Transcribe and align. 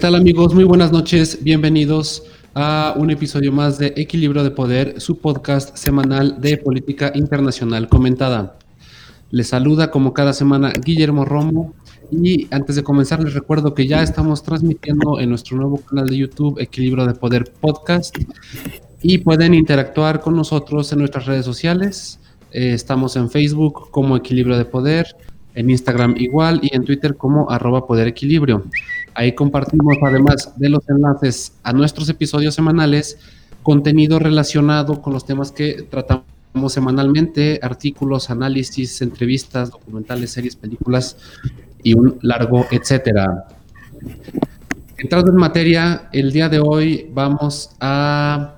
tal 0.00 0.14
amigos? 0.14 0.54
Muy 0.54 0.64
buenas 0.64 0.92
noches, 0.92 1.40
bienvenidos 1.42 2.22
a 2.54 2.94
un 2.96 3.10
episodio 3.10 3.52
más 3.52 3.78
de 3.78 3.92
Equilibrio 3.98 4.42
de 4.42 4.50
Poder, 4.50 4.98
su 4.98 5.18
podcast 5.18 5.76
semanal 5.76 6.40
de 6.40 6.56
política 6.56 7.12
internacional 7.14 7.86
comentada. 7.86 8.56
Les 9.30 9.48
saluda 9.48 9.90
como 9.90 10.14
cada 10.14 10.32
semana 10.32 10.72
Guillermo 10.72 11.26
Romo 11.26 11.74
y 12.10 12.48
antes 12.50 12.76
de 12.76 12.82
comenzar 12.82 13.22
les 13.22 13.34
recuerdo 13.34 13.74
que 13.74 13.86
ya 13.86 14.02
estamos 14.02 14.42
transmitiendo 14.42 15.20
en 15.20 15.28
nuestro 15.28 15.58
nuevo 15.58 15.76
canal 15.76 16.08
de 16.08 16.16
YouTube 16.16 16.58
Equilibrio 16.58 17.04
de 17.04 17.12
Poder 17.12 17.52
Podcast 17.60 18.16
y 19.02 19.18
pueden 19.18 19.52
interactuar 19.52 20.22
con 20.22 20.34
nosotros 20.34 20.90
en 20.94 21.00
nuestras 21.00 21.26
redes 21.26 21.44
sociales. 21.44 22.20
Eh, 22.52 22.72
estamos 22.72 23.16
en 23.16 23.28
Facebook 23.28 23.90
como 23.90 24.16
Equilibrio 24.16 24.56
de 24.56 24.64
Poder, 24.64 25.14
en 25.54 25.68
Instagram 25.68 26.14
igual 26.16 26.60
y 26.62 26.74
en 26.74 26.84
Twitter 26.84 27.16
como 27.16 27.50
arroba 27.50 27.86
Poder. 27.86 28.14
Ahí 29.14 29.34
compartimos, 29.34 29.96
además 30.02 30.52
de 30.56 30.68
los 30.68 30.88
enlaces 30.88 31.54
a 31.62 31.72
nuestros 31.72 32.08
episodios 32.08 32.54
semanales, 32.54 33.18
contenido 33.62 34.18
relacionado 34.18 35.02
con 35.02 35.12
los 35.12 35.26
temas 35.26 35.52
que 35.52 35.86
tratamos 35.90 36.24
semanalmente, 36.68 37.60
artículos, 37.62 38.30
análisis, 38.30 39.02
entrevistas, 39.02 39.70
documentales, 39.70 40.32
series, 40.32 40.56
películas 40.56 41.16
y 41.82 41.94
un 41.94 42.18
largo 42.22 42.66
etcétera. 42.70 43.46
Entrando 44.96 45.30
en 45.30 45.36
materia, 45.36 46.08
el 46.12 46.32
día 46.32 46.48
de 46.48 46.60
hoy 46.60 47.08
vamos 47.12 47.70
a 47.80 48.56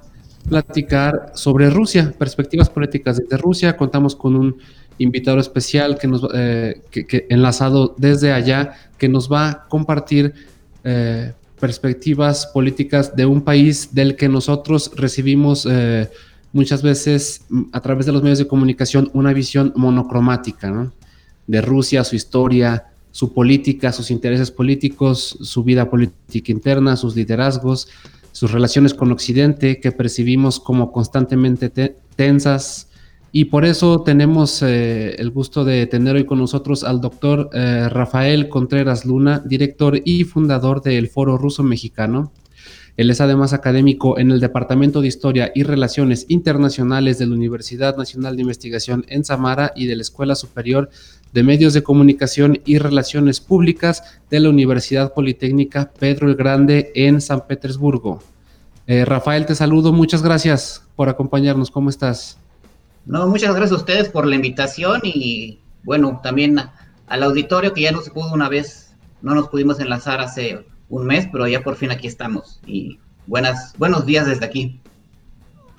platicar 0.48 1.32
sobre 1.34 1.71
Rusia, 1.71 2.12
perspectivas 2.18 2.68
políticas 2.68 3.18
desde 3.18 3.37
Rusia. 3.37 3.77
Contamos 3.77 4.16
con 4.16 4.34
un 4.37 4.57
invitado 5.03 5.39
especial 5.39 5.99
que 5.99 6.07
nos 6.07 6.27
eh, 6.35 6.81
que, 6.91 7.27
enlazado 7.29 7.95
desde 7.99 8.33
allá 8.33 8.75
que 8.99 9.09
nos 9.09 9.31
va 9.31 9.49
a 9.49 9.69
compartir 9.69 10.33
eh, 10.85 11.33
perspectivas 11.61 12.47
políticas 12.47 13.15
de 13.15 13.27
un 13.27 13.43
país 13.43 13.95
del 13.95 14.17
que 14.17 14.29
nosotros 14.29 14.91
recibimos 14.97 15.67
eh, 15.71 16.09
muchas 16.53 16.83
veces 16.83 17.45
mm, 17.49 17.63
a 17.73 17.80
través 17.80 18.07
de 18.07 18.13
los 18.13 18.23
medios 18.23 18.39
de 18.39 18.47
comunicación 18.47 19.11
una 19.13 19.33
visión 19.33 19.73
monocromática 19.77 20.91
de 21.47 21.61
Rusia, 21.61 22.05
su 22.05 22.17
historia, 22.17 22.87
su 23.11 23.33
política, 23.33 23.93
sus 23.93 24.11
intereses 24.11 24.51
políticos, 24.51 25.37
su 25.43 25.63
vida 25.63 25.89
política 25.91 26.51
interna, 26.51 26.97
sus 26.97 27.15
liderazgos, 27.15 27.89
sus 28.33 28.51
relaciones 28.51 28.95
con 28.95 29.13
Occidente 29.13 29.80
que 29.80 29.93
percibimos 29.93 30.59
como 30.59 30.91
constantemente 30.91 31.71
tensas, 32.17 32.89
y 33.35 33.47
por 33.47 33.65
eso 33.65 34.02
tenemos 34.02 34.63
eh, 34.63 35.15
el 35.15 35.30
gusto 35.30 35.65
de 35.65 35.87
tener 35.87 36.16
hoy 36.16 36.27
con 36.27 36.38
nosotros 36.38 36.85
al 36.85 37.01
doctor 37.01 37.49
eh, 37.55 37.89
Rafael 37.89 38.51
Contreras 38.51 39.07
Luna, 39.07 39.43
director 39.45 39.99
y 40.05 40.24
fundador 40.24 40.83
del 40.83 41.09
Foro 41.09 41.39
Ruso 41.39 41.63
Mexicano. 41.63 42.30
Él 42.99 43.09
es 43.09 43.23
además 43.23 43.55
académico 43.55 44.19
en 44.19 44.30
el 44.30 44.41
Departamento 44.41 45.01
de 45.01 45.09
Historia 45.09 45.51
y 45.55 45.63
Relaciones 45.63 46.27
Internacionales 46.29 47.19
de 47.19 47.27
la 47.27 47.35
Universidad 47.35 47.97
Nacional 47.97 48.37
de 48.37 48.43
Investigación 48.43 49.07
en 49.09 49.24
Samara 49.24 49.73
y 49.74 49.87
de 49.87 49.96
la 49.96 50.02
Escuela 50.02 50.35
Superior 50.35 50.91
de 51.33 51.43
Medios 51.43 51.73
de 51.73 51.83
Comunicación 51.83 52.61
y 52.67 52.77
Relaciones 52.77 53.41
Públicas 53.41 54.21
de 54.29 54.41
la 54.41 54.51
Universidad 54.51 55.15
Politécnica 55.15 55.91
Pedro 55.99 56.29
el 56.29 56.37
Grande 56.37 56.93
en 56.95 57.23
San 57.23 57.46
Petersburgo. 57.46 58.23
Eh, 58.87 59.07
Rafael, 59.07 59.46
te 59.46 59.55
saludo, 59.55 59.95
muchas 59.95 60.23
gracias 60.23 60.83
por 60.96 61.09
acompañarnos, 61.09 61.71
¿cómo 61.71 61.89
estás? 61.89 62.41
No, 63.05 63.27
muchas 63.27 63.55
gracias 63.55 63.73
a 63.73 63.83
ustedes 63.83 64.09
por 64.09 64.27
la 64.27 64.37
invitación 64.37 65.01
y 65.05 65.59
bueno, 65.85 66.21
también 66.23 66.59
al 67.07 67.23
auditorio 67.23 67.73
que 67.73 67.83
ya 67.83 67.93
no 67.93 68.01
se 68.01 68.11
pudo 68.11 68.33
una 68.33 68.49
vez, 68.49 68.95
no 69.21 69.35
nos 69.35 69.49
pudimos 69.49 69.81
enlazar 69.81 70.21
hace 70.21 70.65
un 70.89 71.07
mes, 71.07 71.29
pero 71.31 71.47
ya 71.49 71.62
por 71.62 71.77
fin 71.77 71.91
aquí 71.91 72.07
estamos 72.07 72.61
y 72.67 72.99
buenas, 73.27 73.75
buenos 73.79 74.07
días 74.07 74.27
desde 74.27 74.45
aquí. 74.45 74.81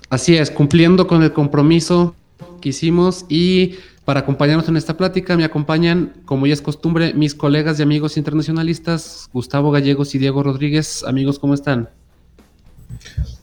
Así 0.09 0.35
es, 0.35 0.51
cumpliendo 0.51 1.07
con 1.07 1.23
el 1.23 1.33
compromiso 1.33 2.15
que 2.61 2.69
hicimos 2.69 3.25
y 3.29 3.75
para 4.05 4.21
acompañarnos 4.21 4.67
en 4.67 4.75
esta 4.75 4.97
plática 4.97 5.37
me 5.37 5.45
acompañan, 5.45 6.13
como 6.25 6.45
ya 6.45 6.53
es 6.53 6.61
costumbre, 6.61 7.13
mis 7.13 7.33
colegas 7.33 7.79
y 7.79 7.83
amigos 7.83 8.17
internacionalistas, 8.17 9.29
Gustavo 9.31 9.71
Gallegos 9.71 10.13
y 10.13 10.19
Diego 10.19 10.43
Rodríguez. 10.43 11.05
Amigos, 11.05 11.39
¿cómo 11.39 11.53
están? 11.53 11.89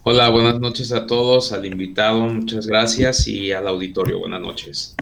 Hola, 0.02 0.30
buenas 0.30 0.58
noches 0.58 0.92
a 0.92 1.06
todos, 1.06 1.52
al 1.52 1.66
invitado, 1.66 2.22
muchas 2.22 2.66
gracias 2.66 3.28
y 3.28 3.52
al 3.52 3.68
auditorio, 3.68 4.18
buenas 4.18 4.40
noches. 4.40 4.96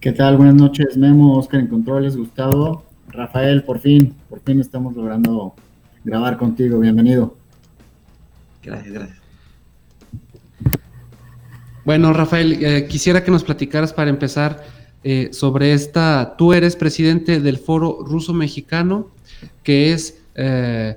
¿Qué 0.00 0.10
tal? 0.10 0.36
Buenas 0.36 0.56
noches, 0.56 0.96
Memo, 0.96 1.38
Oscar 1.38 1.60
en 1.60 1.68
Controles, 1.68 2.16
Gustavo, 2.16 2.82
Rafael, 3.06 3.62
por 3.62 3.78
fin, 3.78 4.16
por 4.28 4.40
fin 4.40 4.60
estamos 4.60 4.96
logrando 4.96 5.54
grabar 6.02 6.38
contigo, 6.38 6.80
bienvenido. 6.80 7.36
Gracias, 8.64 8.92
gracias. 8.92 9.18
Bueno, 11.84 12.12
Rafael, 12.12 12.64
eh, 12.64 12.88
quisiera 12.88 13.22
que 13.22 13.30
nos 13.30 13.44
platicaras 13.44 13.92
para 13.92 14.10
empezar 14.10 14.64
eh, 15.04 15.28
sobre 15.30 15.72
esta, 15.72 16.34
tú 16.36 16.52
eres 16.52 16.74
presidente 16.74 17.38
del 17.38 17.58
Foro 17.58 17.98
Ruso 18.04 18.34
Mexicano, 18.34 19.06
que 19.62 19.92
es... 19.92 20.20
Eh, 20.34 20.96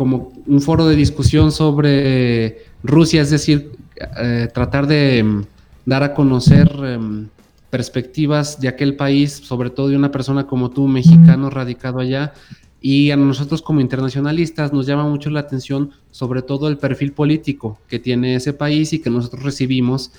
como 0.00 0.32
un 0.46 0.62
foro 0.62 0.86
de 0.86 0.96
discusión 0.96 1.52
sobre 1.52 2.64
Rusia, 2.82 3.20
es 3.20 3.28
decir, 3.28 3.72
eh, 4.18 4.48
tratar 4.50 4.86
de 4.86 5.22
mm, 5.22 5.42
dar 5.84 6.02
a 6.02 6.14
conocer 6.14 6.72
em, 6.86 7.28
perspectivas 7.68 8.58
de 8.58 8.68
aquel 8.68 8.96
país, 8.96 9.30
sobre 9.30 9.68
todo 9.68 9.88
de 9.88 9.96
una 9.96 10.10
persona 10.10 10.46
como 10.46 10.70
tú, 10.70 10.88
mexicano 10.88 11.50
radicado 11.50 11.98
allá. 11.98 12.32
Y 12.80 13.10
a 13.10 13.16
nosotros 13.18 13.60
como 13.60 13.82
internacionalistas 13.82 14.72
nos 14.72 14.86
llama 14.86 15.06
mucho 15.06 15.28
la 15.28 15.40
atención 15.40 15.90
sobre 16.10 16.40
todo 16.40 16.68
el 16.68 16.78
perfil 16.78 17.12
político 17.12 17.78
que 17.86 17.98
tiene 17.98 18.36
ese 18.36 18.54
país 18.54 18.94
y 18.94 19.00
que 19.00 19.10
nosotros 19.10 19.42
recibimos 19.42 20.12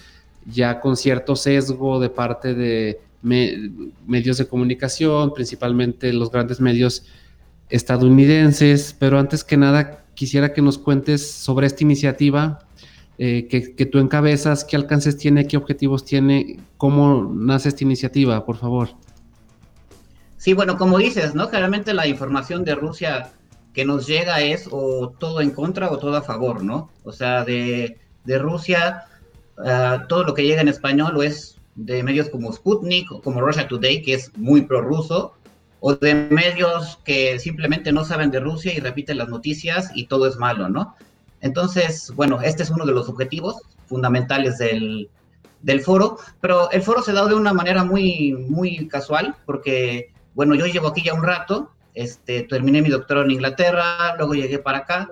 ya 0.45 0.79
con 0.79 0.95
cierto 0.95 1.35
sesgo 1.35 1.99
de 1.99 2.09
parte 2.09 2.53
de 2.53 2.99
medios 3.23 4.37
de 4.37 4.45
comunicación, 4.45 5.33
principalmente 5.33 6.13
los 6.13 6.29
grandes 6.29 6.61
medios 6.61 7.03
estadounidenses, 7.71 8.95
pero 8.97 9.17
antes 9.17 9.43
que 9.43 9.57
nada 9.57 10.03
quisiera 10.13 10.53
que 10.53 10.61
nos 10.61 10.77
cuentes 10.77 11.31
sobre 11.31 11.67
esta 11.67 11.83
iniciativa 11.83 12.59
eh, 13.17 13.47
que, 13.47 13.85
tú 13.85 13.99
encabezas, 13.99 14.63
qué 14.63 14.75
alcances 14.75 15.15
tiene, 15.15 15.47
qué 15.47 15.55
objetivos 15.55 16.05
tiene, 16.05 16.59
cómo 16.77 17.31
nace 17.31 17.69
esta 17.69 17.83
iniciativa, 17.83 18.43
por 18.45 18.57
favor. 18.57 18.89
Sí, 20.37 20.53
bueno, 20.53 20.75
como 20.75 20.97
dices, 20.97 21.35
¿no? 21.35 21.47
Generalmente 21.47 21.93
la 21.93 22.07
información 22.07 22.63
de 22.63 22.73
Rusia 22.73 23.31
que 23.73 23.85
nos 23.85 24.07
llega 24.07 24.41
es 24.41 24.67
o 24.71 25.13
todo 25.19 25.41
en 25.41 25.51
contra 25.51 25.91
o 25.91 25.99
todo 25.99 26.17
a 26.17 26.23
favor, 26.23 26.63
¿no? 26.63 26.89
O 27.03 27.11
sea, 27.11 27.45
de, 27.45 27.97
Rusia, 28.25 29.03
ah, 29.63 30.05
todo 30.09 30.23
lo 30.23 30.33
que 30.33 30.43
llega 30.43 30.61
en 30.61 30.67
español 30.67 31.15
o 31.15 31.21
es 31.21 31.57
de 31.75 32.01
medios 32.01 32.29
como 32.29 32.51
Sputnik 32.51 33.11
o 33.11 33.21
como 33.21 33.39
Russia 33.39 33.67
Today, 33.67 34.01
que 34.01 34.15
es 34.15 34.35
muy 34.35 34.63
prorruso, 34.63 35.35
o 35.81 35.95
de 35.95 36.13
medios 36.13 36.99
que 37.03 37.39
simplemente 37.39 37.91
no 37.91 38.05
saben 38.05 38.31
de 38.31 38.39
Rusia 38.39 38.71
y 38.73 38.79
repiten 38.79 39.17
las 39.17 39.29
noticias 39.29 39.89
y 39.95 40.05
todo 40.05 40.27
es 40.27 40.37
malo, 40.37 40.69
¿no? 40.69 40.95
Entonces, 41.41 42.13
bueno, 42.15 42.39
este 42.41 42.61
es 42.61 42.69
uno 42.69 42.85
de 42.85 42.93
los 42.93 43.09
objetivos 43.09 43.57
fundamentales 43.87 44.59
del, 44.59 45.09
foro, 45.83 46.17
pero 46.39 46.69
el 46.69 46.83
foro 46.83 47.01
se 47.01 47.13
da 47.13 47.25
de 47.25 47.33
una 47.33 47.51
manera 47.51 47.83
muy, 47.83 48.33
muy 48.33 48.87
casual, 48.87 49.35
porque, 49.47 50.11
bueno, 50.35 50.53
yo 50.53 50.67
llevo 50.67 50.89
aquí 50.89 51.01
ya 51.03 51.15
un 51.15 51.23
rato, 51.23 51.71
este, 51.95 52.43
terminé 52.43 52.83
mi 52.83 52.89
doctorado 52.89 53.25
en 53.25 53.31
Inglaterra, 53.31 54.15
luego 54.17 54.35
llegué 54.35 54.59
para 54.59 54.79
acá, 54.79 55.09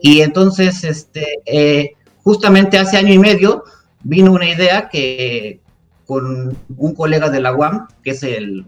y 0.00 0.20
entonces, 0.20 0.84
este, 0.84 1.40
eh, 1.46 1.94
justamente 2.22 2.78
hace 2.78 2.96
año 2.96 3.12
y 3.12 3.18
medio, 3.18 3.64
vino 4.04 4.30
una 4.30 4.48
idea 4.48 4.88
que, 4.88 5.61
con 6.12 6.54
un 6.76 6.94
colega 6.94 7.30
de 7.30 7.40
la 7.40 7.54
UAM, 7.54 7.88
que 8.04 8.10
es 8.10 8.22
el, 8.22 8.66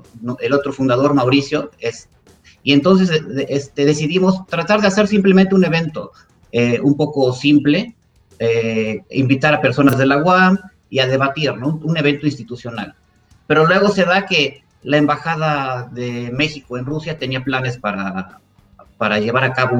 otro 0.51 0.73
fundador, 0.73 1.13
Mauricio, 1.13 1.71
es, 1.79 2.09
y 2.63 2.73
entonces 2.73 3.11
eh, 3.11 3.47
este, 3.51 3.85
decidimos 3.85 4.47
tratar 4.47 4.81
de 4.81 4.87
hacer 4.87 5.07
simplemente 5.09 5.55
un 5.55 5.63
evento 5.63 6.13
eh, 6.53 6.81
un 6.83 6.97
poco 6.97 7.35
simple, 7.35 7.95
eh, 8.39 9.03
invitar 9.11 9.53
a 9.53 9.61
personas 9.61 9.99
de 9.99 10.07
la 10.07 10.23
UAM 10.23 10.59
y 10.89 11.01
a 11.01 11.07
debatir, 11.07 11.55
¿no? 11.59 11.79
un 11.83 11.99
evento 11.99 12.25
institucional. 12.25 12.95
Pero 13.47 13.67
luego 13.67 13.91
se 13.91 14.07
da 14.07 14.25
que 14.25 14.65
la 14.83 14.97
Embajada 14.97 15.91
de 15.93 16.31
México 16.33 16.79
en 16.79 16.87
Rusia 16.87 17.19
tenía 17.19 17.45
planes 17.45 17.77
para, 17.77 18.41
para 18.97 19.19
llevar 19.19 19.45
a 19.45 19.53
cabo 19.53 19.77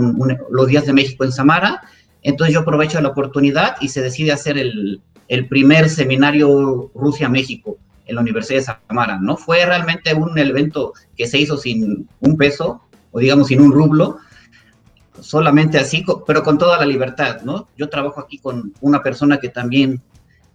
los 0.51 0.67
días 0.67 0.85
de 0.85 0.93
México 0.93 1.25
en 1.25 1.33
Samara, 1.33 1.81
entonces 2.21 2.53
yo 2.53 2.61
aprovecho 2.61 3.01
la 3.01 3.09
oportunidad 3.09 3.77
y 3.81 3.89
se 3.89 4.03
decide 4.03 4.33
hacer 4.33 4.59
el, 4.59 5.01
el 5.29 5.49
primer 5.49 5.89
seminario 5.89 6.91
Rusia-México 6.95 7.79
en 8.07 8.17
la 8.17 8.21
Universidad 8.21 8.59
de 8.59 8.65
Samara, 8.89 9.19
¿no? 9.21 9.37
Fue 9.37 9.65
realmente 9.65 10.15
un 10.15 10.37
evento 10.39 10.93
que 11.17 11.27
se 11.27 11.39
hizo 11.39 11.57
sin 11.57 12.09
un 12.21 12.37
peso, 12.37 12.83
o 13.13 13.19
digamos 13.19 13.49
sin 13.49 13.61
un 13.61 13.73
rublo, 13.73 14.19
solamente 15.21 15.79
así, 15.79 16.05
pero 16.27 16.43
con 16.43 16.59
toda 16.59 16.79
la 16.79 16.87
libertad, 16.87 17.43
¿no? 17.43 17.69
Yo 17.77 17.89
trabajo 17.89 18.21
aquí 18.21 18.39
con 18.39 18.75
una 18.81 19.03
persona 19.03 19.39
que 19.39 19.49
también 19.49 20.03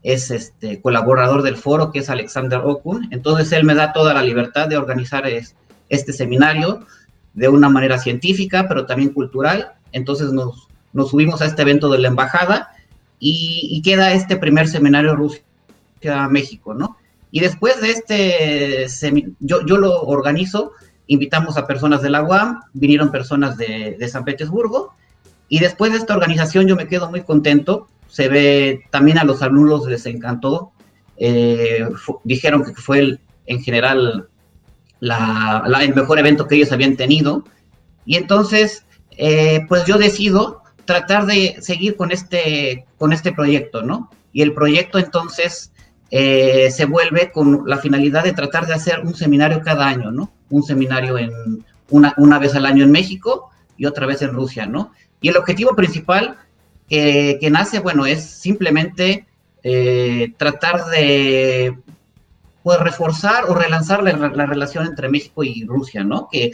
es 0.04 0.32
este 0.32 0.82
colaborador 0.82 1.42
del 1.42 1.58
foro, 1.58 1.92
que 1.92 2.00
es 2.00 2.10
Alexander 2.10 2.62
Okun, 2.64 3.08
entonces 3.12 3.52
él 3.52 3.64
me 3.64 3.76
da 3.76 3.94
toda 3.94 4.14
la 4.14 4.22
libertad 4.22 4.68
de 4.68 4.78
organizar 4.78 5.24
este 5.90 6.14
seminario, 6.14 6.86
de 7.34 7.48
una 7.48 7.70
manera 7.70 7.98
científica, 7.98 8.68
pero 8.68 8.86
también 8.86 9.14
cultural. 9.14 9.74
Entonces 9.92 10.32
nos, 10.34 10.68
nos 10.94 11.12
subimos 11.12 11.42
a 11.42 11.46
este 11.46 11.62
evento 11.62 11.90
de 11.90 12.00
la 12.00 12.10
embajada 12.10 12.70
y, 13.20 13.82
queda 13.84 14.14
este 14.14 14.38
primer 14.38 14.68
seminario 14.68 15.16
Rusia-México, 15.16 16.74
¿no? 16.74 16.98
Y 17.32 17.42
después 17.42 17.82
de 17.82 17.92
este, 17.92 18.88
yo, 19.40 19.66
yo 19.66 19.78
lo 19.78 20.02
organizo, 20.04 20.72
invitamos 21.08 21.58
a 21.58 21.68
personas 21.68 22.02
de 22.02 22.10
la 22.10 22.24
UAM, 22.24 22.62
vinieron 22.74 23.12
personas 23.12 23.58
de, 23.58 23.96
de 24.00 24.08
San 24.08 24.24
Petersburgo, 24.24 24.94
y 25.50 25.60
después 25.60 25.92
de 25.92 25.98
esta 25.98 26.16
organización 26.16 26.68
yo 26.68 26.76
me 26.76 26.88
quedo 26.88 27.10
muy 27.10 27.22
contento, 27.22 27.88
se 28.08 28.28
ve, 28.28 28.86
también 28.90 29.18
a 29.18 29.24
los 29.24 29.42
alumnos 29.42 29.88
les 29.88 30.06
encantó, 30.06 30.72
eh, 31.18 31.88
dijeron 32.24 32.64
que 32.64 32.74
fue 32.74 33.00
el, 33.00 33.20
en 33.46 33.62
general 33.62 34.28
la, 35.00 35.64
el 35.82 35.94
mejor 35.94 36.20
evento 36.20 36.48
que 36.48 36.56
ellos 36.56 36.72
habían 36.72 36.96
tenido. 36.96 37.44
Y 38.06 38.16
entonces, 38.16 38.86
eh, 39.12 39.66
pues 39.68 39.86
yo 39.86 39.98
decido 39.98 40.59
tratar 40.90 41.28
de 41.28 41.58
seguir 41.62 41.96
con 41.96 42.12
este, 42.12 42.84
con 42.98 43.14
este 43.14 43.32
proyecto, 43.32 43.84
¿no? 43.84 44.10
Y 44.34 44.42
el 44.42 44.56
proyecto 44.56 44.98
entonces 44.98 45.72
eh, 46.10 46.72
se 46.72 46.86
vuelve 46.86 47.32
con 47.32 47.62
la 47.68 47.78
finalidad 47.78 48.24
de 48.24 48.34
tratar 48.34 48.66
de 48.66 48.74
hacer 48.74 49.02
un 49.02 49.14
seminario 49.14 49.62
cada 49.64 49.88
año, 49.88 50.10
¿no? 50.10 50.32
Un 50.50 50.64
seminario 50.64 51.20
en 51.20 51.32
una, 51.92 52.16
una 52.18 52.40
vez 52.40 52.56
al 52.56 52.66
año 52.66 52.84
en 52.84 52.92
México 52.92 53.52
y 53.78 53.86
otra 53.86 54.08
vez 54.08 54.24
en 54.24 54.34
Rusia, 54.34 54.66
¿no? 54.66 54.92
Y 55.22 55.30
el 55.30 55.38
objetivo 55.38 55.76
principal 55.76 56.38
que, 56.88 57.50
nace, 57.52 57.78
bueno, 57.82 58.08
es 58.08 58.24
simplemente 58.28 59.28
eh, 59.62 60.34
tratar 60.38 60.86
de 60.86 61.78
pues, 62.64 62.80
reforzar 62.80 63.44
o 63.48 63.54
relanzar 63.54 64.02
la, 64.02 64.48
relación 64.48 64.88
entre 64.88 65.08
México 65.08 65.44
y 65.44 65.66
Rusia, 65.66 66.04
¿no? 66.04 66.30
Que 66.32 66.54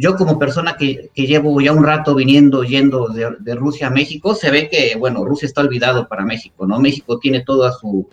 yo 0.00 0.16
como 0.16 0.38
persona 0.38 0.76
que, 0.78 1.10
llevo 1.14 1.60
ya 1.60 1.72
un 1.72 1.84
rato 1.84 2.14
viniendo, 2.14 2.64
yendo 2.64 3.08
de, 3.08 3.54
Rusia 3.54 3.88
a 3.88 3.90
México, 3.90 4.34
se 4.34 4.50
ve 4.50 4.70
que, 4.70 4.96
bueno, 4.96 5.24
Rusia 5.24 5.46
está 5.46 5.60
olvidado 5.60 6.08
para 6.08 6.24
México, 6.24 6.66
¿no? 6.66 6.80
México 6.80 7.18
tiene 7.18 7.42
todo 7.42 7.70
su, 7.72 8.08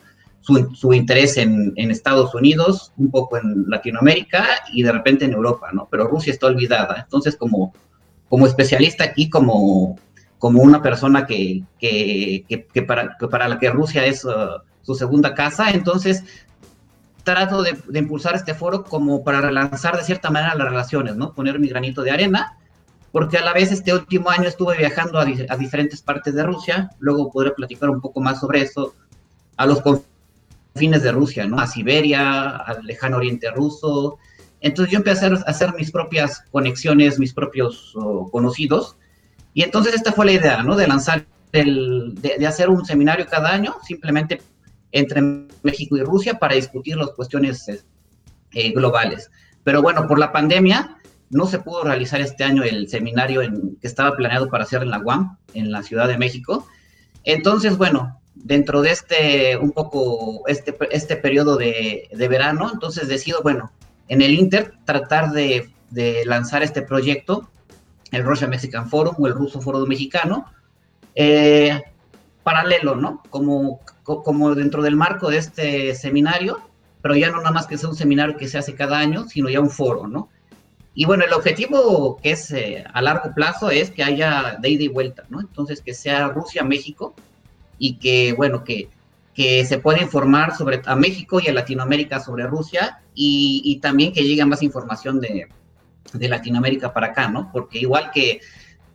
su, 0.74 0.94
interés 0.94 1.38
en, 1.38 1.72
en, 1.78 1.90
Estados 1.90 2.36
Unidos, 2.36 2.92
un 2.98 3.10
poco 3.10 3.38
en 3.38 3.66
Latinoamérica 3.68 4.46
y 4.74 4.84
de 4.84 4.92
repente 4.92 5.24
en 5.24 5.34
Europa, 5.34 5.70
¿no? 5.72 5.88
Pero 5.90 6.08
Rusia 6.08 6.34
está 6.34 6.48
olvidada. 6.48 7.02
Entonces, 7.04 7.38
como, 7.38 7.74
como 8.28 8.46
especialista 8.46 9.06
aquí, 9.06 9.30
como 9.30 9.98
como 10.40 10.62
una 10.62 10.82
persona 10.82 11.26
que, 11.26 11.64
que, 11.80 12.46
que, 12.72 12.82
para, 12.84 13.18
para, 13.18 13.48
la 13.48 13.58
que 13.58 13.72
Rusia 13.72 14.06
es 14.06 14.24
uh, 14.24 14.62
su 14.82 14.96
segunda 14.96 15.34
casa. 15.34 15.72
Entonces, 15.72 16.24
trato 17.34 17.62
de, 17.62 17.78
impulsar 18.00 18.36
este 18.36 18.54
foro 18.54 18.84
como 18.84 19.22
para 19.22 19.42
relanzar 19.42 19.98
de 19.98 20.04
cierta 20.04 20.30
manera 20.30 20.56
las 20.56 20.70
relaciones, 20.70 21.18
¿no? 21.18 21.34
Poner 21.34 21.60
mi 21.60 21.68
granito 21.68 22.02
de 22.02 22.12
arena, 22.12 22.58
porque 23.12 23.38
a 23.38 23.44
la 23.44 23.52
vez 23.52 23.72
este 23.72 23.94
último 23.94 24.30
año 24.30 24.48
estuve 24.48 24.78
viajando 24.78 25.20
a, 25.20 25.24
a 25.24 25.58
diferentes 25.58 26.02
partes 26.02 26.34
de 26.36 26.44
Rusia, 26.44 26.90
luego 27.00 27.30
podré 27.30 27.52
platicar 27.52 27.90
un 27.90 28.00
poco 28.00 28.22
más 28.22 28.40
sobre 28.40 28.62
eso, 28.62 28.94
a 29.58 29.66
los 29.66 29.82
confines 29.82 31.04
de 31.04 31.12
Rusia, 31.12 31.46
¿no? 31.46 31.60
A 31.60 31.68
Siberia, 31.68 32.56
al 32.56 32.86
lejano 32.86 33.18
oriente 33.18 33.52
ruso. 33.52 34.20
Entonces 34.62 34.94
yo 34.94 35.00
empecé 35.00 35.26
a 35.26 35.34
hacer 35.48 35.74
mis 35.74 35.92
propias 35.92 36.46
conexiones, 36.50 37.20
mis 37.20 37.34
propios 37.34 37.94
uh, 37.96 38.30
conocidos, 38.32 38.96
y 39.54 39.64
entonces 39.64 39.96
esta 39.96 40.14
fue 40.14 40.28
la 40.28 40.32
idea, 40.32 40.64
¿no? 40.64 40.78
De 40.78 40.88
lanzar, 40.88 41.26
el, 41.52 42.16
de, 42.22 42.48
hacer 42.48 42.70
un 42.70 42.86
seminario 42.86 43.26
cada 43.30 43.50
año, 43.50 43.76
simplemente 43.84 44.42
entre 44.92 45.22
México 45.64 45.98
y 45.98 46.02
Rusia 46.02 46.40
para 46.40 46.56
discutir 46.56 46.98
las 46.98 47.12
cuestiones 47.12 47.68
eh, 48.54 48.72
globales. 48.72 49.32
Pero 49.64 49.82
bueno, 49.82 50.08
por 50.08 50.20
la 50.20 50.32
pandemia 50.32 50.98
no 51.30 51.46
se 51.46 51.60
pudo 51.60 51.84
realizar 51.84 52.22
este 52.22 52.44
año 52.44 52.64
el 52.64 52.88
seminario 52.88 53.42
en, 53.42 53.78
que 53.82 53.88
estaba 53.88 54.16
planeado 54.16 54.50
para 54.50 54.64
hacer 54.64 54.82
en 54.82 54.90
la 54.90 55.00
UAM, 55.00 55.38
en 55.54 55.72
la 55.72 55.84
Ciudad 55.84 56.08
de 56.08 56.18
México. 56.18 56.68
Entonces, 57.24 57.78
bueno, 57.78 58.22
dentro 58.36 58.82
de 58.82 58.92
este, 58.92 59.58
un 59.58 59.72
poco, 59.72 60.48
este, 60.48 60.78
este 60.92 61.18
periodo 61.18 61.58
de, 61.58 62.08
de 62.12 62.28
verano, 62.28 62.70
entonces 62.72 63.08
decido, 63.10 63.42
bueno, 63.44 63.72
en 64.08 64.22
el 64.22 64.34
Inter 64.34 64.74
tratar 64.86 65.32
de, 65.32 65.70
de 65.90 66.24
lanzar 66.26 66.64
este 66.64 66.82
proyecto 66.82 67.50
el 68.12 68.24
Russia 68.24 68.48
Mexican 68.48 68.90
Forum 68.90 69.16
o 69.18 69.28
el 69.28 69.34
Ruso 69.34 69.62
Foro 69.62 69.86
Mexicano, 69.86 70.46
eh, 71.16 71.82
paralelo, 72.48 72.96
¿no? 72.96 73.22
Como, 73.30 73.82
como 74.04 74.56
dentro 74.56 74.82
del 74.82 74.96
marco 74.96 75.30
de 75.30 75.38
este 75.38 75.94
seminario, 75.96 76.62
pero 77.02 77.14
ya 77.14 77.30
no 77.30 77.40
nada 77.40 77.52
más 77.52 77.68
que 77.68 77.78
sea 77.78 77.90
un 77.90 77.96
seminario 77.98 78.38
que 78.38 78.48
se 78.48 78.58
hace 78.58 78.74
cada 78.74 79.00
año, 79.00 79.28
sino 79.28 79.50
ya 79.50 79.60
un 79.60 79.70
foro, 79.70 80.08
¿no? 80.08 80.30
Y 80.94 81.04
bueno, 81.04 81.26
el 81.26 81.34
objetivo 81.34 82.18
que 82.24 82.32
es 82.32 82.50
eh, 82.52 82.86
a 82.94 83.02
largo 83.02 83.34
plazo 83.36 83.70
es 83.70 83.92
que 83.92 84.02
haya 84.02 84.58
de 84.62 84.70
ida 84.70 84.84
y 84.84 84.88
vuelta, 84.88 85.26
¿no? 85.28 85.42
Entonces, 85.42 85.82
que 85.82 85.94
sea 85.94 86.30
Rusia-México 86.30 87.16
y 87.78 87.98
que, 87.98 88.32
bueno, 88.32 88.64
que, 88.64 88.88
que 89.34 89.66
se 89.66 89.80
pueda 89.80 90.02
informar 90.02 90.56
sobre 90.56 90.82
a 90.86 90.96
México 90.96 91.42
y 91.42 91.50
a 91.50 91.54
Latinoamérica 91.54 92.22
sobre 92.22 92.48
Rusia 92.48 93.02
y, 93.14 93.62
y 93.66 93.82
también 93.82 94.14
que 94.14 94.24
llegue 94.24 94.46
más 94.46 94.64
información 94.64 95.20
de, 95.20 95.50
de 96.14 96.30
Latinoamérica 96.30 96.94
para 96.94 97.08
acá, 97.08 97.28
¿no? 97.28 97.50
Porque 97.52 97.80
igual 97.80 98.10
que 98.14 98.40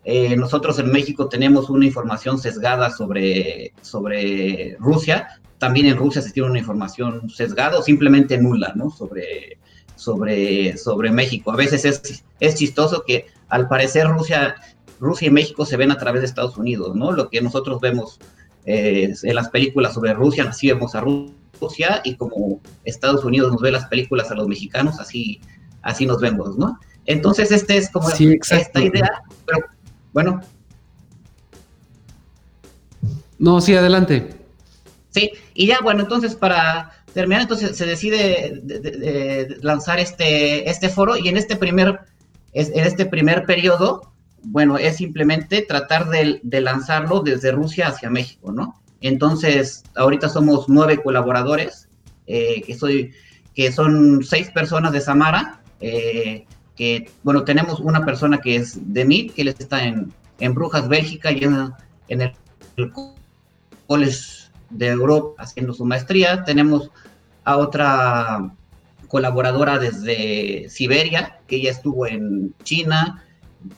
eh, 0.05 0.35
nosotros 0.35 0.79
en 0.79 0.91
México 0.91 1.29
tenemos 1.29 1.69
una 1.69 1.85
información 1.85 2.37
sesgada 2.37 2.91
sobre, 2.91 3.73
sobre 3.81 4.75
Rusia, 4.79 5.39
también 5.59 5.85
en 5.85 5.97
Rusia 5.97 6.21
se 6.21 6.31
tiene 6.31 6.49
una 6.49 6.59
información 6.59 7.29
sesgada 7.29 7.79
o 7.79 7.81
simplemente 7.81 8.37
nula, 8.37 8.73
¿no? 8.75 8.89
Sobre, 8.89 9.57
sobre, 9.95 10.75
sobre 10.77 11.09
México. 11.09 11.51
A 11.51 11.55
veces 11.55 11.85
es, 11.85 12.25
es 12.41 12.55
chistoso 12.55 13.03
que 13.07 13.27
al 13.47 13.69
parecer 13.69 14.07
Rusia, 14.07 14.55
Rusia 14.99 15.29
y 15.29 15.31
México 15.31 15.65
se 15.65 15.77
ven 15.77 15.91
a 15.91 15.97
través 15.97 16.21
de 16.21 16.25
Estados 16.25 16.57
Unidos, 16.57 16.95
¿no? 16.95 17.13
Lo 17.13 17.29
que 17.29 17.41
nosotros 17.41 17.79
vemos 17.79 18.19
eh, 18.65 19.13
en 19.23 19.35
las 19.35 19.49
películas 19.49 19.93
sobre 19.93 20.13
Rusia, 20.13 20.45
así 20.49 20.67
vemos 20.67 20.95
a 20.95 21.01
Rusia 21.01 22.01
y 22.03 22.15
como 22.15 22.59
Estados 22.83 23.23
Unidos 23.23 23.51
nos 23.53 23.61
ve 23.61 23.71
las 23.71 23.85
películas 23.85 24.31
a 24.31 24.35
los 24.35 24.49
mexicanos, 24.49 24.99
así, 24.99 25.39
así 25.81 26.05
nos 26.05 26.19
vemos, 26.19 26.57
¿no? 26.57 26.77
Entonces, 27.05 27.51
este 27.51 27.77
es 27.77 27.89
como 27.89 28.09
esta 28.09 28.81
idea, 28.81 29.23
pero 29.45 29.65
bueno. 30.13 30.41
No, 33.39 33.59
sí, 33.59 33.75
adelante. 33.75 34.29
Sí, 35.09 35.31
y 35.53 35.67
ya, 35.67 35.79
bueno, 35.81 36.03
entonces 36.03 36.35
para 36.35 36.91
terminar, 37.13 37.43
entonces 37.43 37.77
se 37.77 37.85
decide 37.85 38.61
lanzar 39.61 39.99
este, 39.99 40.69
este 40.69 40.89
foro 40.89 41.17
y 41.17 41.27
en 41.27 41.37
este 41.37 41.55
primer, 41.55 41.99
en 42.53 42.83
este 42.83 43.05
primer 43.05 43.45
periodo, 43.45 44.13
bueno, 44.43 44.77
es 44.77 44.97
simplemente 44.97 45.61
tratar 45.61 46.09
de, 46.09 46.39
lanzarlo 46.61 47.21
desde 47.21 47.51
Rusia 47.51 47.87
hacia 47.87 48.09
México, 48.09 48.51
¿no? 48.51 48.81
Entonces, 49.01 49.83
ahorita 49.95 50.29
somos 50.29 50.69
nueve 50.69 51.01
colaboradores, 51.01 51.89
eh, 52.25 52.61
que, 52.61 52.75
soy, 52.75 53.13
que 53.53 53.71
son 53.71 54.23
seis 54.23 54.49
personas 54.49 54.91
de 54.93 55.01
Samara, 55.01 55.61
eh, 55.81 56.45
que, 56.75 57.11
bueno, 57.23 57.43
tenemos 57.43 57.79
una 57.79 58.03
persona 58.05 58.39
que 58.39 58.55
es 58.55 58.93
de 58.93 59.05
MIT, 59.05 59.33
que 59.33 59.41
él 59.43 59.47
está 59.49 59.83
en, 59.83 60.11
en 60.39 60.53
Brujas, 60.53 60.87
Bélgica, 60.87 61.31
y 61.31 61.43
en, 61.43 61.71
en 62.07 62.21
el, 62.21 62.33
College 63.87 64.49
de 64.69 64.87
Europa 64.87 65.43
haciendo 65.43 65.73
su 65.73 65.85
maestría. 65.85 66.43
Tenemos 66.43 66.89
a 67.43 67.57
otra 67.57 68.51
colaboradora 69.07 69.77
desde 69.77 70.67
Siberia, 70.69 71.39
que 71.47 71.57
ella 71.57 71.71
estuvo 71.71 72.07
en 72.07 72.55
China, 72.63 73.23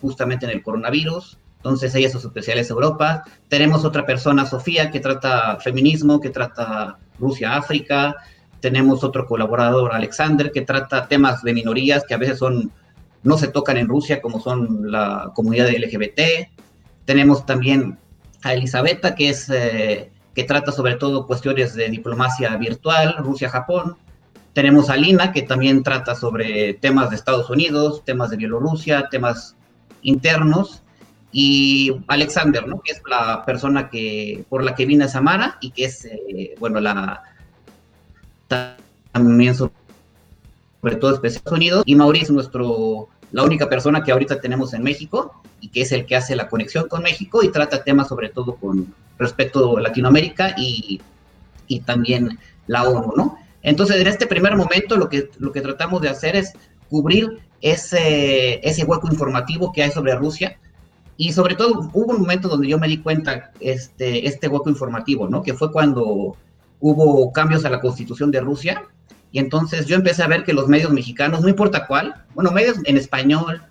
justamente 0.02 0.46
en 0.46 0.52
el 0.52 0.64
coronavirus. 0.64 1.38
Entonces 1.58 1.94
ella 1.96 2.10
su 2.10 2.20
especial 2.20 2.60
es 2.60 2.70
Europa. 2.70 3.24
Tenemos 3.50 3.84
otra 3.84 4.06
persona, 4.06 4.46
Sofía, 4.46 4.92
que 4.92 5.00
trata 5.00 5.58
feminismo, 5.58 6.22
que 6.22 6.30
trata 6.30 6.98
Rusia-África. 7.20 8.16
Tenemos 8.60 9.04
otro 9.04 9.26
colaborador, 9.26 9.94
Alexander, 9.94 10.52
que 10.52 10.62
trata 10.62 11.08
temas 11.08 11.42
de 11.42 11.54
minorías 11.54 12.06
que 12.08 12.14
a 12.14 12.18
veces 12.18 12.38
son 12.38 12.72
no 13.26 13.38
se 13.38 13.48
tocan 13.50 13.78
en 13.78 13.90
Rusia, 13.90 14.22
como 14.22 14.40
son 14.40 14.92
la 14.92 15.32
comunidad 15.34 15.68
LGBT. 15.70 16.48
Tenemos 17.06 17.46
también 17.46 17.98
a 18.44 18.54
Elisabetta, 18.54 19.16
que, 19.16 19.30
es, 19.30 19.50
eh, 19.50 20.12
que 20.34 20.44
trata 20.44 20.72
sobre 20.72 20.96
todo 20.96 21.26
cuestiones 21.26 21.74
de 21.74 21.90
diplomacia 21.90 22.56
virtual, 22.56 23.16
Rusia-Japón. 23.18 23.98
Tenemos 24.54 24.90
a 24.90 24.96
Lina, 24.96 25.32
que 25.32 25.42
también 25.42 25.82
trata 25.82 26.16
sobre 26.16 26.76
temas 26.76 27.10
de 27.10 27.16
Estados 27.16 27.50
Unidos, 27.50 28.04
temas 28.06 28.30
de 28.30 28.38
Bielorrusia, 28.38 29.10
temas 29.10 29.56
internos. 30.04 30.84
Y 31.32 31.92
Alexander, 32.08 32.66
¿no? 32.68 32.80
que 32.82 32.94
es 32.94 33.02
la 33.10 33.44
persona 33.44 33.90
que, 33.90 34.46
por 34.48 34.64
la 34.64 34.76
que 34.76 34.86
vine 34.86 35.06
a 35.06 35.10
Samara 35.10 35.58
y 35.60 35.72
que 35.72 35.86
es, 35.86 36.06
eh, 36.06 36.56
bueno, 36.60 36.80
la 36.80 37.24
también 39.12 39.56
sobre 39.56 40.98
todo 41.00 41.20
Estados 41.24 41.52
Unidos. 41.52 41.84
Y 41.88 41.96
Mauricio, 41.96 42.34
nuestro 42.34 43.10
la 43.32 43.44
única 43.44 43.70
persona 43.70 44.04
que 44.04 44.12
ahorita 44.12 44.40
tenemos 44.40 44.74
en 44.74 44.84
México 44.84 45.42
y 45.60 45.70
que 45.70 45.82
es 45.82 45.92
el 45.92 46.06
que 46.06 46.16
hace 46.16 46.36
la 46.36 46.48
conexión 46.48 46.88
con 46.88 47.04
México 47.04 47.44
y 47.44 47.50
trata 47.50 47.84
temas 47.84 48.08
sobre 48.08 48.30
todo 48.30 48.56
con 48.56 48.94
respecto 49.18 49.78
a 49.78 49.82
Latinoamérica 49.82 50.56
y, 50.58 51.02
y 51.68 51.80
también 51.82 52.38
la 52.68 52.84
ONU, 52.84 53.14
¿no? 53.16 53.38
Entonces, 53.62 54.00
en 54.00 54.08
este 54.08 54.28
primer 54.28 54.56
momento 54.56 54.96
lo 54.96 55.10
que, 55.10 55.30
lo 55.40 55.52
que 55.52 55.62
tratamos 55.62 56.02
de 56.02 56.10
hacer 56.10 56.36
es 56.36 56.54
cubrir 56.90 57.40
ese, 57.62 58.60
ese 58.68 58.84
hueco 58.84 59.08
informativo 59.08 59.72
que 59.72 59.84
hay 59.84 59.92
sobre 59.92 60.16
Rusia. 60.16 60.60
Y 61.18 61.34
sobre 61.34 61.56
todo 61.56 61.90
hubo 61.94 62.14
un 62.14 62.20
momento 62.20 62.48
donde 62.48 62.68
yo 62.68 62.78
me 62.78 62.88
di 62.88 63.00
cuenta 63.00 63.52
este, 63.60 64.28
este 64.28 64.48
hueco 64.48 64.70
informativo, 64.70 65.28
¿no? 65.28 65.42
Que 65.42 65.54
fue 65.54 65.72
cuando 65.72 66.36
hubo 66.80 67.32
cambios 67.32 67.66
a 67.66 67.70
la 67.70 67.80
constitución 67.80 68.30
de 68.32 68.42
Rusia. 68.42 68.84
Y 69.36 69.40
entonces 69.40 69.86
yo 69.86 69.98
empecé 69.98 70.24
a 70.24 70.30
ver 70.30 70.46
que 70.46 70.54
los 70.54 70.70
medios 70.70 70.94
mexicanos, 70.94 71.42
no 71.42 71.50
importa 71.50 71.88
cuál, 71.88 72.24
bueno, 72.36 72.52
medios 72.52 72.78
en 72.86 72.96
español 72.96 73.62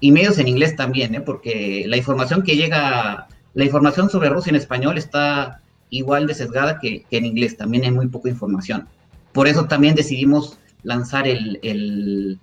y 0.00 0.10
medios 0.10 0.36
en 0.38 0.48
inglés 0.48 0.74
también, 0.74 1.14
¿eh? 1.14 1.20
porque 1.20 1.84
la 1.86 1.96
información 1.96 2.42
que 2.42 2.56
llega, 2.56 3.28
la 3.54 3.64
información 3.64 4.10
sobre 4.10 4.30
Rusia 4.30 4.50
en 4.50 4.56
español 4.56 4.98
está 4.98 5.60
igual 5.90 6.26
de 6.26 6.34
sesgada 6.34 6.80
que, 6.80 7.06
en 7.12 7.24
inglés, 7.24 7.56
también 7.56 7.84
hay 7.84 7.92
muy 7.92 8.08
poca 8.08 8.30
información. 8.30 8.88
Por 9.30 9.46
eso 9.46 9.66
también 9.66 9.94
decidimos 9.94 10.58
lanzar 10.82 11.28
el, 11.28 11.60
el 11.62 12.40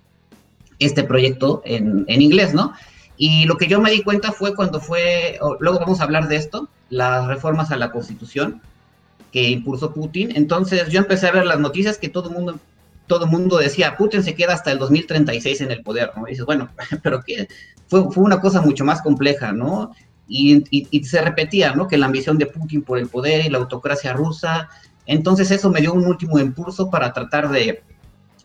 este 0.78 1.04
proyecto 1.04 1.60
en, 1.66 2.06
en, 2.08 2.22
inglés, 2.22 2.54
¿no? 2.54 2.72
Y 3.18 3.44
lo 3.44 3.58
que 3.58 3.66
yo 3.66 3.78
me 3.82 3.90
di 3.90 4.02
cuenta 4.02 4.32
fue 4.32 4.54
cuando 4.54 4.80
fue, 4.80 5.38
luego 5.58 5.80
vamos 5.80 6.00
a 6.00 6.04
hablar 6.04 6.28
de 6.28 6.36
esto, 6.36 6.70
las 6.88 7.26
reformas 7.26 7.72
a 7.72 7.76
la 7.76 7.92
Constitución 7.92 8.62
que 9.32 9.50
impulsó 9.50 9.92
Putin. 9.92 10.32
Entonces 10.34 10.88
yo 10.88 10.98
empecé 10.98 11.28
a 11.28 11.32
ver 11.32 11.46
las 11.46 11.60
noticias 11.60 11.98
que 11.98 12.08
todo 12.08 12.28
el 12.28 12.34
mundo, 12.34 12.58
todo 13.10 13.26
mundo 13.26 13.58
decía, 13.58 13.96
Putin 13.96 14.22
se 14.22 14.36
queda 14.36 14.52
hasta 14.54 14.70
el 14.70 14.78
2036 14.78 15.62
en 15.62 15.72
el 15.72 15.82
poder, 15.82 16.12
¿no? 16.16 16.28
Y 16.28 16.30
dices, 16.30 16.46
bueno, 16.46 16.68
pero 17.02 17.20
que 17.24 17.48
fue, 17.88 18.08
fue 18.12 18.22
una 18.22 18.40
cosa 18.40 18.60
mucho 18.60 18.84
más 18.84 19.02
compleja, 19.02 19.50
¿no? 19.50 19.90
Y, 20.28 20.62
y, 20.70 20.86
y, 20.92 21.02
se 21.02 21.20
repetía, 21.20 21.72
¿no? 21.74 21.88
Que 21.88 21.98
la 21.98 22.06
ambición 22.06 22.38
de 22.38 22.46
Putin 22.46 22.82
por 22.82 22.98
el 22.98 23.08
poder 23.08 23.44
y 23.44 23.48
la 23.48 23.58
autocracia 23.58 24.12
rusa. 24.12 24.68
Entonces 25.06 25.50
eso 25.50 25.70
me 25.70 25.80
dio 25.80 25.92
un 25.92 26.06
último 26.06 26.38
impulso 26.38 26.88
para 26.88 27.12
tratar 27.12 27.50
de, 27.50 27.82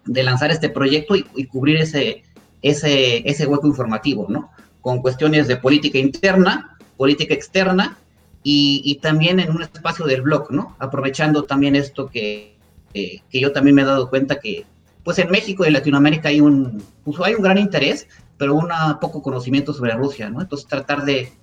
de 0.03 0.23
lanzar 0.23 0.49
este 0.49 0.69
proyecto 0.69 1.15
y, 1.15 1.27
y, 1.35 1.45
cubrir 1.45 1.77
ese, 1.77 2.23
ese, 2.63 3.21
ese 3.29 3.45
hueco 3.45 3.67
informativo, 3.67 4.25
¿no? 4.29 4.49
Con 4.81 4.99
cuestiones 4.99 5.47
de 5.47 5.57
política 5.57 5.99
interna, 5.99 6.75
política 6.97 7.35
externa 7.35 7.99
y, 8.41 8.81
y, 8.83 8.95
también 8.95 9.39
en 9.39 9.51
un 9.51 9.61
espacio 9.61 10.07
del 10.07 10.23
blog, 10.23 10.49
¿no? 10.49 10.75
Aprovechando 10.79 11.43
también 11.43 11.75
esto 11.75 12.07
que, 12.07 12.54
eh, 12.95 13.21
que 13.29 13.41
yo 13.41 13.51
también 13.51 13.75
me 13.75 13.81
he 13.81 13.85
dado 13.85 14.09
cuenta 14.09 14.39
que, 14.39 14.65
pues 15.03 15.19
en 15.19 15.29
México 15.29 15.65
y 15.65 15.69
Latinoamérica 15.69 16.29
hay 16.29 16.39
un, 16.39 16.81
pues 17.03 17.17
hay 17.19 17.35
un 17.35 17.43
gran 17.43 17.57
interés, 17.57 18.07
pero 18.37 18.55
un 18.55 18.69
poco 19.01 19.21
conocimiento 19.21 19.73
sobre 19.73 19.93
Rusia, 19.95 20.29
¿no? 20.29 20.39
Entonces 20.39 20.65
tratar 20.65 21.03
de, 21.03 21.33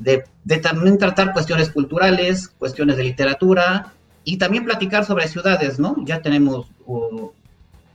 de, 0.00 0.24
de, 0.44 0.56
también 0.56 0.96
tratar 0.96 1.34
cuestiones 1.34 1.68
culturales, 1.68 2.48
cuestiones 2.48 2.96
de 2.96 3.04
literatura 3.04 3.92
y 4.24 4.38
también 4.38 4.64
platicar 4.64 5.04
sobre 5.04 5.28
ciudades, 5.28 5.78
¿no? 5.78 5.96
Ya 6.06 6.22
tenemos 6.22 6.68
uh, 6.86 7.28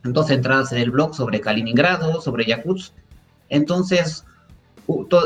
dos 0.04 0.30
entradas 0.30 0.72
en 0.72 0.78
el 0.78 0.92
blog 0.92 1.16
sobre 1.16 1.42
Kaliningrado, 1.42 2.22
sobre 2.22 2.46
Yakutsk. 2.46 2.94
Entonces, 3.50 4.26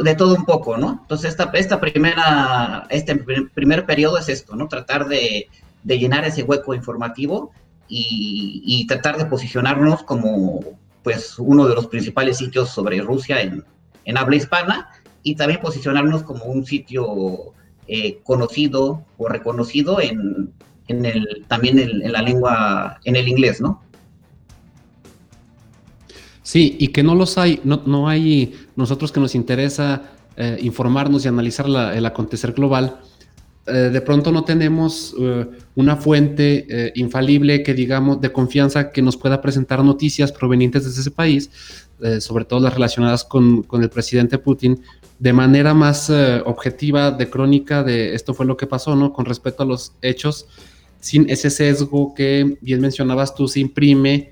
de 0.04 0.16
todo 0.16 0.34
un 0.34 0.46
poco, 0.46 0.78
¿no? 0.78 1.00
Entonces, 1.02 1.32
esta, 1.32 1.52
esta 1.56 1.82
primera, 1.82 2.88
este 2.90 3.16
primer 3.16 3.86
periodo 3.86 4.18
es 4.18 4.30
esto, 4.30 4.56
¿no? 4.56 4.70
Tratar 4.70 5.10
de, 5.10 5.50
de 5.84 6.00
llenar 6.00 6.24
ese 6.24 6.44
hueco 6.44 6.74
informativo 6.74 7.52
y, 7.94 8.86
tratar 8.88 9.18
de 9.18 9.26
posicionarnos 9.26 10.04
como, 10.04 10.62
pues, 11.04 11.38
uno 11.38 11.68
de 11.68 11.76
los 11.76 11.88
principales 11.88 12.38
sitios 12.38 12.70
sobre 12.70 13.02
Rusia 13.02 13.42
en, 13.42 13.66
en 14.06 14.18
habla 14.18 14.38
hispana 14.38 14.90
y 15.24 15.36
también 15.36 15.60
posicionarnos 15.62 16.24
como 16.24 16.46
un 16.46 16.66
sitio 16.66 17.54
eh, 17.88 18.20
conocido 18.24 19.04
o 19.18 19.28
reconocido 19.28 20.00
en, 20.00 20.54
en 20.88 21.06
el, 21.06 21.46
también 21.48 21.80
en 21.80 22.12
la 22.12 22.22
lengua, 22.22 23.00
en 23.04 23.18
el 23.18 23.28
inglés, 23.28 23.60
¿no? 23.60 23.84
Sí, 26.44 26.78
y 26.80 26.90
que 26.90 27.04
no 27.04 27.16
los 27.16 27.38
hay, 27.38 27.60
no, 27.64 27.84
no 27.86 28.08
hay 28.08 28.56
nosotros 28.76 29.12
que 29.12 29.20
nos 29.20 29.36
interesa 29.36 30.02
eh, 30.38 30.58
informarnos 30.62 31.26
y 31.26 31.28
analizar 31.28 31.68
la, 31.68 31.96
el 31.96 32.06
acontecer 32.06 32.54
global, 32.54 33.00
eh, 33.68 33.90
de 33.92 34.02
pronto 34.02 34.32
no 34.32 34.44
tenemos 34.44 35.16
eh, 35.20 35.48
una 35.76 35.96
fuente 35.96 36.92
infalible 36.96 37.64
que 37.64 37.74
digamos 37.74 38.20
de 38.22 38.32
confianza 38.32 38.92
que 38.92 39.02
nos 39.02 39.18
pueda 39.18 39.42
presentar 39.42 39.84
noticias 39.84 40.32
provenientes 40.32 40.84
de 40.84 41.02
ese 41.02 41.12
país, 41.12 41.50
sobre 42.20 42.46
todo 42.46 42.60
las 42.60 42.74
relacionadas 42.74 43.24
con, 43.24 43.62
con, 43.62 43.84
el 43.84 43.90
presidente 43.92 44.40
Putin, 44.40 44.82
de 45.20 45.34
manera 45.34 45.76
más 45.76 46.12
objetiva, 46.46 47.12
de 47.12 47.30
crónica 47.30 47.84
de 47.84 48.16
esto 48.16 48.34
fue 48.34 48.48
lo 48.48 48.58
que 48.58 48.66
pasó, 48.66 48.96
¿no? 48.96 49.14
Con 49.14 49.26
respecto 49.26 49.62
a 49.62 49.68
los 49.68 49.94
hechos, 50.02 50.48
sin 51.00 51.30
ese 51.30 51.52
sesgo 51.52 52.16
que 52.16 52.58
bien 52.62 52.82
mencionabas 52.82 53.36
tú, 53.36 53.48
se 53.48 53.60
imprime 53.60 54.32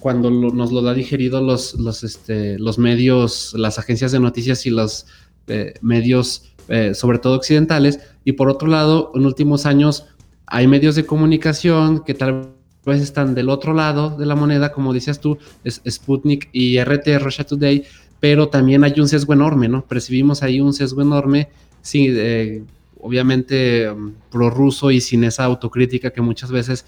cuando 0.00 0.30
nos 0.30 0.70
lo 0.70 0.82
da 0.82 0.92
digerido 0.92 1.40
los, 1.40 1.74
los, 1.74 2.04
este, 2.04 2.58
los 2.58 2.78
medios, 2.78 3.54
las 3.54 3.78
agencias 3.78 4.12
de 4.12 4.20
noticias 4.20 4.66
y 4.66 4.70
los 4.70 5.06
eh, 5.46 5.74
medios, 5.80 6.51
eh, 6.68 6.94
sobre 6.94 7.18
todo 7.18 7.36
occidentales. 7.36 8.00
Y 8.24 8.32
por 8.32 8.48
otro 8.48 8.68
lado, 8.68 9.12
en 9.14 9.26
últimos 9.26 9.66
años 9.66 10.06
hay 10.46 10.66
medios 10.66 10.94
de 10.94 11.06
comunicación 11.06 12.04
que 12.04 12.14
tal 12.14 12.50
vez 12.84 13.00
están 13.00 13.34
del 13.34 13.48
otro 13.48 13.74
lado 13.74 14.16
de 14.16 14.26
la 14.26 14.34
moneda, 14.34 14.72
como 14.72 14.92
decías 14.92 15.20
tú, 15.20 15.38
es 15.64 15.80
Sputnik 15.88 16.48
y 16.52 16.78
RT, 16.82 17.18
Russia 17.20 17.44
Today, 17.44 17.84
pero 18.20 18.48
también 18.48 18.84
hay 18.84 18.94
un 18.98 19.08
sesgo 19.08 19.32
enorme, 19.32 19.68
¿no? 19.68 19.84
Percibimos 19.84 20.42
ahí 20.42 20.60
un 20.60 20.72
sesgo 20.72 21.02
enorme, 21.02 21.48
sí, 21.80 22.06
eh, 22.08 22.62
obviamente 23.00 23.90
um, 23.90 24.12
prorruso 24.30 24.90
y 24.90 25.00
sin 25.00 25.24
esa 25.24 25.44
autocrítica 25.44 26.10
que 26.10 26.20
muchas 26.20 26.50
veces 26.50 26.86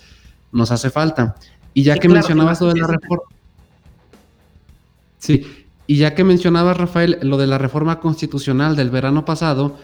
nos 0.52 0.70
hace 0.70 0.90
falta. 0.90 1.34
Y 1.72 1.82
ya 1.82 1.94
sí, 1.94 2.00
que 2.00 2.08
claro, 2.08 2.20
mencionabas 2.20 2.60
lo 2.60 2.72
de 2.72 2.80
la 2.80 2.86
reforma. 2.86 3.24
Sí, 5.18 5.44
y 5.86 5.96
ya 5.96 6.14
que 6.14 6.24
mencionabas, 6.24 6.76
Rafael, 6.76 7.18
lo 7.22 7.36
de 7.36 7.46
la 7.46 7.58
reforma 7.58 8.00
constitucional 8.00 8.76
del 8.76 8.90
verano 8.90 9.24
pasado, 9.24 9.76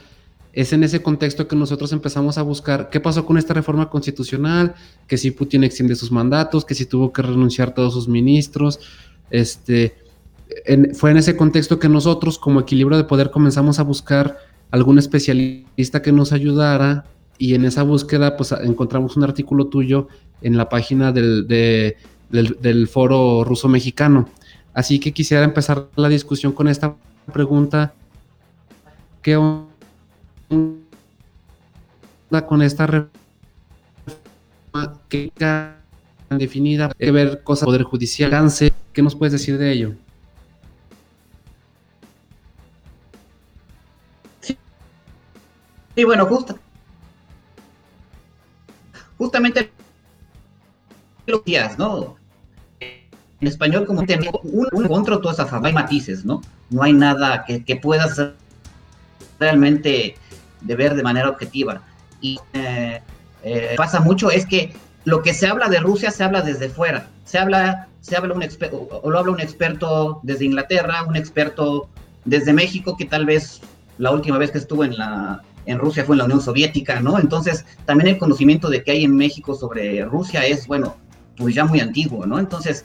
es 0.52 0.72
en 0.72 0.82
ese 0.82 1.02
contexto 1.02 1.46
que 1.46 1.54
nosotros 1.54 1.92
empezamos 1.92 2.38
a 2.38 2.42
buscar 2.42 2.90
qué 2.90 3.00
pasó 3.00 3.24
con 3.24 3.38
esta 3.38 3.54
reforma 3.54 3.88
constitucional, 3.88 4.74
que 5.06 5.16
si 5.16 5.30
Putin 5.30 5.64
extiende 5.64 5.94
sus 5.94 6.10
mandatos, 6.10 6.64
que 6.64 6.74
si 6.74 6.86
tuvo 6.86 7.12
que 7.12 7.22
renunciar 7.22 7.74
todos 7.74 7.92
sus 7.92 8.08
ministros. 8.08 8.80
Este, 9.30 9.94
fue 10.94 11.12
en 11.12 11.18
ese 11.18 11.36
contexto 11.36 11.78
que 11.78 11.88
nosotros, 11.88 12.38
como 12.38 12.60
equilibrio 12.60 12.96
de 12.96 13.04
poder, 13.04 13.30
comenzamos 13.30 13.78
a 13.78 13.84
buscar 13.84 14.38
algún 14.70 14.98
especialista 14.98 16.02
que 16.02 16.12
nos 16.12 16.32
ayudara 16.32 17.04
y 17.38 17.54
en 17.54 17.64
esa 17.64 17.82
búsqueda 17.82 18.36
pues 18.36 18.52
encontramos 18.52 19.16
un 19.16 19.24
artículo 19.24 19.66
tuyo 19.66 20.08
en 20.42 20.56
la 20.56 20.68
página 20.68 21.12
del, 21.12 21.46
de, 21.46 21.96
del, 22.30 22.58
del 22.60 22.88
foro 22.88 23.44
ruso 23.44 23.68
mexicano. 23.68 24.28
Así 24.74 25.00
que 25.00 25.12
quisiera 25.12 25.44
empezar 25.44 25.88
la 25.96 26.08
discusión 26.08 26.52
con 26.52 26.68
esta 26.68 26.94
pregunta. 27.32 27.92
¿Qué 29.22 29.36
onda 29.36 30.80
con 32.46 32.62
esta 32.62 32.86
reforma? 32.86 33.10
¿Qué 35.08 35.32
tan 35.36 35.76
definida? 36.30 36.92
¿Qué 36.98 37.10
ver 37.10 37.42
cosas 37.42 37.66
Poder 37.66 37.82
Judicial? 37.82 38.30
¿Qué 38.92 39.02
nos 39.02 39.14
puedes 39.14 39.32
decir 39.32 39.58
de 39.58 39.72
ello? 39.72 39.94
Sí, 44.40 44.56
sí 45.94 46.04
bueno, 46.04 46.26
justo 46.26 46.58
justamente 49.20 49.70
los 51.26 51.44
días, 51.44 51.78
¿no? 51.78 52.16
En 53.40 53.48
español, 53.48 53.86
como 53.86 54.04
tener 54.04 54.30
un, 54.42 54.68
un 54.72 54.88
contra 54.88 55.18
fama, 55.46 55.68
hay 55.68 55.74
matices, 55.74 56.24
¿no? 56.24 56.42
No 56.68 56.82
hay 56.82 56.92
nada 56.92 57.44
que, 57.46 57.64
que 57.64 57.76
puedas 57.76 58.20
realmente 59.38 60.14
de 60.60 60.76
ver 60.76 60.94
de 60.94 61.02
manera 61.02 61.28
objetiva. 61.30 61.82
Y 62.20 62.38
eh, 62.52 63.00
eh, 63.42 63.74
pasa 63.76 64.00
mucho 64.00 64.30
es 64.30 64.44
que 64.44 64.72
lo 65.04 65.22
que 65.22 65.32
se 65.32 65.46
habla 65.46 65.68
de 65.68 65.80
Rusia 65.80 66.10
se 66.10 66.22
habla 66.22 66.42
desde 66.42 66.68
fuera. 66.68 67.08
Se 67.24 67.38
habla, 67.38 67.88
se 68.00 68.16
habla 68.16 68.34
un 68.34 68.42
experto, 68.42 68.88
o 69.02 69.10
lo 69.10 69.18
habla 69.18 69.32
un 69.32 69.40
experto 69.40 70.20
desde 70.22 70.44
Inglaterra, 70.44 71.04
un 71.08 71.16
experto 71.16 71.88
desde 72.24 72.52
México, 72.52 72.96
que 72.96 73.06
tal 73.06 73.24
vez 73.24 73.60
la 73.98 74.10
última 74.10 74.36
vez 74.38 74.50
que 74.50 74.58
estuvo 74.58 74.84
en 74.84 74.96
la, 74.98 75.42
en 75.66 75.78
Rusia 75.78 76.04
fue 76.04 76.14
en 76.14 76.18
la 76.18 76.24
Unión 76.24 76.40
Soviética, 76.40 77.00
¿no? 77.00 77.18
Entonces, 77.18 77.64
también 77.86 78.08
el 78.08 78.18
conocimiento 78.18 78.68
de 78.68 78.82
que 78.82 78.92
hay 78.92 79.04
en 79.04 79.16
México 79.16 79.54
sobre 79.54 80.04
Rusia 80.04 80.44
es, 80.44 80.66
bueno, 80.66 80.96
pues 81.36 81.54
ya 81.54 81.64
muy 81.64 81.80
antiguo, 81.80 82.26
¿no? 82.26 82.38
Entonces, 82.38 82.84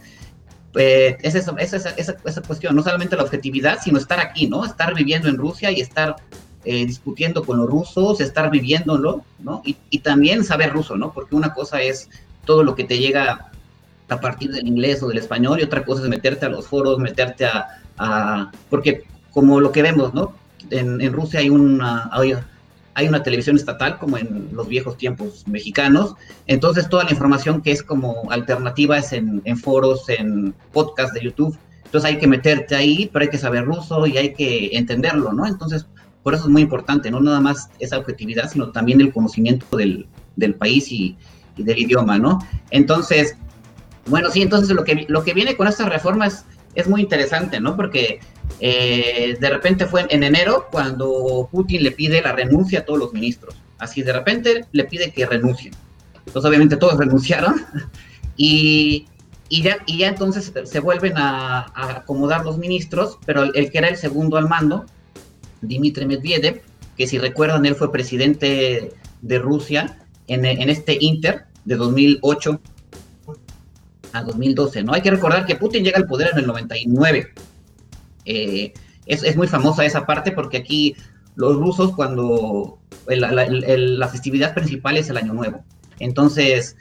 eh, 0.76 1.18
es 1.22 1.36
eso, 1.36 1.58
esa, 1.58 1.78
esa, 1.78 2.16
esa, 2.26 2.42
cuestión, 2.42 2.76
no 2.76 2.84
solamente 2.84 3.16
la 3.16 3.24
objetividad, 3.24 3.80
sino 3.82 3.98
estar 3.98 4.20
aquí, 4.20 4.48
¿no? 4.48 4.66
Estar 4.66 4.94
viviendo 4.94 5.30
en 5.30 5.38
Rusia 5.38 5.72
y 5.72 5.82
estar 5.82 6.16
eh, 6.64 6.86
discutiendo 6.86 7.44
con 7.44 7.58
los 7.58 7.70
rusos, 7.70 8.22
estar 8.22 8.50
viviéndolo, 8.50 9.24
¿no? 9.40 9.62
Y, 9.64 10.00
también 10.00 10.44
saber 10.44 10.74
ruso, 10.74 10.98
¿no? 10.98 11.14
Porque 11.14 11.36
una 11.36 11.54
cosa 11.54 11.82
es 11.82 12.10
todo 12.46 12.64
lo 12.64 12.76
que 12.76 12.84
te 12.84 12.98
llega 12.98 13.52
a 14.10 14.20
partir 14.20 14.52
del 14.52 14.68
inglés 14.68 15.02
o 15.02 15.08
del 15.08 15.18
español 15.18 15.60
y 15.60 15.64
otra 15.64 15.84
cosa 15.84 16.04
es 16.04 16.10
meterte 16.10 16.46
a 16.46 16.50
los 16.50 16.68
foros, 16.68 17.00
meterte 17.00 17.46
a... 17.46 18.52
porque 18.70 19.04
como 19.32 19.60
lo 19.60 19.72
que 19.72 19.82
vemos, 19.82 20.14
¿no? 20.14 20.34
En, 20.70 21.12
Rusia 21.12 21.40
hay 21.40 21.50
una... 21.50 22.10
hay 22.96 23.08
una 23.10 23.22
televisión 23.22 23.58
estatal 23.58 24.00
como 24.00 24.18
en 24.18 24.50
los 24.54 24.68
viejos 24.68 24.98
tiempos 24.98 25.46
mexicanos, 25.48 26.16
entonces 26.48 26.90
toda 26.90 27.04
la 27.04 27.12
información 27.12 27.62
que 27.62 27.72
es 27.72 27.84
como 27.84 28.32
alternativa 28.32 28.98
es 28.98 29.12
en, 29.12 29.42
foros, 29.58 30.08
en 30.10 30.56
podcasts 30.72 31.14
de 31.14 31.22
YouTube, 31.22 31.58
Entonces 31.84 32.10
hay 32.10 32.18
que 32.18 32.28
meterte 32.28 32.74
ahí, 32.74 33.10
pero 33.12 33.24
hay 33.24 33.30
que 33.30 33.38
saber 33.38 33.66
ruso 33.66 34.08
y 34.08 34.18
hay 34.18 34.34
que 34.34 34.70
entenderlo, 34.78 35.34
¿no? 35.34 35.46
Entonces, 35.46 35.86
por 36.24 36.34
eso 36.34 36.46
es 36.46 36.50
muy 36.50 36.62
importante, 36.62 37.12
no 37.12 37.20
nada 37.20 37.42
más 37.42 37.70
esa 37.80 37.98
objetividad, 37.98 38.50
sino 38.50 38.72
también 38.72 39.02
el 39.02 39.14
conocimiento 39.14 39.78
del, 39.78 40.08
del 40.38 40.56
país 40.56 40.90
y, 40.92 41.18
y, 41.58 41.64
del 41.64 41.78
idioma, 41.78 42.18
¿no? 42.18 42.40
Entonces, 42.72 43.36
bueno, 44.08 44.32
sí, 44.32 44.42
entonces 44.42 44.74
lo 44.74 44.86
que, 44.86 45.06
lo 45.10 45.24
que 45.24 45.34
viene 45.34 45.58
con 45.58 45.68
estas 45.68 45.90
reformas 45.90 46.46
es 46.76 46.88
muy 46.88 47.02
interesante, 47.02 47.60
¿no? 47.60 47.76
Porque 47.76 48.22
eh, 48.60 49.38
de 49.40 49.50
repente 49.50 49.86
fue 49.86 50.06
en 50.10 50.24
enero 50.24 50.68
cuando 50.72 51.50
Putin 51.52 51.84
le 51.84 51.92
pide 51.92 52.22
la 52.22 52.32
renuncia 52.32 52.80
a 52.80 52.86
todos 52.86 53.00
los 53.00 53.14
ministros. 53.14 53.56
Así 53.78 54.02
de 54.02 54.14
repente 54.14 54.66
le 54.72 54.86
pide 54.86 55.12
que 55.12 55.26
renuncien. 55.26 55.74
Entonces 56.26 56.50
obviamente 56.50 56.78
todos 56.78 56.98
renunciaron 56.98 57.56
y, 58.38 59.08
y, 59.50 59.62
ya, 59.62 59.78
y 59.86 60.00
ya 60.00 60.08
entonces 60.08 60.52
se 60.64 60.80
vuelven 60.80 61.14
a, 61.18 61.72
acomodar 61.76 62.46
los 62.46 62.58
ministros, 62.58 63.20
pero 63.26 63.44
el, 63.44 63.52
el, 63.56 63.72
que 63.72 63.78
era 63.80 63.90
el 63.90 63.98
segundo 63.98 64.38
al 64.38 64.48
mando, 64.48 64.86
Dmitry 65.62 66.06
Medvedev, 66.06 66.62
que 66.98 67.08
si 67.08 67.18
recuerdan 67.18 67.66
él 67.66 67.76
fue 67.76 67.92
presidente 67.92 68.94
de 69.22 69.40
Rusia 69.40 69.98
en, 70.28 70.46
en 70.46 70.70
este 70.70 70.98
Inter 71.00 71.46
de 71.66 71.76
2008 71.76 72.62
a 74.14 74.24
2012, 74.24 74.84
¿no? 74.84 74.94
Hay 74.94 75.02
que 75.02 75.12
recordar 75.12 75.46
que 75.46 75.56
Putin 75.56 75.84
llega 75.84 75.98
al 75.98 76.08
poder 76.08 76.30
en 76.32 76.40
el 76.40 76.48
99. 76.48 77.34
Eh, 78.26 78.74
es, 79.06 79.24
es, 79.24 79.36
muy 79.36 79.48
famosa 79.48 79.86
esa 79.86 80.06
parte 80.06 80.32
porque 80.32 80.58
aquí 80.58 80.96
los 81.36 81.56
rusos 81.58 81.94
cuando 81.96 82.80
el, 83.08 83.22
la, 83.22 83.44
el, 83.44 84.04
festividad 84.12 84.54
principal 84.54 84.98
es 84.98 85.10
el 85.10 85.18
Año 85.18 85.34
Nuevo. 85.34 85.64
Entonces, 86.00 86.76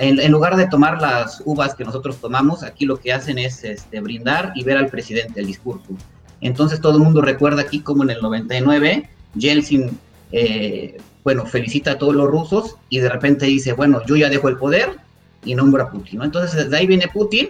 en, 0.00 0.30
lugar 0.30 0.56
de 0.56 0.66
tomar 0.68 1.00
las 1.00 1.42
uvas 1.44 1.74
que 1.74 1.84
nosotros 1.84 2.18
tomamos, 2.18 2.62
aquí 2.62 2.86
lo 2.86 2.98
que 2.98 3.12
hacen 3.12 3.38
es 3.38 3.64
este, 3.64 4.00
brindar 4.00 4.52
y 4.54 4.64
ver 4.64 4.76
al 4.76 4.88
presidente 4.88 5.40
el 5.40 5.46
discurso. 5.46 5.88
Entonces 6.40 6.80
todo 6.80 6.96
el 6.96 7.02
mundo 7.02 7.20
recuerda 7.20 7.62
aquí 7.62 7.80
como 7.80 8.04
en 8.04 8.10
el 8.10 8.22
99, 8.22 9.10
Yeltsin, 9.34 9.98
eh, 10.30 10.98
bueno, 11.24 11.44
felicita 11.46 11.92
a 11.92 11.98
todos 11.98 12.14
los 12.14 12.30
rusos 12.30 12.76
y 12.88 13.00
de 13.00 13.08
repente 13.08 13.46
dice, 13.46 13.72
bueno, 13.72 14.00
yo 14.06 14.16
ya 14.16 14.28
dejo 14.30 14.48
el 14.48 14.56
poder, 14.56 14.96
y 15.44 15.54
nombra 15.54 15.84
a 15.84 15.90
Putin. 15.90 16.22
Entonces, 16.22 16.70
de 16.70 16.76
ahí 16.76 16.86
viene 16.86 17.08
Putin, 17.08 17.48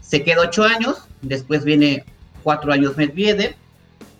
se 0.00 0.22
queda 0.22 0.42
ocho 0.42 0.64
años, 0.64 1.04
después 1.22 1.64
viene 1.64 2.04
cuatro 2.42 2.72
años 2.72 2.96
Medvedev, 2.96 3.54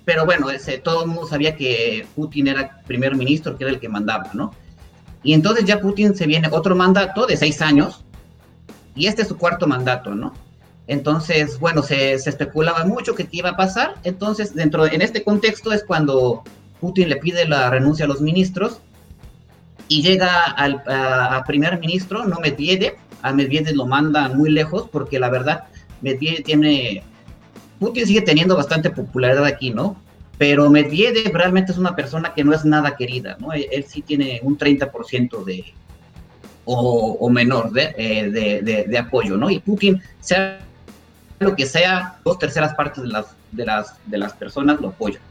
pero 0.04 0.24
bueno, 0.24 0.50
ese, 0.50 0.78
todo 0.78 1.02
el 1.02 1.08
mundo 1.08 1.26
sabía 1.26 1.56
que 1.56 2.06
Putin 2.14 2.48
era 2.48 2.80
primer 2.86 3.14
ministro, 3.16 3.56
que 3.56 3.64
era 3.64 3.72
el 3.72 3.80
que 3.80 3.88
mandaba, 3.88 4.30
¿no? 4.32 4.52
Y 5.22 5.34
entonces 5.34 5.64
ya 5.64 5.80
Putin 5.80 6.14
se 6.14 6.26
viene 6.26 6.48
otro 6.50 6.74
mandato 6.74 7.26
de 7.26 7.36
seis 7.36 7.60
años, 7.60 8.04
y 8.94 9.06
este 9.06 9.22
es 9.22 9.28
su 9.28 9.36
cuarto 9.36 9.66
mandato, 9.66 10.14
¿no? 10.14 10.32
Entonces, 10.86 11.60
bueno, 11.60 11.82
se, 11.82 12.18
se 12.18 12.30
especulaba 12.30 12.84
mucho 12.84 13.14
que 13.14 13.26
qué 13.26 13.36
iba 13.38 13.50
a 13.50 13.56
pasar, 13.56 13.94
entonces 14.02 14.54
dentro, 14.54 14.86
en 14.86 15.02
este 15.02 15.22
contexto 15.22 15.72
es 15.72 15.84
cuando 15.84 16.42
Putin 16.80 17.08
le 17.08 17.16
pide 17.16 17.46
la 17.46 17.70
renuncia 17.70 18.06
a 18.06 18.08
los 18.08 18.20
ministros, 18.20 18.80
y 19.90 20.02
llega 20.02 20.44
al 20.44 20.82
a, 20.86 21.36
a 21.36 21.44
primer 21.44 21.78
ministro, 21.80 22.24
no 22.24 22.38
Medvedev, 22.38 22.94
a 23.22 23.32
Medvedev 23.32 23.74
lo 23.74 23.86
manda 23.86 24.28
muy 24.28 24.50
lejos 24.50 24.88
porque 24.90 25.18
la 25.18 25.28
verdad 25.28 25.64
Medvedev 26.00 26.44
tiene, 26.44 27.02
Putin 27.80 28.06
sigue 28.06 28.20
teniendo 28.20 28.56
bastante 28.56 28.90
popularidad 28.90 29.44
aquí, 29.44 29.70
¿no? 29.70 29.96
Pero 30.38 30.70
Medvedev 30.70 31.34
realmente 31.34 31.72
es 31.72 31.78
una 31.78 31.96
persona 31.96 32.32
que 32.34 32.44
no 32.44 32.54
es 32.54 32.64
nada 32.64 32.94
querida, 32.94 33.36
¿no? 33.40 33.52
Él, 33.52 33.66
él 33.72 33.84
sí 33.88 34.02
tiene 34.02 34.38
un 34.42 34.56
30% 34.56 35.44
de, 35.44 35.64
o, 36.66 37.16
o, 37.20 37.30
menor 37.30 37.72
de, 37.72 37.94
eh, 37.96 38.30
de, 38.30 38.62
de, 38.62 38.84
de, 38.84 38.98
apoyo, 38.98 39.36
¿no? 39.36 39.50
Y 39.50 39.58
Putin, 39.58 40.00
sea 40.20 40.60
lo 41.40 41.56
que 41.56 41.66
sea, 41.66 42.18
dos 42.24 42.38
terceras 42.38 42.74
partes 42.74 43.02
de 43.02 43.08
las, 43.08 43.26
de 43.50 43.64
las, 43.64 43.94
de 44.06 44.18
las 44.18 44.34
personas 44.34 44.80
lo 44.80 44.88
apoyan 44.88 45.22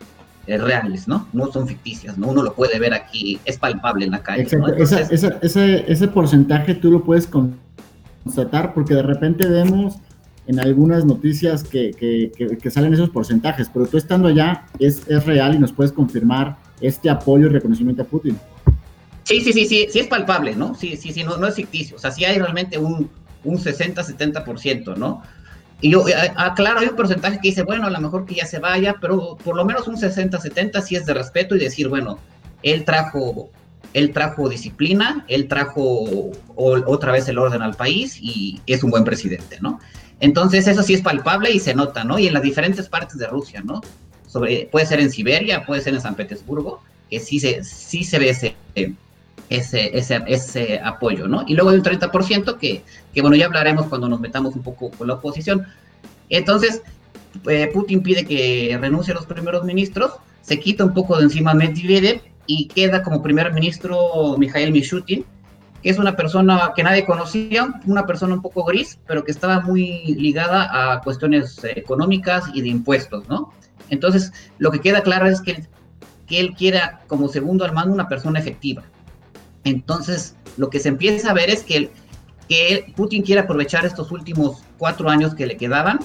reales, 0.47 1.07
¿no? 1.07 1.27
No 1.31 1.51
son 1.51 1.67
ficticias, 1.67 2.17
¿no? 2.17 2.29
Uno 2.29 2.41
lo 2.41 2.53
puede 2.53 2.79
ver 2.79 2.93
aquí, 2.93 3.39
es 3.45 3.57
palpable 3.59 4.05
en 4.05 4.11
la 4.11 4.23
calle. 4.23 4.43
Exacto. 4.43 4.67
¿no? 4.67 4.73
Entonces, 4.73 5.11
esa, 5.11 5.27
esa, 5.27 5.39
ese, 5.41 5.91
ese 5.91 6.07
porcentaje 6.07 6.73
tú 6.73 6.91
lo 6.91 7.03
puedes 7.03 7.27
constatar 7.27 8.73
porque 8.73 8.95
de 8.95 9.03
repente 9.03 9.45
vemos 9.47 9.99
en 10.49 10.59
algunas 10.59 11.05
noticias 11.05 11.63
que, 11.63 11.91
que, 11.91 12.31
que, 12.35 12.57
que, 12.57 12.71
salen 12.71 12.91
esos 12.91 13.11
porcentajes, 13.11 13.69
pero 13.71 13.85
tú 13.85 13.97
estando 13.97 14.29
allá 14.29 14.65
es, 14.79 15.03
es 15.07 15.23
real 15.23 15.53
y 15.53 15.59
nos 15.59 15.71
puedes 15.71 15.91
confirmar 15.91 16.57
este 16.81 17.07
apoyo 17.07 17.45
y 17.45 17.49
reconocimiento 17.49 18.01
a 18.01 18.05
Putin. 18.05 18.35
Sí, 19.25 19.41
sí, 19.41 19.53
sí, 19.53 19.67
sí, 19.67 19.85
sí 19.91 19.99
es 19.99 20.07
palpable, 20.07 20.55
¿no? 20.55 20.73
Sí, 20.73 20.97
sí, 20.97 21.13
sí, 21.13 21.23
no, 21.23 21.37
no 21.37 21.45
es 21.45 21.53
ficticio. 21.53 21.97
O 21.97 21.99
sea, 21.99 22.09
sí 22.09 22.25
hay 22.25 22.39
realmente 22.39 22.79
un, 22.79 23.11
un 23.43 23.57
60-70%, 23.59 24.97
¿no? 24.97 25.21
Y 25.81 25.91
yo, 25.91 26.03
aclaro, 26.35 26.79
hay 26.79 26.87
un 26.87 26.95
porcentaje 26.95 27.37
que 27.39 27.49
dice, 27.49 27.61
bueno, 27.61 27.85
a 27.85 27.91
lo 27.91 28.01
mejor 28.01 28.25
que 28.25 28.33
ya 28.33 28.47
se 28.47 28.57
vaya, 28.57 28.95
pero 28.99 29.37
por 29.37 29.55
lo 29.55 29.65
menos 29.65 29.87
un 29.87 29.97
60-70 29.97 30.81
sí 30.81 30.95
es 30.95 31.05
de 31.05 31.13
respeto 31.13 31.55
y 31.55 31.59
decir, 31.59 31.89
bueno, 31.89 32.17
él 32.63 32.85
trajo, 32.85 33.51
él 33.93 34.13
trajo 34.13 34.49
disciplina, 34.49 35.25
él 35.27 35.47
trajo 35.47 36.31
otra 36.55 37.11
vez 37.11 37.27
el 37.29 37.37
orden 37.37 37.61
al 37.61 37.75
país 37.75 38.17
y 38.19 38.59
es 38.65 38.83
un 38.83 38.89
buen 38.89 39.03
presidente, 39.03 39.59
¿no? 39.61 39.79
Entonces 40.19 40.67
eso 40.67 40.83
sí 40.83 40.93
es 40.93 41.01
palpable 41.01 41.51
y 41.51 41.59
se 41.59 41.73
nota, 41.73 42.03
¿no? 42.03 42.19
Y 42.19 42.27
en 42.27 42.33
las 42.33 42.43
diferentes 42.43 42.89
partes 42.89 43.17
de 43.17 43.27
Rusia, 43.27 43.61
¿no? 43.63 43.81
Puede 44.71 44.85
ser 44.85 44.99
en 44.99 45.11
Siberia, 45.11 45.65
puede 45.65 45.81
ser 45.81 45.93
en 45.93 46.01
San 46.01 46.15
Petersburgo, 46.15 46.81
que 47.09 47.19
sí 47.19 47.39
se, 47.39 47.63
sí 47.63 48.03
se 48.03 48.19
ve 48.19 48.29
ese, 48.29 48.55
ese, 49.49 49.97
ese, 49.97 50.23
ese 50.27 50.79
apoyo, 50.79 51.27
¿no? 51.27 51.43
Y 51.47 51.55
luego 51.55 51.71
hay 51.71 51.77
un 51.77 51.83
30% 51.83 52.57
que, 52.57 52.83
que, 53.13 53.21
bueno, 53.21 53.35
ya 53.35 53.45
hablaremos 53.45 53.87
cuando 53.87 54.07
nos 54.07 54.19
metamos 54.19 54.55
un 54.55 54.61
poco 54.61 54.91
con 54.91 55.07
la 55.07 55.15
oposición. 55.15 55.65
Entonces, 56.29 56.83
eh, 57.47 57.69
Putin 57.73 58.03
pide 58.03 58.25
que 58.25 58.77
renuncie 58.79 59.13
a 59.13 59.15
los 59.15 59.25
primeros 59.25 59.63
ministros, 59.63 60.11
se 60.41 60.59
quita 60.59 60.85
un 60.85 60.93
poco 60.93 61.17
de 61.17 61.23
encima 61.23 61.53
Medvedev 61.53 62.21
y 62.45 62.67
queda 62.67 63.03
como 63.03 63.21
primer 63.21 63.53
ministro 63.53 64.35
Mikhail 64.37 64.71
Mishutin, 64.71 65.25
que 65.81 65.89
es 65.89 65.97
una 65.97 66.15
persona 66.15 66.71
que 66.75 66.83
nadie 66.83 67.05
conocía, 67.05 67.79
una 67.85 68.05
persona 68.05 68.33
un 68.33 68.41
poco 68.41 68.63
gris, 68.63 68.99
pero 69.07 69.23
que 69.23 69.31
estaba 69.31 69.61
muy 69.61 70.15
ligada 70.15 70.93
a 70.93 71.01
cuestiones 71.01 71.59
económicas 71.63 72.45
y 72.53 72.61
de 72.61 72.69
impuestos, 72.69 73.27
¿no? 73.27 73.53
Entonces, 73.89 74.31
lo 74.57 74.71
que 74.71 74.81
queda 74.81 75.01
claro 75.01 75.27
es 75.27 75.41
que, 75.41 75.67
que 76.27 76.39
él 76.39 76.53
quiera 76.55 77.01
como 77.07 77.27
segundo 77.27 77.65
al 77.65 77.73
mando 77.73 77.93
una 77.93 78.07
persona 78.07 78.39
efectiva, 78.39 78.83
entonces, 79.63 80.35
lo 80.57 80.69
que 80.69 80.79
se 80.79 80.89
empieza 80.89 81.31
a 81.31 81.33
ver 81.33 81.49
es 81.49 81.63
que, 81.63 81.91
que 82.47 82.93
Putin 82.95 83.23
quiere 83.23 83.41
aprovechar 83.41 83.85
estos 83.85 84.11
últimos 84.11 84.63
cuatro 84.77 85.09
años 85.09 85.35
que 85.35 85.45
le 85.45 85.57
quedaban 85.57 85.99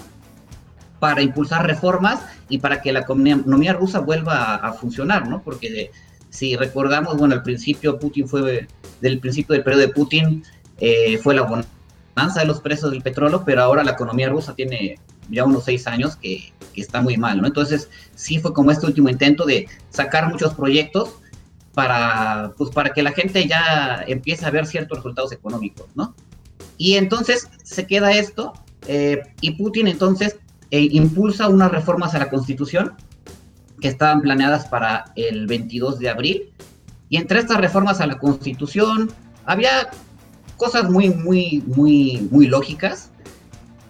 para 0.99 1.23
impulsar 1.23 1.67
reformas 1.67 2.21
y 2.49 2.59
para 2.59 2.81
que 2.81 2.93
la 2.93 3.01
economía 3.01 3.73
rusa 3.73 4.01
vuelva 4.01 4.37
a, 4.37 4.55
a 4.57 4.73
funcionar, 4.73 5.29
¿no? 5.29 5.43
Porque 5.43 5.91
si 6.35 6.57
recordamos, 6.57 7.17
bueno, 7.17 7.37
al 7.37 7.45
principio 7.45 7.97
Putin 7.97 8.27
fue, 8.27 8.67
del 9.01 9.21
principio 9.21 9.55
del 9.55 9.63
periodo 9.63 9.87
de 9.87 9.93
Putin, 9.93 10.43
eh, 10.81 11.17
fue 11.19 11.33
la 11.33 11.43
bonanza 11.43 12.41
de 12.41 12.47
los 12.47 12.61
precios 12.61 12.91
del 12.91 13.03
petróleo, 13.03 13.45
pero 13.47 13.63
ahora 13.63 13.85
la 13.85 13.93
economía 13.93 14.29
rusa 14.29 14.53
tiene 14.53 14.99
ya 15.31 15.45
unos 15.45 15.65
seis 15.65 15.87
años 15.87 16.17
que, 16.17 16.53
que 16.73 16.81
está 16.81 17.01
muy 17.01 17.17
mal, 17.17 17.41
¿no? 17.41 17.47
Entonces, 17.47 17.89
sí 18.17 18.41
fue 18.41 18.53
como 18.53 18.73
este 18.73 18.85
último 18.85 19.09
intento 19.09 19.47
de 19.47 19.69
sacar 19.91 20.29
muchos 20.29 20.55
proyectos 20.55 21.11
para, 21.73 22.53
pues, 22.59 22.71
para 22.71 22.91
que 22.91 23.05
la 23.05 23.13
gente 23.13 23.47
ya 23.47 24.03
empiece 24.05 24.45
a 24.45 24.51
ver 24.51 24.67
ciertos 24.67 24.99
resultados 24.99 25.31
económicos, 25.31 25.87
¿no? 25.95 26.17
Y 26.79 26.95
entonces 26.95 27.49
se 27.63 27.87
queda 27.87 28.11
esto, 28.11 28.55
eh, 28.89 29.23
y 29.41 29.53
Putin 29.53 29.87
entonces 29.87 30.37
eh, 30.73 30.89
impulsa 30.91 31.49
unas 31.49 31.71
reformas 31.71 32.13
a 32.17 32.19
la 32.19 32.29
Constitución 32.29 32.97
estaban 33.89 34.21
planeadas 34.21 34.67
para 34.67 35.05
el 35.17 35.47
22 35.47 35.99
de 35.99 36.09
abril, 36.09 36.53
y 37.09 37.17
entre 37.17 37.39
estas 37.41 37.59
reformas 37.59 38.01
a 38.01 38.07
la 38.07 38.19
Constitución 38.19 39.11
había 39.45 39.91
cosas 40.57 40.89
muy, 40.91 41.11
muy, 41.11 41.63
muy, 41.67 42.29
muy 42.31 42.47
lógicas, 42.47 43.11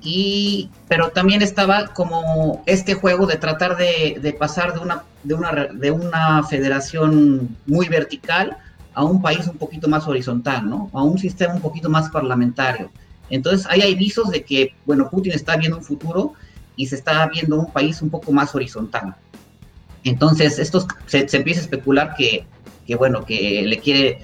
y, 0.02 0.68
pero 0.88 1.10
también 1.10 1.40
estaba 1.40 1.86
como 1.88 2.62
este 2.66 2.94
juego 2.94 3.26
de 3.26 3.36
tratar 3.36 3.76
de, 3.76 4.18
de 4.20 4.32
pasar 4.34 4.74
de 4.74 4.80
una, 4.80 5.04
de, 5.22 5.34
una, 5.34 5.52
de 5.72 5.90
una 5.90 6.42
federación 6.42 7.56
muy 7.64 7.88
vertical 7.88 8.58
a 8.92 9.04
un 9.04 9.22
país 9.22 9.46
un 9.46 9.56
poquito 9.56 9.88
más 9.88 10.06
horizontal, 10.06 10.68
¿no? 10.68 10.90
A 10.92 11.02
un 11.02 11.18
sistema 11.18 11.54
un 11.54 11.60
poquito 11.60 11.88
más 11.88 12.10
parlamentario. 12.10 12.90
Entonces, 13.30 13.66
ahí 13.70 13.80
hay 13.80 13.94
visos 13.94 14.30
de 14.30 14.44
que, 14.44 14.74
bueno, 14.84 15.08
Putin 15.10 15.32
está 15.32 15.56
viendo 15.56 15.78
un 15.78 15.84
futuro 15.84 16.34
y 16.76 16.86
se 16.86 16.96
está 16.96 17.26
viendo 17.26 17.58
un 17.58 17.72
país 17.72 18.02
un 18.02 18.10
poco 18.10 18.30
más 18.30 18.54
horizontal. 18.54 19.16
Entonces, 20.04 20.58
esto 20.58 20.86
se, 21.06 21.26
empieza 21.32 21.60
a 21.60 21.64
especular 21.64 22.14
que, 22.14 22.46
que, 22.86 22.94
bueno, 22.96 23.24
que 23.24 23.62
le 23.62 23.78
quiere, 23.78 24.20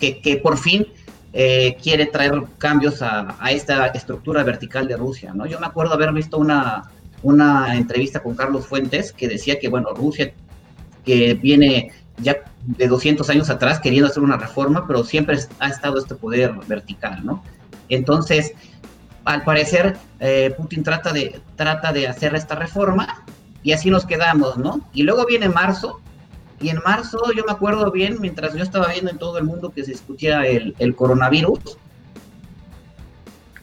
que, 0.00 0.40
por 0.42 0.58
fin 0.58 0.86
eh, 1.32 1.76
quiere 1.82 2.06
traer 2.06 2.42
cambios 2.58 3.02
a, 3.02 3.36
a, 3.38 3.52
esta 3.52 3.86
estructura 3.88 4.42
vertical 4.42 4.88
de 4.88 4.96
Rusia, 4.96 5.32
¿no? 5.34 5.46
Yo 5.46 5.60
me 5.60 5.66
acuerdo 5.66 5.94
haber 5.94 6.12
visto 6.12 6.38
una, 6.38 6.90
una 7.22 7.76
entrevista 7.76 8.22
con 8.22 8.34
Carlos 8.34 8.66
Fuentes 8.66 9.12
que 9.12 9.28
decía 9.28 9.58
que, 9.58 9.68
bueno, 9.68 9.90
Rusia, 9.94 10.32
que 11.04 11.34
viene 11.34 11.92
ya 12.18 12.36
de 12.66 12.88
200 12.88 13.28
años 13.30 13.50
atrás 13.50 13.80
queriendo 13.80 14.08
hacer 14.08 14.22
una 14.22 14.36
reforma, 14.36 14.86
pero 14.86 15.04
siempre 15.04 15.38
ha 15.58 15.68
estado 15.68 15.98
este 15.98 16.14
poder 16.14 16.52
vertical, 16.66 17.24
¿no? 17.24 17.42
Entonces, 17.88 18.52
al 19.24 19.42
parecer 19.44 19.96
eh, 20.20 20.54
Putin 20.56 20.82
trata 20.82 21.12
de, 21.12 21.40
trata 21.56 21.92
de 21.92 22.08
hacer 22.08 22.34
esta 22.34 22.54
reforma 22.54 23.24
y 23.62 23.72
así 23.72 23.90
nos 23.90 24.06
quedamos, 24.06 24.56
¿no? 24.56 24.80
Y 24.92 25.02
luego 25.02 25.24
viene 25.26 25.48
marzo, 25.48 26.00
y 26.60 26.68
en 26.68 26.78
marzo 26.84 27.18
yo 27.36 27.44
me 27.44 27.52
acuerdo 27.52 27.90
bien, 27.90 28.18
mientras 28.20 28.54
yo 28.54 28.62
estaba 28.62 28.88
viendo 28.88 29.10
en 29.10 29.18
todo 29.18 29.38
el 29.38 29.44
mundo 29.44 29.70
que 29.70 29.84
se 29.84 29.92
discutía 29.92 30.46
el, 30.46 30.94
coronavirus, 30.96 31.58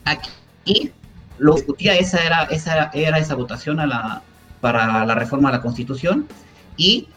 aquí 0.06 0.92
lo 1.38 1.56
discutía 1.56 1.96
esa 1.96 2.24
era, 2.24 2.44
esa 2.44 2.90
era 2.94 3.18
esa 3.18 3.36
votación 3.36 3.80
a 3.80 3.86
la, 3.86 4.22
para 4.60 5.06
la 5.06 5.16
reforma 5.16 5.50
a 5.50 5.54
la 5.54 5.62
constitución 5.62 6.28
y 6.76 7.08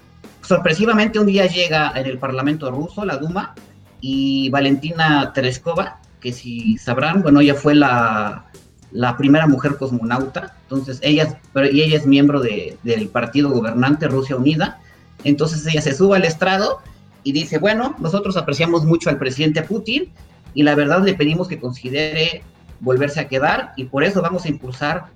sorpresivamente 0.42 1.18
un 1.18 1.26
día 1.26 1.46
llega 1.46 1.92
en 1.96 2.06
el 2.06 2.18
Parlamento 2.18 2.70
ruso, 2.70 3.04
la 3.04 3.16
Duma, 3.16 3.54
y 4.00 4.50
Valentina 4.50 5.32
Tereshkova, 5.32 5.98
que 6.20 6.32
si 6.32 6.76
sabrán, 6.78 7.22
bueno, 7.22 7.40
ella 7.40 7.54
fue 7.54 7.74
la, 7.74 8.46
la 8.92 9.16
primera 9.16 9.46
mujer 9.46 9.76
cosmonauta, 9.76 10.54
entonces 10.62 10.98
ella, 11.02 11.40
y 11.72 11.80
ella 11.80 11.96
es 11.96 12.06
miembro 12.06 12.40
de, 12.40 12.76
del 12.82 13.08
partido 13.08 13.50
gobernante 13.50 14.08
Rusia 14.08 14.36
Unida, 14.36 14.80
entonces 15.24 15.66
ella 15.66 15.80
se 15.80 15.94
sube 15.94 16.16
al 16.16 16.24
estrado 16.24 16.80
y 17.22 17.32
dice, 17.32 17.58
bueno, 17.58 17.94
nosotros 17.98 18.36
apreciamos 18.36 18.84
mucho 18.84 19.08
al 19.08 19.18
presidente 19.18 19.62
Putin 19.62 20.12
y 20.54 20.62
la 20.62 20.74
verdad 20.74 21.02
le 21.02 21.14
pedimos 21.14 21.48
que 21.48 21.58
considere 21.58 22.42
volverse 22.80 23.20
a 23.20 23.28
quedar 23.28 23.72
y 23.76 23.84
por 23.84 24.04
eso 24.04 24.20
vamos 24.20 24.44
a 24.44 24.48
impulsar 24.48 25.06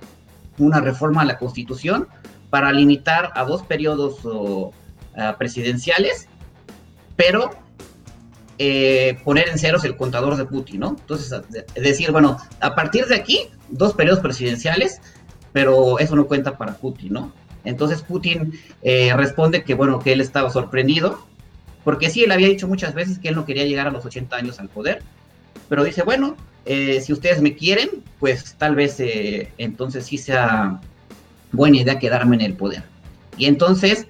una 0.58 0.80
reforma 0.80 1.22
a 1.22 1.24
la 1.24 1.38
constitución 1.38 2.08
para 2.48 2.72
limitar 2.72 3.32
a 3.34 3.44
dos 3.44 3.62
periodos 3.62 4.20
presidenciales, 5.38 6.28
pero 7.16 7.50
eh, 8.58 9.18
poner 9.24 9.48
en 9.48 9.58
ceros 9.58 9.84
el 9.84 9.96
contador 9.96 10.36
de 10.36 10.46
Putin, 10.46 10.80
¿no? 10.80 10.96
Entonces, 10.98 11.34
es 11.74 11.82
decir, 11.82 12.10
bueno, 12.12 12.38
a 12.60 12.74
partir 12.74 13.04
de 13.06 13.16
aquí, 13.16 13.50
dos 13.68 13.94
periodos 13.94 14.20
presidenciales, 14.20 15.00
pero 15.52 15.98
eso 15.98 16.16
no 16.16 16.26
cuenta 16.26 16.56
para 16.58 16.74
Putin, 16.74 17.12
¿no? 17.12 17.32
Entonces 17.64 18.02
Putin 18.02 18.58
eh, 18.82 19.12
responde 19.16 19.64
que, 19.64 19.74
bueno, 19.74 19.98
que 19.98 20.12
él 20.12 20.20
estaba 20.20 20.50
sorprendido, 20.50 21.26
porque 21.84 22.10
sí, 22.10 22.24
él 22.24 22.32
había 22.32 22.48
dicho 22.48 22.68
muchas 22.68 22.94
veces 22.94 23.18
que 23.18 23.28
él 23.28 23.34
no 23.34 23.44
quería 23.44 23.64
llegar 23.64 23.86
a 23.86 23.90
los 23.90 24.04
80 24.04 24.36
años 24.36 24.60
al 24.60 24.68
poder, 24.68 25.02
pero 25.68 25.84
dice, 25.84 26.02
bueno, 26.02 26.36
eh, 26.64 27.00
si 27.00 27.12
ustedes 27.12 27.40
me 27.40 27.54
quieren, 27.56 27.88
pues 28.20 28.54
tal 28.54 28.74
vez 28.74 28.96
entonces 29.58 30.06
sí 30.06 30.18
sea 30.18 30.80
buena 31.52 31.78
idea 31.78 31.98
quedarme 31.98 32.36
en 32.36 32.42
el 32.42 32.54
poder. 32.54 32.82
Y 33.36 33.46
entonces 33.46 34.06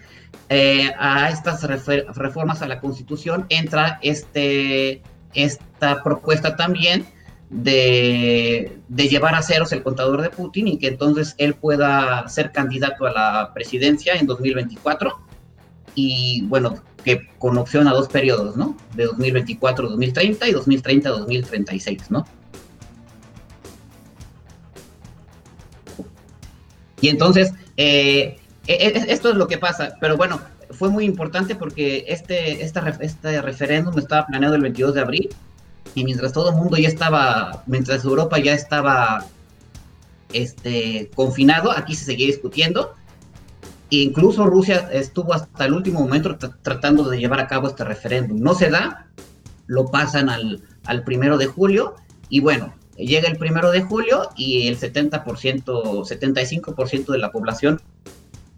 eh, 0.48 0.92
a 0.98 1.28
estas 1.30 1.62
reformas 1.62 2.62
a 2.62 2.68
la 2.68 2.80
Constitución 2.80 3.46
entra 3.48 3.98
este, 4.02 5.02
esta 5.34 6.04
propuesta 6.04 6.54
también 6.54 7.04
de, 7.50 8.80
llevar 8.88 9.34
a 9.34 9.42
ceros 9.42 9.72
el 9.72 9.82
contador 9.82 10.22
de 10.22 10.30
Putin 10.30 10.68
y 10.68 10.78
que 10.78 10.88
entonces 10.88 11.34
él 11.38 11.54
pueda 11.54 12.28
ser 12.28 12.52
candidato 12.52 13.06
a 13.06 13.12
la 13.12 13.50
presidencia 13.54 14.14
en 14.14 14.26
2024 14.26 15.20
y 15.94 16.42
bueno, 16.46 16.82
que 17.04 17.28
con 17.38 17.56
opción 17.56 17.88
a 17.88 17.92
dos 17.92 18.08
periodos, 18.08 18.56
¿no? 18.56 18.76
De 18.94 19.04
2024 19.04 19.88
2030 19.88 20.48
y 20.48 20.52
2030 20.52 21.10
2036, 21.10 22.10
¿no? 22.10 22.26
Y 27.00 27.08
entonces, 27.08 27.52
eh, 27.76 28.38
e, 28.66 28.72
e, 28.72 29.12
esto 29.12 29.30
es 29.30 29.36
lo 29.36 29.46
que 29.46 29.58
pasa, 29.58 29.96
pero 30.00 30.16
bueno, 30.16 30.40
fue 30.70 30.90
muy 30.90 31.04
importante 31.04 31.54
porque 31.54 32.04
este, 32.08 32.62
este 32.62 33.40
referéndum 33.40 33.96
estaba 33.98 34.26
planeado 34.26 34.56
el 34.56 34.62
22 34.62 34.94
de 34.94 35.00
abril 35.00 35.28
y 35.96 36.04
mientras 36.04 36.34
todo 36.34 36.50
el 36.50 36.56
mundo 36.56 36.76
ya 36.76 36.88
estaba, 36.88 37.64
mientras 37.66 38.04
Europa 38.04 38.38
ya 38.38 38.52
estaba 38.52 39.24
este, 40.30 41.10
confinado, 41.14 41.72
aquí 41.72 41.94
se 41.94 42.04
seguía 42.04 42.26
discutiendo. 42.26 42.94
E 43.90 43.96
incluso 43.96 44.44
Rusia 44.44 44.90
estuvo 44.92 45.32
hasta 45.32 45.64
el 45.64 45.72
último 45.72 46.00
momento 46.00 46.36
tratando 46.60 47.08
de 47.08 47.18
llevar 47.18 47.40
a 47.40 47.46
cabo 47.46 47.68
este 47.68 47.82
referéndum. 47.82 48.38
No 48.38 48.54
se 48.54 48.68
da, 48.68 49.06
lo 49.66 49.86
pasan 49.86 50.28
al, 50.28 50.62
al 50.84 51.02
primero 51.02 51.38
de 51.38 51.46
julio 51.46 51.94
y 52.28 52.40
bueno, 52.40 52.74
llega 52.98 53.26
el 53.28 53.38
primero 53.38 53.70
de 53.70 53.80
julio 53.80 54.28
y 54.36 54.68
el 54.68 54.78
70%, 54.78 55.24
75% 55.24 57.06
de 57.06 57.18
la 57.18 57.32
población 57.32 57.80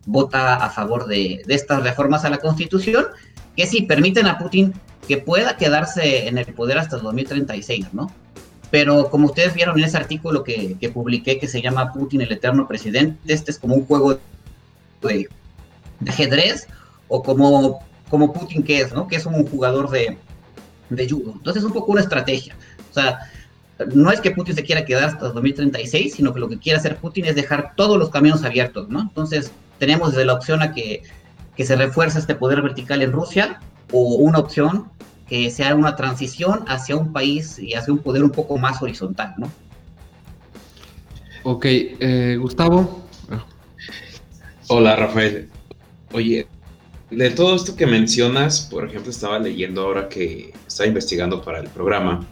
vota 0.09 0.55
a 0.57 0.71
favor 0.71 1.07
de, 1.07 1.43
estas 1.49 1.83
reformas 1.83 2.25
a 2.25 2.31
la 2.31 2.39
Constitución, 2.39 3.07
que 3.59 3.67
sí 3.67 3.83
permiten 3.83 4.27
a 4.27 4.39
Putin 4.39 4.73
que 5.09 5.19
pueda 5.19 5.57
quedarse 5.57 6.29
en 6.29 6.39
el 6.39 6.47
poder 6.55 6.79
hasta 6.79 6.95
el 6.95 7.03
2036, 7.03 7.93
¿no? 7.93 8.09
Pero 8.71 9.11
como 9.11 9.27
ustedes 9.27 9.53
vieron 9.53 9.77
en 9.81 9.85
ese 9.85 9.97
artículo 9.97 10.45
que, 10.45 10.77
publiqué 10.95 11.41
que 11.41 11.49
se 11.49 11.61
llama 11.61 11.93
Putin 11.93 12.21
el 12.21 12.31
eterno 12.31 12.69
presidente, 12.69 13.19
este 13.27 13.51
es 13.51 13.59
como 13.59 13.75
un 13.75 13.85
juego 13.85 14.21
de, 15.03 15.29
ajedrez 16.07 16.69
o 17.09 17.21
como, 17.21 17.81
como 18.09 18.33
Putin 18.33 18.63
que 18.63 18.81
es, 18.81 18.93
¿no? 18.93 19.09
Que 19.09 19.17
es 19.17 19.27
un 19.27 19.45
jugador 19.45 19.91
de, 19.91 20.17
de 20.91 21.11
judo. 21.11 21.33
Entonces 21.35 21.65
es 21.65 21.67
un 21.67 21.73
poco 21.73 21.91
una 21.91 22.03
estrategia. 22.03 22.55
O 22.93 22.95
sea, 22.95 23.19
no 23.93 24.13
es 24.13 24.21
que 24.21 24.31
Putin 24.31 24.55
se 24.55 24.63
quiera 24.63 24.85
quedar 24.85 25.03
hasta 25.03 25.31
2036, 25.31 26.15
sino 26.15 26.33
que 26.33 26.39
lo 26.39 26.49
que 26.49 26.61
quiere 26.61 26.79
hacer 26.79 26.99
Putin 26.99 27.25
es 27.25 27.35
dejar 27.35 27.75
todos 27.75 27.99
los 27.99 28.11
caminos 28.11 28.45
abiertos, 28.45 28.89
¿no? 28.89 29.01
Entonces, 29.01 29.51
tenemos 29.81 30.13
desde 30.13 30.27
la 30.27 30.35
opción 30.35 30.63
a 30.63 30.73
que, 30.73 31.03
se 31.65 31.77
refuerce 31.77 32.19
este 32.19 32.35
poder 32.35 32.63
vertical 32.63 33.03
en 33.03 33.13
Rusia, 33.13 33.61
o 33.93 34.17
una 34.17 34.39
opción 34.39 34.91
que 35.29 35.51
sea 35.51 35.75
una 35.75 35.97
transición 35.97 36.65
hacia 36.69 36.97
un 36.97 37.13
país 37.13 37.59
y 37.59 37.75
hacia 37.75 37.93
un 37.93 37.99
poder 37.99 38.25
un 38.25 38.31
poco 38.31 38.57
más 38.57 38.81
horizontal, 38.83 39.35
¿no? 39.37 39.51
Ok, 41.43 41.65
eh, 41.67 42.37
Gustavo. 42.41 43.05
Hola, 44.69 44.97
Rafael. 44.97 45.49
Oye, 46.13 46.47
de 47.11 47.31
todo 47.31 47.57
esto 47.57 47.75
que 47.77 47.87
mencionas, 47.87 48.69
por 48.71 48.87
ejemplo, 48.87 49.11
estaba 49.11 49.39
leyendo 49.39 49.83
ahora 49.83 50.09
que 50.09 50.53
estaba 50.67 50.87
investigando 50.87 51.43
para 51.43 51.61
el 51.61 51.69
programa. 51.69 52.27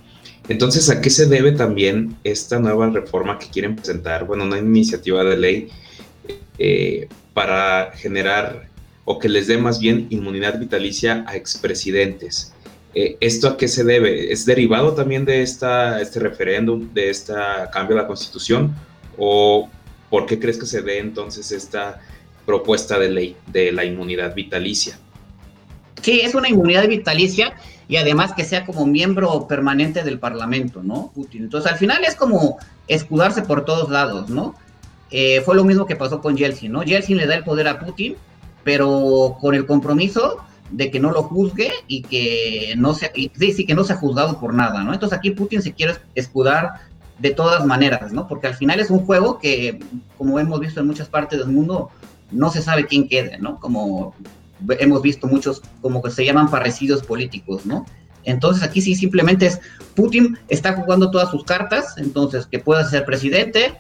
Entonces, 0.49 0.91
¿a 0.91 1.01
qué 1.01 1.11
se 1.11 1.27
debe 1.27 1.53
también 1.53 2.17
esta 2.25 2.59
nueva 2.59 2.89
reforma 2.91 3.39
que 3.39 3.49
quieren 3.49 3.75
presentar? 3.75 4.27
Bueno, 4.27 4.45
una 4.45 4.59
iniciativa 4.59 5.25
de 5.25 5.37
ley 5.37 5.69
eh, 6.59 7.09
para 7.33 7.93
generar 7.95 8.69
o 9.07 9.19
que 9.19 9.31
les 9.31 9.47
dé 9.47 9.57
más 9.57 9.79
bien 9.79 10.09
inmunidad 10.11 10.59
vitalicia 10.59 11.25
a 11.27 11.37
expresidentes. 11.37 12.53
Eh, 12.93 13.17
¿Esto 13.21 13.49
a 13.49 13.57
qué 13.57 13.69
se 13.69 13.85
debe? 13.85 14.33
¿Es 14.33 14.45
derivado 14.45 14.95
también 14.95 15.25
de 15.25 15.43
esta, 15.43 16.01
este 16.01 16.19
referéndum, 16.19 16.93
de 16.93 17.09
este 17.09 17.33
cambio 17.73 17.97
de 17.97 18.03
la 18.03 18.09
constitución? 18.09 18.75
¿O 19.17 19.71
por 20.11 20.27
qué 20.27 20.39
crees 20.41 20.59
que 20.59 20.67
se 20.67 20.83
dé 20.83 20.99
entonces 20.99 21.53
esta 21.53 22.01
propuesta 22.45 22.99
de 22.99 23.11
ley 23.11 23.37
de 23.47 23.71
la 23.71 23.85
inmunidad 23.85 24.35
vitalicia? 24.35 24.99
Sí, 26.03 26.21
es 26.21 26.35
una 26.35 26.49
inmunidad 26.49 26.89
vitalicia 26.89 27.55
y 27.89 27.97
además 27.97 28.33
que 28.33 28.45
sea 28.45 28.67
como 28.67 28.87
miembro 28.87 29.47
permanente 29.47 30.03
del 30.03 30.19
Parlamento, 30.19 30.83
¿no? 30.83 31.13
Putin. 31.15 31.45
Entonces 31.45 31.71
al 31.71 31.79
final 31.79 32.03
es 32.05 32.17
como 32.17 32.59
escudarse 32.89 33.43
por 33.43 33.65
todos 33.65 33.89
lados, 33.89 34.31
¿no? 34.31 34.57
Eh, 35.11 35.43
fue 35.43 35.55
lo 35.55 35.63
mismo 35.63 35.87
que 35.87 35.95
pasó 35.95 36.21
con 36.21 36.37
Yeltsin, 36.37 36.73
¿no? 36.73 36.83
Yeltsin 36.83 37.17
le 37.17 37.27
da 37.27 37.37
el 37.37 37.45
poder 37.45 37.69
a 37.69 37.79
Putin, 37.79 38.17
pero 38.67 39.37
con 39.41 39.55
el 39.55 39.65
compromiso 39.65 40.39
de 40.73 40.91
que 40.91 40.99
no 40.99 41.13
lo 41.13 41.23
juzgue 41.23 41.71
y 41.87 42.03
que 42.03 42.75
no 42.77 42.95
se, 42.95 43.13
sí, 43.15 43.65
que 43.65 43.75
no 43.77 43.85
sea 43.85 43.95
juzgado 43.95 44.41
por 44.41 44.55
nada, 44.55 44.83
¿no? 44.83 44.93
Entonces 44.93 45.17
aquí 45.17 45.31
Putin 45.31 45.63
se 45.63 45.73
quiere 45.73 45.95
escudar 46.17 46.81
de 47.21 47.31
todas 47.31 47.65
maneras, 47.65 48.13
¿no? 48.13 48.27
Porque 48.27 48.49
al 48.49 48.57
final 48.57 48.81
es 48.81 48.91
un 48.91 49.07
juego 49.07 49.39
que, 49.39 49.79
como 50.19 50.41
hemos 50.41 50.59
visto 50.59 50.81
en 50.81 50.89
muchas 50.89 51.09
partes 51.09 51.39
del 51.39 51.47
mundo, 51.47 51.91
no 52.33 52.51
se 52.51 52.61
sabe 52.61 52.87
quién 52.87 53.07
quede, 53.07 53.39
¿no? 53.39 53.61
Como 53.61 54.17
hemos 54.81 55.01
visto 55.01 55.29
muchos, 55.29 55.63
como 55.81 56.03
que 56.03 56.11
se 56.11 56.25
llaman 56.25 56.51
parecidos 56.51 57.05
políticos, 57.05 57.67
¿no? 57.67 57.87
Entonces 58.25 58.65
aquí 58.65 58.81
sí 58.81 58.97
simplemente 58.97 59.47
es, 59.47 59.61
Putin 59.95 60.37
está 60.49 60.73
jugando 60.73 61.13
todas 61.13 61.31
sus 61.31 61.45
cartas, 61.45 61.95
entonces 61.99 62.47
que 62.47 62.59
pueda 62.59 62.83
ser 62.83 63.05
presidente, 63.05 63.79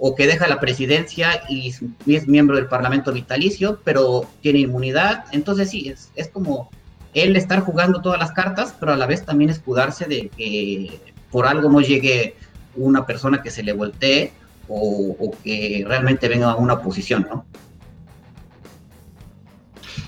o 0.00 0.14
que 0.14 0.26
deja 0.26 0.48
la 0.48 0.58
presidencia 0.58 1.42
y, 1.48 1.74
es 2.06 2.26
miembro 2.26 2.56
del 2.56 2.66
Parlamento 2.66 3.12
vitalicio, 3.12 3.80
pero 3.84 4.26
tiene 4.40 4.60
inmunidad. 4.60 5.26
Entonces 5.32 5.70
sí, 5.70 5.90
es, 5.90 6.10
es 6.16 6.28
como 6.28 6.70
él 7.12 7.36
estar 7.36 7.60
jugando 7.60 8.00
todas 8.00 8.18
las 8.18 8.32
cartas, 8.32 8.74
pero 8.80 8.92
a 8.92 8.96
la 8.96 9.06
vez 9.06 9.24
también 9.24 9.50
escudarse 9.50 10.06
de 10.06 10.30
que 10.36 11.00
por 11.30 11.46
algo 11.46 11.68
no 11.68 11.80
llegue 11.80 12.34
una 12.76 13.06
persona 13.06 13.42
que 13.42 13.50
se 13.50 13.62
le 13.62 13.72
voltee 13.72 14.32
o, 14.68 15.32
que 15.42 15.84
realmente 15.86 16.28
venga 16.28 16.52
a 16.52 16.56
una 16.56 16.80
posición, 16.80 17.26
¿no? 17.28 17.44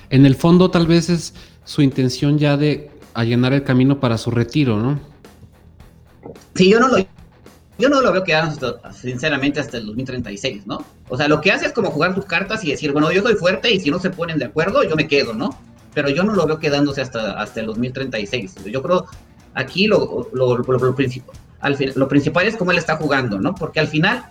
En 0.09 0.25
el 0.25 0.35
fondo 0.35 0.71
tal 0.71 0.87
vez 0.87 1.09
es 1.09 1.33
su 1.65 1.81
intención 1.81 2.37
ya 2.37 2.55
de 2.55 2.89
allanar 3.13 3.53
el 3.53 3.63
camino 3.63 3.99
para 3.99 4.17
su 4.17 4.31
retiro, 4.31 4.79
¿no? 4.79 4.99
Sí, 6.55 6.69
yo 6.69 6.79
no 6.79 6.87
lo 6.87 6.97
yo 7.77 7.89
no 7.89 8.01
lo 8.01 8.11
veo 8.11 8.23
quedando 8.23 8.79
sinceramente 8.91 9.59
hasta 9.59 9.77
el 9.77 9.85
2036, 9.87 10.67
¿no? 10.67 10.85
O 11.09 11.17
sea, 11.17 11.27
lo 11.27 11.41
que 11.41 11.51
hace 11.51 11.65
es 11.65 11.73
como 11.73 11.89
jugar 11.89 12.13
sus 12.13 12.25
cartas 12.25 12.63
y 12.63 12.71
decir, 12.71 12.91
bueno, 12.91 13.11
yo 13.11 13.23
soy 13.23 13.35
fuerte 13.35 13.71
y 13.71 13.79
si 13.79 13.89
no 13.89 13.99
se 13.99 14.11
ponen 14.11 14.37
de 14.37 14.45
acuerdo, 14.45 14.83
yo 14.83 14.95
me 14.95 15.07
quedo, 15.07 15.33
¿no? 15.33 15.57
Pero 15.93 16.09
yo 16.09 16.23
no 16.23 16.33
lo 16.33 16.45
veo 16.45 16.59
quedándose 16.59 17.01
hasta, 17.01 17.39
hasta 17.39 17.59
el 17.59 17.67
2036. 17.67 18.55
Yo 18.65 18.81
creo, 18.81 19.05
aquí 19.53 19.87
lo, 19.87 20.29
lo, 20.33 20.95
principal, 20.95 21.35
al 21.61 21.77
lo 21.95 22.07
principal 22.07 22.47
es 22.47 22.57
cómo 22.57 22.71
él 22.71 22.77
está 22.77 22.95
jugando, 22.97 23.39
¿no? 23.39 23.55
Porque 23.55 23.79
al 23.79 23.87
final, 23.87 24.23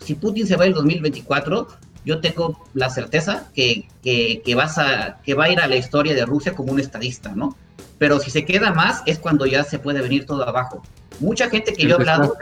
si 0.00 0.14
Putin 0.14 0.46
se 0.46 0.56
va 0.56 0.66
el 0.66 0.74
2024, 0.74 1.68
yo 2.04 2.20
tengo 2.20 2.58
la 2.74 2.90
certeza 2.90 3.48
que, 3.54 3.88
que, 4.02 4.54
vas 4.54 4.76
a, 4.76 5.20
que 5.22 5.34
va 5.34 5.44
a 5.44 5.50
ir 5.50 5.60
a 5.60 5.68
la 5.68 5.76
historia 5.76 6.14
de 6.14 6.26
Rusia 6.26 6.54
como 6.54 6.72
un 6.72 6.80
estadista, 6.80 7.32
¿no? 7.34 7.56
Pero 7.98 8.18
si 8.18 8.30
se 8.30 8.44
queda 8.44 8.72
más 8.72 9.02
es 9.06 9.18
cuando 9.18 9.46
ya 9.46 9.64
se 9.64 9.78
puede 9.78 10.02
venir 10.02 10.26
todo 10.26 10.46
abajo. 10.46 10.82
Mucha 11.22 11.48
gente 11.48 11.72
que 11.72 11.84
yo 11.84 11.90
he 11.90 11.94
hablado 11.94 12.36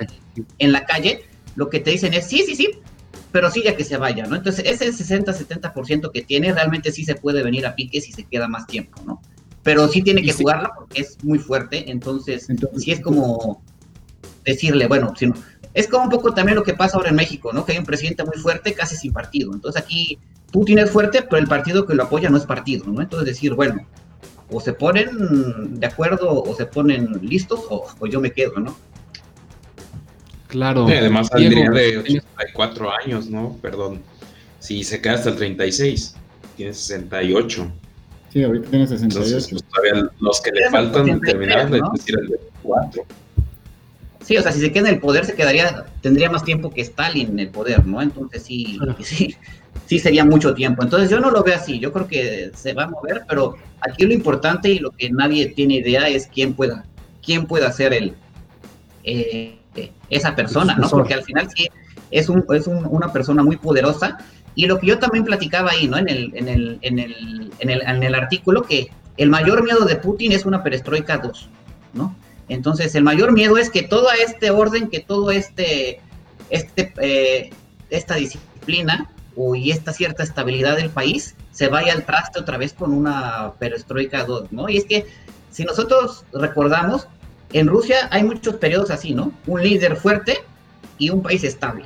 en 0.59 0.73
la 0.73 0.85
calle, 0.87 1.25
lo 1.55 1.69
que 1.69 1.81
te 1.81 1.91
dicen 1.91 2.15
es, 2.15 2.27
sí, 2.27 2.43
sí, 2.47 2.57
sí, 2.57 2.71
pero 3.31 3.51
sí 3.51 3.63
ya 3.63 3.77
que 3.77 3.85
se 3.85 3.97
vaya, 3.97 4.27
¿no? 4.27 4.37
Entonces, 4.37 4.65
ese 4.67 4.91
60-70% 4.91 6.11
que 6.13 6.23
tiene 6.23 6.53
realmente 6.53 6.91
sí 6.91 7.05
se 7.05 7.15
puede 7.15 7.43
venir 7.43 7.67
a 7.67 7.75
pique 7.75 8.01
si 8.01 8.13
se 8.13 8.25
queda 8.25 8.49
más 8.49 8.67
tiempo, 8.67 9.01
¿no? 9.07 9.21
Pero 9.63 9.87
sí 9.89 10.03
tiene 10.03 10.23
que 10.23 10.33
jugarla 10.33 10.73
porque 10.75 11.03
es 11.03 11.23
muy 11.23 11.39
fuerte, 11.39 11.91
entonces, 11.91 12.49
entonces 12.49 12.83
sí 12.83 12.93
es 12.93 13.01
como 13.01 13.63
decirle, 14.45 14.87
bueno, 14.87 15.15
si 15.17 15.27
no, 15.27 15.35
es 15.75 15.87
como 15.87 16.05
un 16.05 16.11
poco 16.11 16.33
también 16.33 16.57
lo 16.57 16.65
que 16.65 16.75
pasa 16.75 16.97
ahora 16.97 17.11
en 17.11 17.17
México, 17.17 17.53
¿no? 17.53 17.65
Que 17.65 17.73
hay 17.73 17.79
un 17.79 17.85
presidente 17.85 18.25
muy 18.25 18.39
fuerte, 18.39 18.73
casi 18.75 18.97
sin 18.97 19.13
partido. 19.13 19.53
Entonces 19.53 19.81
aquí 19.81 20.19
Putin 20.51 20.79
es 20.79 20.91
fuerte, 20.91 21.23
pero 21.23 21.37
el 21.37 21.47
partido 21.47 21.87
que 21.87 21.95
lo 21.95 22.05
apoya 22.05 22.29
no 22.31 22.37
es 22.37 22.45
partido, 22.45 22.87
¿no? 22.87 23.01
Entonces 23.01 23.27
decir, 23.27 23.55
bueno, 23.55 23.87
o 24.51 24.61
se 24.61 24.73
ponen 24.73 25.79
de 25.79 25.87
acuerdo 25.87 26.43
o 26.43 26.55
se 26.55 26.67
ponen 26.67 27.13
listos 27.23 27.61
o, 27.69 28.07
yo 28.07 28.21
me 28.21 28.33
quedo, 28.33 28.59
¿no? 28.59 28.77
Claro. 30.49 30.87
además 30.87 31.29
saldría 31.29 31.71
de 31.71 31.99
84 31.99 32.91
años, 33.05 33.31
¿no? 33.31 33.57
Perdón. 33.63 34.03
Si 34.59 34.85
se 34.85 35.01
queda 35.01 35.15
hasta 35.15 35.31
el 35.31 35.37
36, 35.37 36.17
tiene 36.57 36.75
68. 36.75 37.73
Sí, 38.33 38.45
ahorita 38.45 38.71
tiene 38.71 38.87
68. 38.87 39.05
Entonces, 39.05 39.49
pues, 39.51 39.65
todavía 39.65 40.11
los 40.21 40.41
que 40.41 40.51
le 40.51 40.71
faltan 40.71 41.21
terminar, 41.21 41.71
¿no? 41.71 41.77
es 41.77 41.83
decir, 41.93 42.17
el 42.19 42.29
24. 42.29 43.07
Sí, 44.31 44.37
o 44.37 44.43
sea, 44.43 44.53
si 44.53 44.61
se 44.61 44.71
queda 44.71 44.89
en 44.89 44.95
el 44.95 45.01
poder, 45.01 45.25
se 45.25 45.35
quedaría, 45.35 45.87
tendría 46.03 46.31
más 46.31 46.45
tiempo 46.45 46.71
que 46.71 46.83
Stalin 46.83 47.31
en 47.31 47.41
el 47.41 47.49
poder, 47.49 47.85
¿no? 47.85 48.01
Entonces 48.01 48.45
sí, 48.45 48.79
sí, 49.01 49.35
sí 49.87 49.99
sería 49.99 50.25
mucho 50.25 50.55
tiempo. 50.55 50.85
Entonces 50.85 51.11
yo 51.11 51.19
no 51.19 51.33
lo 51.33 51.43
veo 51.43 51.57
así, 51.57 51.81
yo 51.81 51.93
creo 51.93 52.07
que 52.07 52.53
se 52.55 52.73
va 52.73 52.85
a 52.85 52.87
mover, 52.91 53.25
pero 53.29 53.57
aquí 53.81 54.07
lo 54.07 54.15
importante 54.15 54.71
y 54.71 54.79
lo 54.79 54.93
que 54.93 55.11
nadie 55.11 55.47
tiene 55.47 55.79
idea 55.79 56.07
es 56.07 56.29
quién 56.33 56.55
pueda, 56.55 56.85
quién 57.25 57.47
pueda 57.47 57.73
ser 57.73 57.93
el, 57.93 58.15
eh, 59.03 59.59
esa 60.11 60.37
persona, 60.37 60.77
¿no? 60.77 60.89
Porque 60.89 61.15
al 61.15 61.25
final 61.25 61.49
sí 61.53 61.67
es, 62.13 62.29
un, 62.29 62.45
es 62.55 62.69
una 62.69 63.13
persona 63.13 63.43
muy 63.43 63.57
poderosa. 63.57 64.19
Y 64.55 64.67
lo 64.67 64.79
que 64.79 64.87
yo 64.87 65.01
también 65.01 65.25
platicaba 65.25 65.73
ahí, 65.73 65.89
¿no? 65.89 65.97
En 65.97 66.09
el, 66.09 66.31
en 66.37 66.47
el, 66.47 66.79
en 66.83 67.01
el, 67.01 67.51
en 67.59 67.71
el, 67.71 67.83
en 67.83 68.03
el 68.05 68.15
artículo, 68.15 68.63
que 68.63 68.93
el 69.17 69.29
mayor 69.29 69.65
miedo 69.65 69.85
de 69.87 69.97
Putin 69.97 70.31
es 70.31 70.47
una 70.47 70.63
perestroika 70.63 71.19
2, 71.19 71.49
¿no? 71.95 72.15
Entonces, 72.51 72.97
el 72.97 73.05
mayor 73.05 73.33
miedo 73.33 73.57
es 73.59 73.71
que 73.71 73.83
todo 73.83 74.09
este 74.11 74.51
orden, 74.51 74.89
que 74.91 74.99
todo 74.99 75.31
este, 75.31 76.01
este 76.51 76.93
eh, 76.99 77.51
esta 77.91 78.17
disciplina 78.17 79.09
y 79.55 79.71
esta 79.71 79.93
cierta 79.93 80.25
estabilidad 80.25 80.77
del 80.77 80.91
país 80.91 81.37
se 81.53 81.69
vaya 81.69 81.93
al 81.93 82.05
traste 82.05 82.41
otra 82.41 82.59
vez 82.59 82.73
con 82.73 82.93
una 82.93 83.53
perestroika 83.59 84.25
2, 84.25 84.51
¿no? 84.53 84.69
Y 84.69 84.79
es 84.79 84.85
que 84.85 85.07
si 85.51 85.65
nosotros 85.65 86.25
recordamos, 86.33 87.07
en 87.53 87.69
Rusia 87.69 88.09
hay 88.11 88.25
muchos 88.25 88.57
periodos 88.57 88.91
así, 88.91 89.15
¿no? 89.15 89.33
Un 89.47 89.63
líder 89.63 89.97
fuerte 89.97 90.39
y 90.99 91.11
un 91.11 91.23
país 91.23 91.45
estable. 91.45 91.85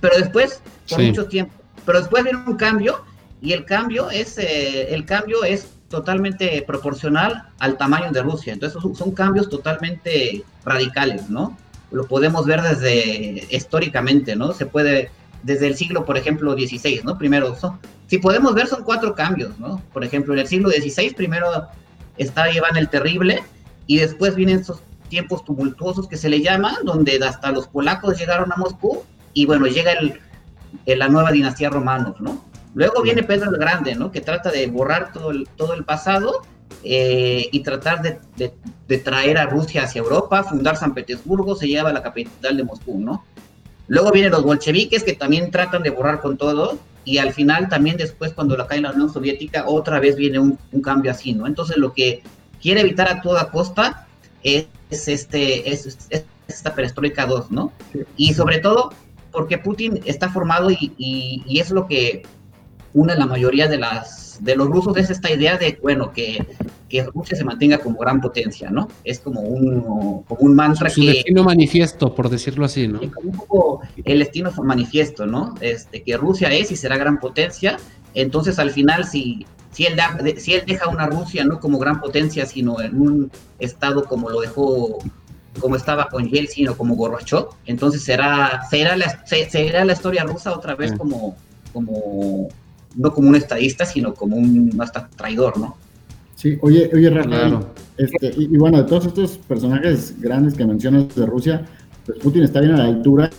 Pero 0.00 0.16
después, 0.18 0.60
por 0.88 1.02
mucho 1.02 1.24
tiempo, 1.26 1.54
pero 1.86 2.00
después 2.00 2.22
viene 2.22 2.38
un 2.46 2.56
cambio 2.56 3.02
y 3.40 3.54
el 3.54 3.64
cambio 3.64 4.10
es, 4.10 4.36
eh, 4.36 4.94
el 4.94 5.06
cambio 5.06 5.42
es 5.42 5.68
totalmente 5.90 6.62
proporcional 6.66 7.48
al 7.58 7.76
tamaño 7.76 8.12
de 8.12 8.22
Rusia. 8.22 8.52
Entonces 8.52 8.80
son, 8.96 9.10
cambios 9.10 9.50
totalmente 9.50 10.44
radicales, 10.64 11.28
¿no? 11.28 11.58
Lo 11.90 12.06
podemos 12.06 12.46
ver 12.46 12.62
desde 12.62 13.44
históricamente, 13.50 14.36
¿no? 14.36 14.52
Se 14.52 14.66
puede, 14.66 15.10
desde 15.42 15.66
el 15.66 15.74
siglo, 15.74 16.06
por 16.06 16.16
ejemplo, 16.16 16.52
XVI, 16.54 17.00
¿no? 17.02 17.18
Primero, 17.18 17.56
si 18.06 18.18
podemos 18.18 18.54
ver, 18.54 18.68
son 18.68 18.84
cuatro 18.84 19.16
cambios, 19.16 19.58
¿no? 19.58 19.82
Por 19.92 20.04
ejemplo, 20.04 20.32
en 20.32 20.38
el 20.38 20.46
siglo 20.46 20.70
XVI, 20.70 21.12
primero 21.14 21.66
está 22.18 22.50
Iván 22.52 22.76
el 22.76 22.88
Terrible, 22.88 23.42
y 23.88 23.98
después 23.98 24.36
vienen 24.36 24.60
esos 24.60 24.82
tiempos 25.08 25.44
tumultuosos 25.44 26.06
que 26.06 26.16
se 26.16 26.28
le 26.28 26.40
llaman, 26.40 26.76
donde 26.84 27.18
hasta 27.24 27.50
los 27.50 27.66
polacos 27.66 28.16
llegaron 28.16 28.52
a 28.52 28.56
Moscú, 28.56 29.02
y 29.34 29.44
bueno, 29.44 29.66
llega 29.66 29.92
el, 29.94 30.20
la 30.86 31.08
nueva 31.08 31.32
dinastía 31.32 31.68
romanos, 31.68 32.20
¿no? 32.20 32.44
Luego 32.74 33.02
viene 33.02 33.22
Pedro 33.22 33.50
el 33.50 33.56
Grande, 33.56 33.94
¿no? 33.94 34.12
Que 34.12 34.20
trata 34.20 34.50
de 34.50 34.66
borrar 34.66 35.12
todo 35.12 35.30
el, 35.30 35.48
todo 35.56 35.74
el 35.74 35.84
pasado 35.84 36.42
eh, 36.82 37.48
y 37.52 37.60
tratar 37.60 38.00
de, 38.02 38.98
traer 38.98 39.38
a 39.38 39.46
Rusia 39.46 39.84
hacia 39.84 40.00
Europa, 40.00 40.42
fundar 40.44 40.76
San 40.76 40.94
Petersburgo, 40.94 41.54
se 41.54 41.68
lleva 41.68 41.90
a 41.90 41.92
la 41.92 42.02
capital 42.02 42.56
de 42.56 42.64
Moscú, 42.64 42.98
¿no? 42.98 43.24
Luego 43.88 44.12
vienen 44.12 44.32
los 44.32 44.44
bolcheviques 44.44 45.02
que 45.02 45.14
también 45.14 45.50
tratan 45.50 45.82
de 45.82 45.90
borrar 45.90 46.20
con 46.20 46.36
todo 46.36 46.78
y 47.04 47.18
al 47.18 47.32
final 47.32 47.68
también 47.68 47.96
después 47.96 48.32
cuando 48.32 48.56
la 48.56 48.66
cae 48.66 48.80
la 48.80 48.92
Unión 48.92 49.12
Soviética 49.12 49.64
otra 49.66 50.00
vez 50.00 50.16
viene 50.16 50.38
un, 50.38 50.58
cambio 50.82 51.10
así, 51.10 51.34
¿no? 51.34 51.46
Entonces 51.46 51.76
lo 51.76 51.92
que 51.92 52.22
quiere 52.62 52.80
evitar 52.80 53.08
a 53.08 53.20
toda 53.20 53.50
costa 53.50 54.06
es, 54.42 54.66
este, 54.90 55.70
es, 55.70 55.98
esta 56.48 56.74
perestroika 56.74 57.26
2, 57.26 57.50
¿no? 57.50 57.72
Y 58.16 58.32
sobre 58.34 58.58
todo 58.58 58.92
porque 59.32 59.58
Putin 59.58 60.00
está 60.06 60.30
formado 60.30 60.70
y, 60.70 60.92
y 60.96 61.60
es 61.60 61.70
lo 61.70 61.86
que 61.86 62.22
una 62.94 63.14
la 63.14 63.26
mayoría 63.26 63.68
de 63.68 63.78
las 63.78 64.38
de 64.40 64.56
los 64.56 64.68
rusos 64.68 64.96
es 64.96 65.10
esta 65.10 65.30
idea 65.30 65.58
de 65.58 65.78
bueno 65.82 66.12
que, 66.12 66.44
que 66.88 67.04
Rusia 67.04 67.36
se 67.36 67.44
mantenga 67.44 67.78
como 67.78 67.98
gran 67.98 68.20
potencia, 68.20 68.70
¿no? 68.70 68.88
Es 69.04 69.20
como 69.20 69.40
un, 69.40 70.22
como 70.22 70.40
un 70.40 70.54
mantra 70.54 70.90
que... 70.90 71.00
Un 71.00 71.06
destino 71.08 71.44
manifiesto, 71.44 72.14
por 72.14 72.28
decirlo 72.28 72.64
así, 72.64 72.88
¿no? 72.88 73.00
un 73.00 73.32
poco 73.32 73.80
el 74.04 74.18
destino 74.18 74.50
manifiesto, 74.62 75.26
¿no? 75.26 75.54
Este, 75.60 76.02
que 76.02 76.16
Rusia 76.16 76.50
es 76.50 76.72
y 76.72 76.76
será 76.76 76.96
gran 76.96 77.20
potencia, 77.20 77.76
entonces 78.14 78.58
al 78.58 78.70
final 78.70 79.04
si, 79.04 79.46
si, 79.72 79.86
él, 79.86 79.96
si 80.38 80.54
él 80.54 80.64
deja 80.66 80.88
una 80.88 81.06
Rusia 81.06 81.44
no 81.44 81.60
como 81.60 81.78
gran 81.78 82.00
potencia, 82.00 82.46
sino 82.46 82.80
en 82.80 83.00
un 83.00 83.30
estado 83.58 84.04
como 84.04 84.30
lo 84.30 84.40
dejó 84.40 84.98
como 85.58 85.74
estaba 85.74 86.08
con 86.08 86.28
Yeltsin 86.28 86.68
o 86.68 86.76
como 86.76 86.94
Gorbachev, 86.94 87.46
entonces 87.66 88.04
será, 88.04 88.62
será, 88.70 88.96
la, 88.96 89.24
será 89.26 89.84
la 89.84 89.92
historia 89.92 90.22
rusa 90.22 90.52
otra 90.54 90.76
vez 90.76 90.92
como, 90.92 91.36
como 91.72 92.48
no 92.96 93.12
como 93.12 93.28
un 93.28 93.36
estadista, 93.36 93.84
sino 93.84 94.14
como 94.14 94.36
un 94.36 94.74
hasta 94.80 95.08
traidor, 95.08 95.58
¿no? 95.58 95.76
Sí, 96.34 96.56
oye, 96.62 96.90
oye, 96.94 97.10
Rafael, 97.10 97.58
este, 97.98 98.32
y, 98.34 98.56
bueno, 98.56 98.78
de 98.78 98.84
todos 98.84 99.06
estos 99.06 99.36
personajes 99.36 100.14
grandes 100.18 100.54
que 100.54 100.64
mencionas 100.64 101.14
de 101.14 101.26
Rusia, 101.26 101.66
pues 102.06 102.18
Putin 102.18 102.44
está 102.44 102.60
bien 102.60 102.72
a 102.72 102.78
la 102.78 102.84
altura 102.84 103.30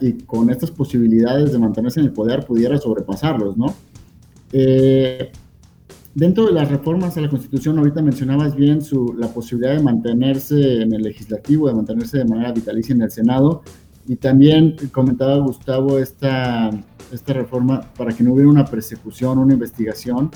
y 0.00 0.14
con 0.22 0.48
estas 0.48 0.70
posibilidades 0.70 1.52
de 1.52 1.58
mantenerse 1.58 2.00
en 2.00 2.06
el 2.06 2.12
poder 2.12 2.46
pudiera 2.46 2.78
sobrepasarlos, 2.78 3.56
¿no? 3.58 3.74
Eh, 4.50 5.30
dentro 6.14 6.46
de 6.46 6.52
las 6.52 6.70
reformas 6.70 7.18
a 7.18 7.20
la 7.20 7.28
Constitución, 7.28 7.78
ahorita 7.78 8.00
mencionabas 8.00 8.56
bien 8.56 8.80
su, 8.80 9.14
la 9.18 9.28
posibilidad 9.28 9.76
de 9.76 9.82
mantenerse 9.82 10.82
en 10.82 10.94
el 10.94 11.02
legislativo, 11.02 11.68
de 11.68 11.74
mantenerse 11.74 12.18
de 12.18 12.24
manera 12.24 12.52
vitalicia 12.52 12.94
en 12.94 13.02
el 13.02 13.10
Senado, 13.10 13.62
y 14.06 14.16
también 14.16 14.76
comentaba 14.90 15.36
Gustavo 15.38 15.98
esta 15.98 16.70
esta 17.12 17.32
reforma 17.32 17.82
para 17.96 18.12
que 18.12 18.24
no 18.24 18.32
hubiera 18.32 18.48
una 18.48 18.64
persecución, 18.64 19.38
una 19.38 19.52
investigación 19.52 20.30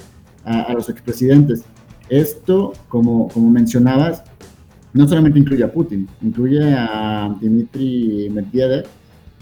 a, 0.45 0.73
los 0.73 0.89
expresidentes. 0.89 1.65
Esto, 2.09 2.73
como, 2.89 3.29
como 3.29 3.51
mencionabas, 3.51 4.23
no 4.93 5.09
solamente 5.09 5.39
incluye 5.39 5.65
a 5.65 5.73
Putin, 5.73 6.09
incluye 6.23 6.73
a 6.73 7.35
Dmitry 7.41 8.31
Medvedev, 8.31 8.87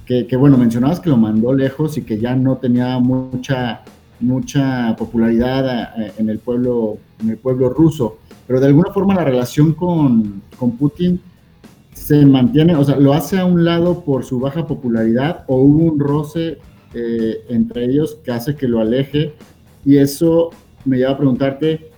que, 0.07 0.27
que, 0.27 0.37
bueno, 0.37 0.57
mencionabas 0.57 1.01
que 1.01 1.11
lo 1.11 1.17
mandó 1.17 1.53
lejos 1.53 1.97
y 1.99 2.03
que 2.03 2.19
ya 2.19 2.35
no 2.35 2.57
tenía 2.57 2.99
mucha, 2.99 3.83
mucha 4.21 4.95
popularidad 4.97 5.93
eh, 5.99 6.13
en 6.19 6.29
el 6.29 6.39
pueblo, 6.39 6.99
en 7.21 7.31
el 7.31 7.37
pueblo 7.37 7.71
ruso, 7.71 8.19
pero 8.47 8.61
de 8.61 8.67
alguna 8.67 8.93
forma 8.93 9.15
la 9.15 9.25
relación 9.25 9.73
con, 9.73 10.43
con 10.59 10.73
Putin 10.73 11.21
se 11.93 12.27
mantiene, 12.27 12.75
o 12.75 12.85
sea, 12.85 12.97
lo 12.97 13.15
hace 13.15 13.39
a 13.39 13.45
un 13.45 13.65
lado 13.65 14.01
por 14.05 14.25
su 14.25 14.41
baja 14.41 14.67
popularidad 14.67 15.45
o 15.47 15.57
hubo 15.57 15.93
un 15.93 16.01
roce 16.01 16.59
eh, 16.95 17.45
entre 17.49 17.87
ellos 17.87 18.19
que 18.25 18.31
hace 18.31 18.55
que 18.55 18.69
lo 18.69 18.81
aleje. 18.81 19.35
Y 19.85 19.99
eso 19.99 20.51
me 20.85 20.99
lleva 20.99 21.13
a 21.13 21.19
preguntarte 21.19 21.91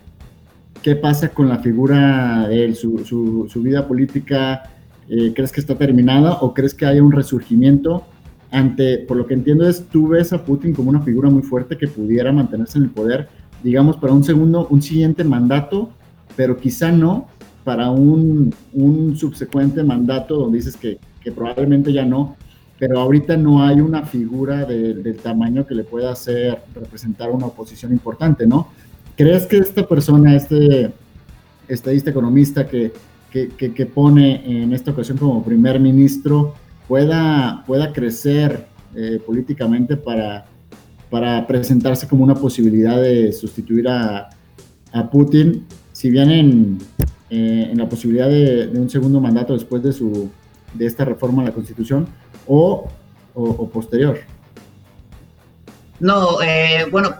qué 0.82 0.96
pasa 0.96 1.30
con 1.30 1.48
la 1.48 1.58
figura 1.58 2.48
de 2.48 2.64
él, 2.64 2.76
su, 2.76 3.04
su, 3.48 3.62
vida 3.62 3.86
política, 3.88 4.70
eh, 5.08 5.32
¿crees 5.34 5.52
que 5.52 5.60
está 5.60 5.76
terminada 5.76 6.34
o 6.40 6.54
crees 6.54 6.74
que 6.74 6.86
haya 6.86 7.02
un 7.02 7.12
resurgimiento? 7.12 8.04
Ante, 8.50 8.98
por 8.98 9.16
lo 9.16 9.26
que 9.26 9.34
entiendo 9.34 9.68
es, 9.68 9.86
tú 9.88 10.08
ves 10.08 10.32
a 10.32 10.44
Putin 10.44 10.72
como 10.72 10.90
una 10.90 11.00
figura 11.00 11.28
muy 11.28 11.42
fuerte 11.42 11.76
que 11.76 11.88
pudiera 11.88 12.30
mantenerse 12.32 12.78
en 12.78 12.84
el 12.84 12.90
poder, 12.90 13.28
digamos, 13.62 13.96
para 13.96 14.12
un 14.12 14.22
segundo, 14.22 14.68
un 14.70 14.80
siguiente 14.80 15.24
mandato, 15.24 15.90
pero 16.36 16.56
quizá 16.56 16.92
no 16.92 17.26
para 17.64 17.90
un, 17.90 18.54
un 18.72 19.16
subsecuente 19.16 19.82
mandato 19.82 20.36
donde 20.36 20.58
dices 20.58 20.76
que, 20.76 20.98
que 21.20 21.32
probablemente 21.32 21.92
ya 21.92 22.04
no, 22.04 22.36
pero 22.78 23.00
ahorita 23.00 23.36
no 23.36 23.62
hay 23.62 23.80
una 23.80 24.04
figura 24.04 24.64
del 24.64 25.16
tamaño 25.16 25.66
que 25.66 25.74
le 25.74 25.84
pueda 25.84 26.12
hacer 26.12 26.62
representar 26.74 27.30
una 27.30 27.46
oposición 27.46 27.92
importante, 27.92 28.46
¿no? 28.46 28.68
¿Crees 29.16 29.46
que 29.46 29.58
esta 29.58 29.86
persona, 29.88 30.36
este 30.36 30.92
estadista 31.68 32.10
economista 32.10 32.66
que, 32.66 32.92
que, 33.30 33.86
pone 33.86 34.62
en 34.62 34.72
esta 34.72 34.90
ocasión 34.90 35.18
como 35.18 35.42
primer 35.44 35.80
ministro 35.80 36.54
pueda, 36.86 37.64
pueda 37.66 37.92
crecer 37.92 38.66
eh, 38.94 39.20
políticamente 39.24 39.96
para, 39.96 40.46
para 41.10 41.46
presentarse 41.46 42.06
como 42.06 42.24
una 42.24 42.34
posibilidad 42.34 43.00
de 43.00 43.32
sustituir 43.32 43.88
a, 43.88 44.30
a 44.92 45.10
Putin, 45.10 45.64
si 45.92 46.10
bien 46.10 46.30
en, 46.30 46.78
eh, 47.28 47.68
en 47.70 47.78
la 47.78 47.88
posibilidad 47.88 48.28
de, 48.28 48.70
un 48.74 48.88
segundo 48.88 49.20
mandato 49.20 49.52
después 49.52 49.82
de, 49.82 49.92
su, 49.92 50.30
de 50.74 50.86
esta 50.86 51.04
reforma 51.04 51.42
a 51.42 51.46
la 51.46 51.52
Constitución 51.52 52.06
o, 52.46 52.88
o, 53.34 53.68
posterior. 53.68 54.20
No, 55.98 56.42
eh, 56.42 56.86
bueno, 56.90 57.16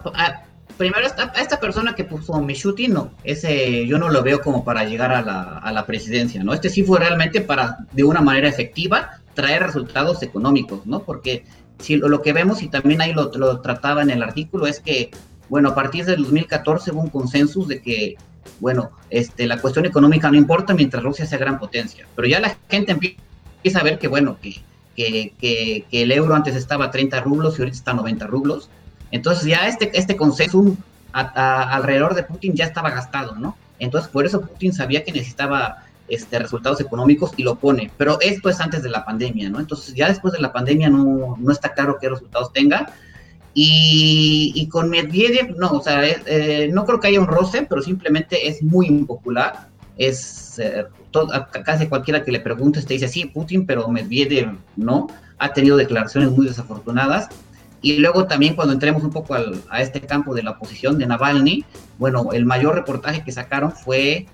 primero 0.76 1.06
esta, 1.06 1.32
a 1.34 1.40
esta 1.40 1.58
persona 1.58 1.94
que 1.94 2.04
puso 2.04 2.40
Mishuti, 2.40 2.88
no, 2.88 3.10
ese 3.24 3.86
yo 3.86 3.98
no 3.98 4.08
lo 4.08 4.22
veo 4.22 4.40
como 4.40 4.64
para 4.64 4.84
llegar 4.84 5.12
a 5.12 5.22
la, 5.22 5.58
a 5.58 5.72
la 5.72 5.86
presidencia, 5.86 6.44
¿no? 6.44 6.52
Este 6.52 6.68
sí 6.68 6.82
fue 6.82 6.98
realmente 6.98 7.40
para, 7.40 7.78
de 7.92 8.04
una 8.04 8.20
manera 8.20 8.48
efectiva, 8.48 9.20
traer 9.34 9.62
resultados 9.62 10.22
económicos, 10.22 10.86
¿no? 10.86 11.00
Porque 11.00 11.44
si 11.78 11.96
lo, 11.96 12.22
que 12.22 12.32
vemos, 12.32 12.62
y 12.62 12.68
también 12.68 13.00
ahí 13.00 13.12
lo, 13.12 13.30
lo, 13.34 13.60
trataba 13.60 14.02
en 14.02 14.10
el 14.10 14.22
artículo, 14.22 14.66
es 14.66 14.80
que, 14.80 15.10
bueno, 15.48 15.70
a 15.70 15.74
partir 15.74 16.04
del 16.04 16.22
2014 16.22 16.90
hubo 16.92 17.02
un 17.02 17.10
consenso 17.10 17.64
de 17.64 17.80
que, 17.80 18.16
bueno, 18.60 18.90
este, 19.10 19.46
la 19.46 19.60
cuestión 19.60 19.84
económica 19.86 20.30
no 20.30 20.36
importa 20.36 20.74
mientras 20.74 21.02
Rusia 21.02 21.26
sea 21.26 21.38
gran 21.38 21.58
potencia, 21.58 22.06
pero 22.14 22.28
ya 22.28 22.40
la 22.40 22.56
gente 22.68 22.92
empieza 22.92 23.80
a 23.80 23.82
ver 23.82 23.98
que, 23.98 24.08
bueno, 24.08 24.38
que, 24.40 24.56
que, 24.96 25.32
que, 25.38 25.85
que 25.90 26.02
el 26.02 26.12
euro 26.12 26.35
antes 26.35 26.56
estaba 26.56 26.87
a 26.87 26.90
30 26.90 27.20
rublos 27.20 27.59
y 27.59 27.62
ahorita 27.62 27.76
está 27.76 27.90
a 27.92 27.94
90 27.94 28.26
rublos, 28.26 28.70
entonces 29.11 29.44
ya 29.44 29.68
este, 29.68 29.96
este 29.98 30.16
consenso 30.16 30.76
alrededor 31.12 32.14
de 32.14 32.24
Putin 32.24 32.54
ya 32.54 32.64
estaba 32.64 32.90
gastado, 32.90 33.37
¿no? 33.37 33.56
Entonces 33.78 34.11
por 34.11 34.26
eso 34.26 34.40
Putin 34.42 34.72
sabía 34.72 35.04
que 35.04 35.12
necesitaba 35.12 35.85
este, 36.09 36.38
resultados 36.38 36.80
económicos 36.80 37.32
y 37.37 37.42
lo 37.42 37.56
pone. 37.56 37.90
Pero 37.96 38.18
esto 38.20 38.48
es 38.48 38.61
antes 38.61 38.82
de 38.82 38.90
la 38.90 39.04
pandemia, 39.04 39.48
¿no? 39.50 39.59
Entonces 39.59 39.94
ya 39.94 40.09
después 40.09 40.32
de 40.32 40.40
la 40.40 40.52
pandemia 40.52 40.88
no, 40.88 41.37
no 41.38 41.52
está 41.52 41.72
claro 41.74 41.98
qué 42.00 42.09
resultados 42.09 42.52
tenga. 42.52 42.92
Y, 43.54 44.52
y 44.54 44.68
con 44.68 44.90
Medvedev, 44.90 45.56
no, 45.56 45.70
o 45.70 45.82
sea, 45.82 46.02
eh, 46.04 46.68
no 46.70 46.85
creo 46.85 47.00
que 47.00 47.09
haya 47.09 47.20
un 47.20 47.26
roce, 47.26 47.62
pero 47.62 47.80
simplemente 47.80 48.48
es 48.48 48.62
muy 48.62 48.87
impopular. 48.87 49.68
Es 49.96 50.59
eh, 50.59 50.87
casi 51.64 51.87
cualquiera 51.87 52.22
que 52.22 52.32
le 52.32 52.40
pregunte 52.40 52.82
te 52.82 52.94
dice 52.94 53.09
sí, 53.09 53.26
Putin, 53.26 53.66
pero 53.66 53.88
Medvedev 53.88 54.56
no. 54.76 55.09
Ha 55.38 55.52
tenido 55.52 55.76
declaraciones 55.76 56.30
muy 56.30 56.46
desafortunadas. 56.46 57.28
Y 57.82 57.98
luego 57.98 58.26
también 58.26 58.56
cuando 58.56 58.72
entremos 58.72 59.02
un 59.04 59.11
poco 59.11 59.35
al, 59.35 59.62
a 59.70 59.82
este 59.82 60.00
campo 60.00 60.35
de 60.35 60.42
la 60.42 60.52
oposición 60.52 60.98
de 60.98 61.06
Navalny, 61.06 61.64
bueno, 61.98 62.32
el 62.32 62.44
mayor 62.44 62.74
reportaje 62.74 63.22
que 63.22 63.32
sacaron 63.32 63.70
fue, 63.70 64.26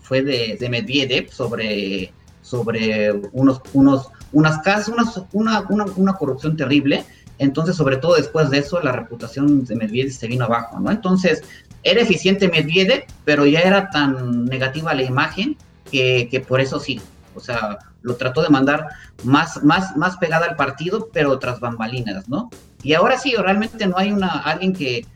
fue 0.00 0.22
de, 0.22 0.56
de 0.60 0.68
Medvedev 0.68 1.30
sobre, 1.30 2.12
sobre 2.42 3.12
unos, 3.32 3.62
unos, 3.72 4.10
unas 4.32 4.58
casas, 4.58 4.88
una, 5.32 5.64
una, 5.68 5.84
una, 5.96 6.12
corrupción 6.14 6.56
terrible. 6.56 7.04
Entonces, 7.40 7.74
sobre 7.74 7.96
todo 7.96 8.14
después 8.14 8.50
de 8.50 8.58
eso, 8.58 8.80
la 8.80 8.92
reputación 8.92 9.64
de 9.64 9.74
Medvedev 9.74 10.12
se 10.12 10.28
vino 10.28 10.44
abajo, 10.44 10.78
¿no? 10.78 10.90
Entonces, 10.90 11.42
era 11.82 12.00
eficiente 12.00 12.48
Medvedev, 12.48 13.04
pero 13.24 13.46
ya 13.46 13.60
era 13.60 13.90
tan 13.90 14.44
negativa 14.44 14.94
la 14.94 15.02
imagen 15.02 15.56
que, 15.90 16.28
que 16.30 16.40
por 16.40 16.60
eso 16.60 16.78
sí, 16.78 17.00
o 17.34 17.40
sea, 17.40 17.78
lo 18.02 18.16
trató 18.16 18.42
de 18.42 18.48
mandar 18.48 18.88
más, 19.24 19.62
más, 19.64 19.96
más 19.96 20.16
pegada 20.18 20.46
al 20.46 20.56
partido, 20.56 21.08
pero 21.12 21.38
tras 21.38 21.60
bambalinas, 21.60 22.28
¿no? 22.28 22.50
Y 22.82 22.94
ahora 22.94 23.18
sí, 23.18 23.34
realmente 23.36 23.86
no 23.86 23.96
hay 23.96 24.12
una, 24.12 24.28
alguien 24.28 24.72
que, 24.72 25.06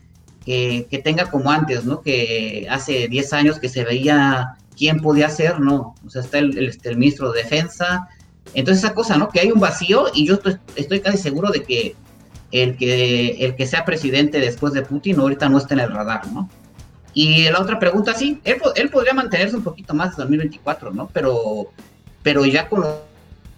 que, 0.45 1.01
tenga 1.03 1.31
como 1.31 1.51
antes, 1.51 1.85
¿no? 1.85 2.03
Que 2.03 2.67
hace 2.71 3.09
10 3.09 3.33
años 3.33 3.59
que 3.59 3.69
se 3.69 3.85
veía 3.85 4.57
quién 4.77 5.01
podía 5.01 5.31
ser, 5.31 5.61
¿no? 5.61 5.95
O 6.07 6.11
sea, 6.11 6.23
está 6.23 6.39
el, 6.39 6.57
este, 6.67 6.91
el, 6.91 6.99
ministro 6.99 7.33
de 7.33 7.43
Defensa. 7.43 8.09
Entonces 8.53 8.85
esa 8.85 8.95
cosa, 8.95 9.17
¿no? 9.17 9.31
Que 9.31 9.41
hay 9.41 9.51
un 9.51 9.61
vacío 9.61 10.07
y 10.15 10.27
yo 10.27 10.39
estoy, 10.77 11.01
casi 11.01 11.19
seguro 11.19 11.51
de 11.51 11.63
que 11.63 11.97
el, 12.63 12.77
que 12.77 13.45
el 13.45 13.57
que 13.57 13.67
sea 13.67 13.85
presidente 13.85 14.39
después 14.39 14.73
de 14.73 14.83
Putin 14.83 15.19
ahorita 15.19 15.49
no 15.49 15.59
está 15.59 15.75
en 15.75 15.81
el 15.81 15.91
radar, 15.91 16.27
¿no? 16.33 16.49
Y 17.13 17.49
la 17.51 17.61
otra 17.61 17.79
pregunta, 17.79 18.15
sí, 18.15 18.41
él, 18.45 18.61
él 18.77 18.91
podría 18.91 19.13
mantenerse 19.13 19.57
un 19.57 19.63
poquito 19.63 19.93
más 19.95 20.17
de 20.17 20.23
2024, 20.23 20.93
¿no? 20.93 21.11
Pero, 21.13 21.71
pero 22.23 22.45
ya 22.45 22.69
con 22.69 22.81
los 22.83 22.95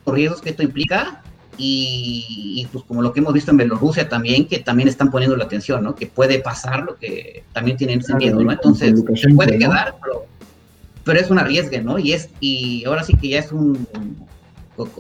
riesgos 0.07 0.41
que 0.41 0.51
esto 0.51 0.63
implica, 0.63 1.23
y, 1.59 2.67
pues 2.73 2.85
como 2.85 3.03
lo 3.03 3.13
que 3.13 3.21
hemos 3.21 3.33
visto 3.33 3.51
en 3.51 3.57
Bielorrusia 3.59 4.09
también, 4.09 4.47
que 4.47 4.59
también 4.59 4.89
están 4.89 5.11
poniendo 5.11 5.37
la 5.37 5.45
atención, 5.45 5.83
¿no? 5.83 5.95
Que 5.95 6.07
puede 6.07 6.39
pasar 6.39 6.83
lo 6.83 6.97
que 6.97 7.45
también 7.53 7.77
tienen 7.77 8.01
ese 8.01 8.15
miedo, 8.15 8.41
¿no? 8.41 8.53
Entonces, 8.53 9.03
se 9.15 9.29
puede 9.31 9.59
quedar, 9.59 9.97
pero, 11.05 11.19
es 11.19 11.31
un 11.31 11.39
arriesgue, 11.39 11.83
¿no? 11.83 11.99
Y 11.99 12.13
es, 12.13 12.31
y 12.41 12.85
ahora 12.85 13.05
sí 13.05 13.15
que 13.15 13.29
ya 13.29 13.39
es 13.41 13.53
un, 13.53 13.87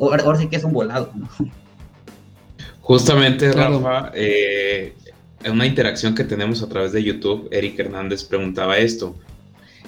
ahora, 0.00 0.37
sí 0.37 0.48
que 0.48 0.56
es 0.56 0.64
un 0.64 0.72
volado, 0.72 1.11
¿no? 1.14 1.28
Justamente, 2.87 3.53
Rafa, 3.53 4.12
eh, 4.14 4.94
en 5.42 5.53
una 5.53 5.66
interacción 5.66 6.14
que 6.14 6.25
tenemos 6.25 6.62
a 6.62 6.68
través 6.68 6.92
de 6.92 7.03
YouTube, 7.03 7.49
Eric 7.51 7.79
Hernández 7.79 8.25
preguntaba 8.25 8.79
esto. 8.79 9.16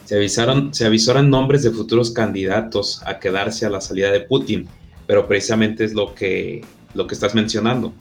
Se 0.04 0.16
avisaron, 0.16 0.74
se 0.74 0.86
avisaron 0.86 1.30
nombres 1.30 1.62
de 1.62 1.70
futuros 1.70 2.10
candidatos 2.10 3.02
a 3.06 3.18
quedarse 3.18 3.66
a 3.66 3.70
la 3.70 3.80
salida 3.80 4.10
de 4.10 4.20
Putin 4.20 4.68
pero 5.08 5.26
precisamente 5.26 5.84
es 5.84 5.94
lo 5.94 6.14
que, 6.14 6.62
lo 6.92 7.06
que 7.06 7.14
estás 7.14 7.34
mencionando. 7.34 7.94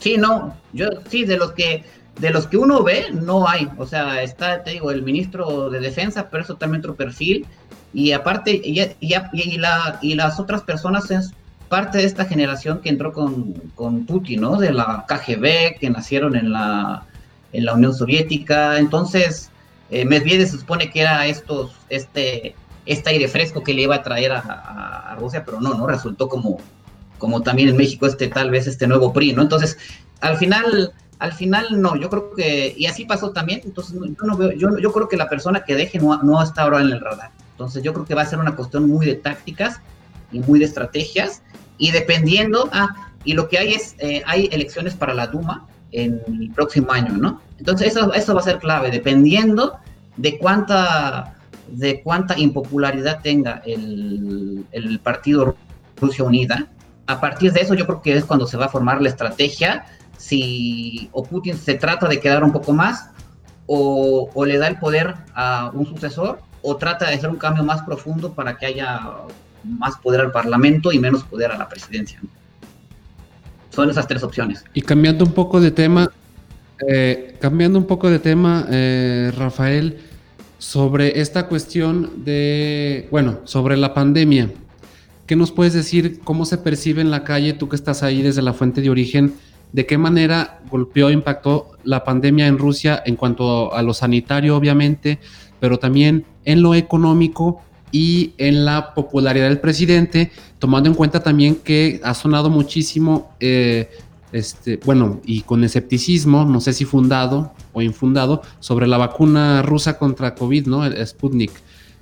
Sí, 0.00 0.16
no, 0.18 0.54
yo 0.72 0.88
sí, 1.08 1.24
de 1.24 1.38
los 1.38 1.52
que 1.52 1.84
de 2.18 2.30
los 2.30 2.48
que 2.48 2.56
uno 2.56 2.82
ve, 2.82 3.06
no 3.12 3.48
hay. 3.48 3.68
O 3.78 3.86
sea, 3.86 4.20
está, 4.20 4.64
te 4.64 4.72
digo, 4.72 4.90
el 4.90 5.02
ministro 5.02 5.70
de 5.70 5.78
Defensa, 5.78 6.28
pero 6.28 6.42
eso 6.42 6.56
también 6.56 6.80
otro 6.80 6.96
perfil. 6.96 7.46
Y 7.94 8.10
aparte, 8.10 8.60
y, 8.64 8.80
y, 8.98 9.58
la, 9.58 9.98
y 10.02 10.16
las 10.16 10.40
otras 10.40 10.62
personas 10.62 11.08
es 11.12 11.30
parte 11.68 11.98
de 11.98 12.04
esta 12.04 12.24
generación 12.24 12.80
que 12.80 12.88
entró 12.88 13.12
con, 13.12 13.54
con 13.74 14.06
Putin, 14.06 14.40
¿no? 14.40 14.56
De 14.56 14.72
la 14.72 15.04
KGB, 15.06 15.78
que 15.78 15.90
nacieron 15.90 16.36
en 16.36 16.52
la, 16.52 17.06
en 17.52 17.64
la 17.64 17.74
Unión 17.74 17.94
Soviética. 17.94 18.78
Entonces, 18.78 19.50
eh, 19.90 20.46
se 20.46 20.58
supone 20.58 20.90
que 20.90 21.00
era 21.00 21.26
estos, 21.26 21.72
este, 21.88 22.54
este 22.86 23.10
aire 23.10 23.28
fresco 23.28 23.62
que 23.62 23.74
le 23.74 23.82
iba 23.82 23.96
a 23.96 24.02
traer 24.02 24.32
a, 24.32 25.16
Rusia, 25.18 25.44
pero 25.44 25.60
no, 25.60 25.74
no 25.74 25.86
resultó 25.86 26.28
como, 26.28 26.58
como 27.18 27.42
también 27.42 27.68
en 27.70 27.76
México 27.76 28.06
este 28.06 28.28
tal 28.28 28.50
vez 28.50 28.68
este 28.68 28.86
nuevo 28.86 29.12
PRI, 29.12 29.32
¿no? 29.32 29.42
Entonces, 29.42 29.76
al 30.20 30.36
final, 30.36 30.92
al 31.18 31.32
final 31.32 31.80
no, 31.80 31.96
yo 31.96 32.08
creo 32.08 32.34
que, 32.34 32.74
y 32.76 32.86
así 32.86 33.04
pasó 33.04 33.32
también, 33.32 33.62
entonces 33.64 33.96
yo 33.98 34.26
no 34.26 34.36
veo, 34.36 34.52
yo, 34.52 34.78
yo 34.78 34.92
creo 34.92 35.08
que 35.08 35.16
la 35.16 35.28
persona 35.28 35.64
que 35.64 35.74
deje 35.74 35.98
no, 35.98 36.22
no 36.22 36.40
está 36.40 36.62
ahora 36.62 36.80
en 36.80 36.92
el 36.92 37.00
radar. 37.00 37.32
Entonces 37.50 37.82
yo 37.82 37.92
creo 37.92 38.06
que 38.06 38.14
va 38.14 38.22
a 38.22 38.26
ser 38.26 38.38
una 38.38 38.54
cuestión 38.54 38.86
muy 38.88 39.04
de 39.04 39.16
tácticas 39.16 39.80
y 40.32 40.40
muy 40.40 40.58
de 40.58 40.66
estrategias, 40.66 41.42
y 41.78 41.90
dependiendo, 41.92 42.68
ah, 42.72 43.12
y 43.24 43.34
lo 43.34 43.48
que 43.48 43.58
hay 43.58 43.74
es, 43.74 43.94
eh, 43.98 44.22
hay 44.26 44.48
elecciones 44.52 44.94
para 44.94 45.14
la 45.14 45.26
Duma 45.26 45.66
en 45.92 46.20
el 46.26 46.50
próximo 46.50 46.92
año, 46.92 47.16
¿no? 47.16 47.40
Entonces 47.58 47.88
eso, 47.88 48.12
eso 48.12 48.34
va 48.34 48.40
a 48.40 48.44
ser 48.44 48.58
clave, 48.58 48.90
dependiendo 48.90 49.78
de 50.16 50.38
cuánta 50.38 51.34
de 51.70 52.02
cuánta 52.02 52.38
impopularidad 52.38 53.20
tenga 53.22 53.62
el, 53.64 55.00
partido 55.02 55.56
Rusia 56.00 56.24
Unida, 56.24 56.66
a 57.06 57.20
partir 57.20 57.52
de 57.52 57.60
eso 57.60 57.74
yo 57.74 57.86
creo 57.86 58.02
que 58.02 58.16
es 58.16 58.24
cuando 58.24 58.46
se 58.46 58.56
va 58.56 58.66
a 58.66 58.68
formar 58.68 59.00
la 59.00 59.08
estrategia, 59.08 59.84
si 60.16 61.08
o 61.12 61.22
Putin 61.22 61.56
se 61.56 61.74
trata 61.74 62.08
de 62.08 62.20
quedar 62.20 62.42
un 62.44 62.52
poco 62.52 62.72
más, 62.72 63.10
o, 63.66 64.30
le 64.46 64.58
da 64.58 64.66
el 64.68 64.78
poder 64.78 65.14
a 65.34 65.70
un 65.74 65.86
sucesor, 65.86 66.40
o 66.62 66.76
trata 66.76 67.08
de 67.08 67.14
hacer 67.14 67.28
un 67.28 67.36
cambio 67.36 67.62
más 67.62 67.82
profundo 67.82 68.32
para 68.32 68.56
que 68.56 68.66
haya 68.66 69.00
más 69.64 69.96
poder 69.98 70.20
al 70.20 70.32
Parlamento 70.32 70.92
y 70.92 70.98
menos 70.98 71.24
poder 71.24 71.50
a 71.50 71.58
la 71.58 71.68
presidencia. 71.68 72.20
Son 73.70 73.90
esas 73.90 74.06
tres 74.08 74.22
opciones. 74.22 74.64
Y 74.74 74.82
cambiando 74.82 75.24
un 75.24 75.32
poco 75.32 75.60
de 75.60 75.70
tema, 75.70 76.10
eh, 76.86 77.36
cambiando 77.40 77.78
un 77.78 77.86
poco 77.86 78.10
de 78.10 78.18
tema, 78.18 78.66
eh, 78.70 79.32
Rafael, 79.36 79.98
sobre 80.58 81.20
esta 81.20 81.46
cuestión 81.46 82.24
de, 82.24 83.08
bueno, 83.10 83.40
sobre 83.44 83.76
la 83.76 83.94
pandemia. 83.94 84.50
¿Qué 85.26 85.36
nos 85.36 85.52
puedes 85.52 85.74
decir? 85.74 86.20
¿Cómo 86.24 86.44
se 86.44 86.58
percibe 86.58 87.02
en 87.02 87.10
la 87.10 87.22
calle, 87.22 87.52
tú 87.52 87.68
que 87.68 87.76
estás 87.76 88.02
ahí 88.02 88.22
desde 88.22 88.42
la 88.42 88.54
fuente 88.54 88.80
de 88.80 88.90
origen? 88.90 89.34
¿De 89.72 89.84
qué 89.86 89.98
manera 89.98 90.60
golpeó, 90.70 91.10
impactó 91.10 91.72
la 91.84 92.02
pandemia 92.02 92.46
en 92.46 92.58
Rusia 92.58 93.02
en 93.04 93.16
cuanto 93.16 93.74
a 93.74 93.82
lo 93.82 93.92
sanitario, 93.92 94.56
obviamente, 94.56 95.18
pero 95.60 95.78
también 95.78 96.24
en 96.44 96.62
lo 96.62 96.74
económico 96.74 97.60
y 97.92 98.32
en 98.38 98.64
la 98.64 98.94
popularidad 98.94 99.48
del 99.48 99.60
presidente, 99.60 100.30
tomando 100.58 100.88
en 100.88 100.94
cuenta 100.94 101.22
también 101.22 101.56
que 101.56 102.00
ha 102.04 102.14
sonado 102.14 102.50
muchísimo 102.50 103.30
eh, 103.40 103.88
este, 104.32 104.78
bueno, 104.84 105.20
y 105.24 105.42
con 105.42 105.64
escepticismo, 105.64 106.44
no 106.44 106.60
sé 106.60 106.72
si 106.72 106.84
fundado 106.84 107.52
o 107.72 107.80
infundado, 107.80 108.42
sobre 108.60 108.86
la 108.86 108.98
vacuna 108.98 109.62
rusa 109.62 109.98
contra 109.98 110.34
COVID, 110.34 110.66
¿no? 110.66 110.84
El 110.84 111.06
Sputnik. 111.06 111.52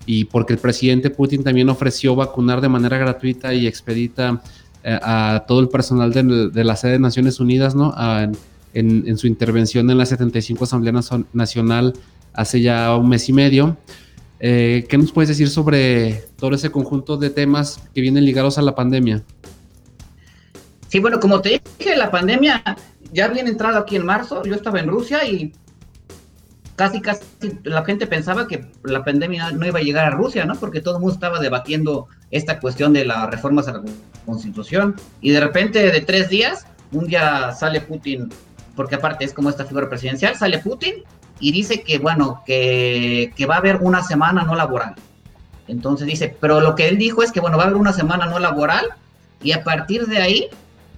Y 0.06 0.24
porque 0.24 0.52
el 0.52 0.58
presidente 0.58 1.10
Putin 1.10 1.42
también 1.42 1.68
ofreció 1.68 2.14
vacunar 2.14 2.60
de 2.60 2.68
manera 2.68 2.96
gratuita 2.98 3.54
y 3.54 3.66
expedita 3.66 4.40
eh, 4.84 4.98
a 5.02 5.44
todo 5.46 5.60
el 5.60 5.68
personal 5.68 6.12
de, 6.12 6.64
la 6.64 6.76
sede 6.76 6.92
de 6.92 6.98
Naciones 7.00 7.40
Unidas, 7.40 7.74
¿no? 7.74 7.94
en, 8.72 9.16
su 9.16 9.26
intervención 9.26 9.90
en 9.90 9.98
la 9.98 10.06
75 10.06 10.64
Asamblea 10.64 10.92
Nacional 11.32 11.94
hace 12.34 12.60
ya 12.60 12.94
un 12.96 13.08
mes 13.08 13.28
y 13.28 13.32
medio. 13.32 13.76
Eh, 14.38 14.86
¿Qué 14.88 14.98
nos 14.98 15.12
puedes 15.12 15.28
decir 15.28 15.48
sobre 15.48 16.24
todo 16.36 16.54
ese 16.54 16.70
conjunto 16.70 17.16
de 17.16 17.30
temas 17.30 17.80
que 17.94 18.00
vienen 18.00 18.24
ligados 18.24 18.58
a 18.58 18.62
la 18.62 18.74
pandemia? 18.74 19.22
Sí, 20.88 21.00
bueno, 21.00 21.18
como 21.20 21.40
te 21.40 21.62
dije, 21.78 21.96
la 21.96 22.10
pandemia 22.10 22.62
ya 23.12 23.26
había 23.26 23.42
entrado 23.42 23.78
aquí 23.78 23.96
en 23.96 24.04
marzo, 24.04 24.42
yo 24.44 24.54
estaba 24.54 24.78
en 24.78 24.88
Rusia 24.88 25.24
y 25.24 25.52
casi, 26.76 27.00
casi 27.00 27.24
la 27.64 27.84
gente 27.84 28.06
pensaba 28.06 28.46
que 28.46 28.66
la 28.84 29.02
pandemia 29.02 29.50
no 29.52 29.66
iba 29.66 29.78
a 29.78 29.82
llegar 29.82 30.06
a 30.06 30.10
Rusia, 30.10 30.44
¿no? 30.44 30.54
Porque 30.54 30.80
todo 30.80 30.96
el 30.96 31.00
mundo 31.00 31.14
estaba 31.14 31.40
debatiendo 31.40 32.06
esta 32.30 32.60
cuestión 32.60 32.92
de 32.92 33.04
las 33.04 33.30
reformas 33.30 33.68
a 33.68 33.72
la 33.72 33.82
constitución 34.26 34.96
y 35.20 35.30
de 35.30 35.40
repente 35.40 35.90
de 35.90 36.00
tres 36.02 36.28
días, 36.28 36.66
un 36.92 37.06
día 37.06 37.52
sale 37.52 37.80
Putin, 37.80 38.28
porque 38.76 38.96
aparte 38.96 39.24
es 39.24 39.32
como 39.32 39.48
esta 39.48 39.64
figura 39.64 39.88
presidencial, 39.88 40.36
sale 40.36 40.58
Putin 40.58 41.04
y 41.40 41.52
dice 41.52 41.82
que, 41.82 41.98
bueno, 41.98 42.42
que, 42.46 43.32
que 43.36 43.46
va 43.46 43.56
a 43.56 43.58
haber 43.58 43.76
una 43.76 44.02
semana 44.02 44.44
no 44.44 44.54
laboral. 44.54 44.94
Entonces 45.68 46.06
dice, 46.06 46.34
pero 46.40 46.60
lo 46.60 46.74
que 46.74 46.88
él 46.88 46.98
dijo 46.98 47.22
es 47.22 47.32
que, 47.32 47.40
bueno, 47.40 47.56
va 47.56 47.64
a 47.64 47.66
haber 47.66 47.78
una 47.78 47.92
semana 47.92 48.26
no 48.26 48.38
laboral 48.38 48.86
y 49.42 49.52
a 49.52 49.64
partir 49.64 50.06
de 50.06 50.18
ahí 50.18 50.48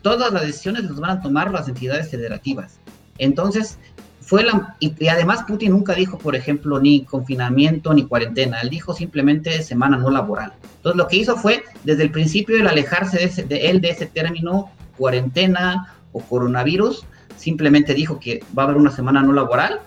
todas 0.03 0.33
las 0.33 0.43
decisiones 0.43 0.85
las 0.85 1.01
van 1.01 1.11
a 1.11 1.23
tomar 1.23 1.51
las 1.51 1.69
entidades 1.69 2.11
federativas. 2.11 2.79
Entonces, 3.19 3.79
fue 4.21 4.45
la, 4.45 4.77
y, 4.79 5.09
además 5.09 5.45
Putin 5.49 5.73
nunca 5.73 5.95
dijo, 5.95 6.19
por 6.19 6.37
ejemplo, 6.37 6.79
ni 6.79 7.05
confinamiento 7.05 7.95
ni 7.95 8.05
cuarentena, 8.05 8.61
él 8.61 8.69
dijo 8.69 8.93
simplemente 8.93 9.63
semana 9.63 9.97
no 9.97 10.11
laboral. 10.11 10.53
Entonces 10.77 10.99
lo 10.99 11.09
que 11.09 11.17
hizo 11.17 11.37
fue, 11.37 11.65
desde 11.85 12.03
el 12.03 12.11
principio, 12.11 12.57
el 12.59 12.69
alejarse 12.69 13.19
de, 13.19 13.45
de 13.45 13.71
él 13.71 13.81
de 13.81 13.91
ese 13.91 14.05
término 14.07 14.71
cuarentena 14.99 15.95
o 16.13 16.21
coronavirus, 16.21 17.07
simplemente 17.37 17.95
dijo 17.95 18.21
que 18.21 18.45
va 18.57 18.65
a 18.65 18.67
haber 18.67 18.77
una 18.77 18.91
semana 18.91 19.23
no 19.23 19.33
laboral, 19.33 19.81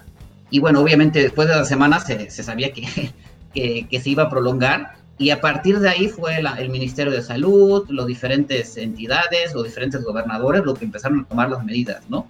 y 0.52 0.60
bueno, 0.60 0.82
obviamente 0.82 1.20
después 1.22 1.47
de 1.47 1.56
la 1.56 1.66
semana 1.66 1.99
se, 1.99 2.30
sabía 2.30 2.72
que, 3.54 3.88
que, 3.89 3.99
se 3.99 4.10
iba 4.10 4.24
a 4.24 4.30
prolongar, 4.30 4.93
y 5.18 5.30
a 5.30 5.39
partir 5.39 5.80
de 5.80 5.89
ahí 5.89 6.08
fue 6.08 6.38
el 6.38 6.70
Ministerio 6.70 7.12
de 7.12 7.22
Salud, 7.22 7.88
las 7.89 8.06
diferentes 8.06 8.76
entidades, 8.78 9.54
los 9.54 9.64
diferentes 9.64 10.04
gobernadores, 10.04 10.64
los 10.66 10.78
que 10.78 10.86
empezaron 10.86 11.22
a 11.22 11.26
tomar 11.26 11.49
las 11.49 11.64
medidas, 11.64 12.02
¿no? 12.10 12.26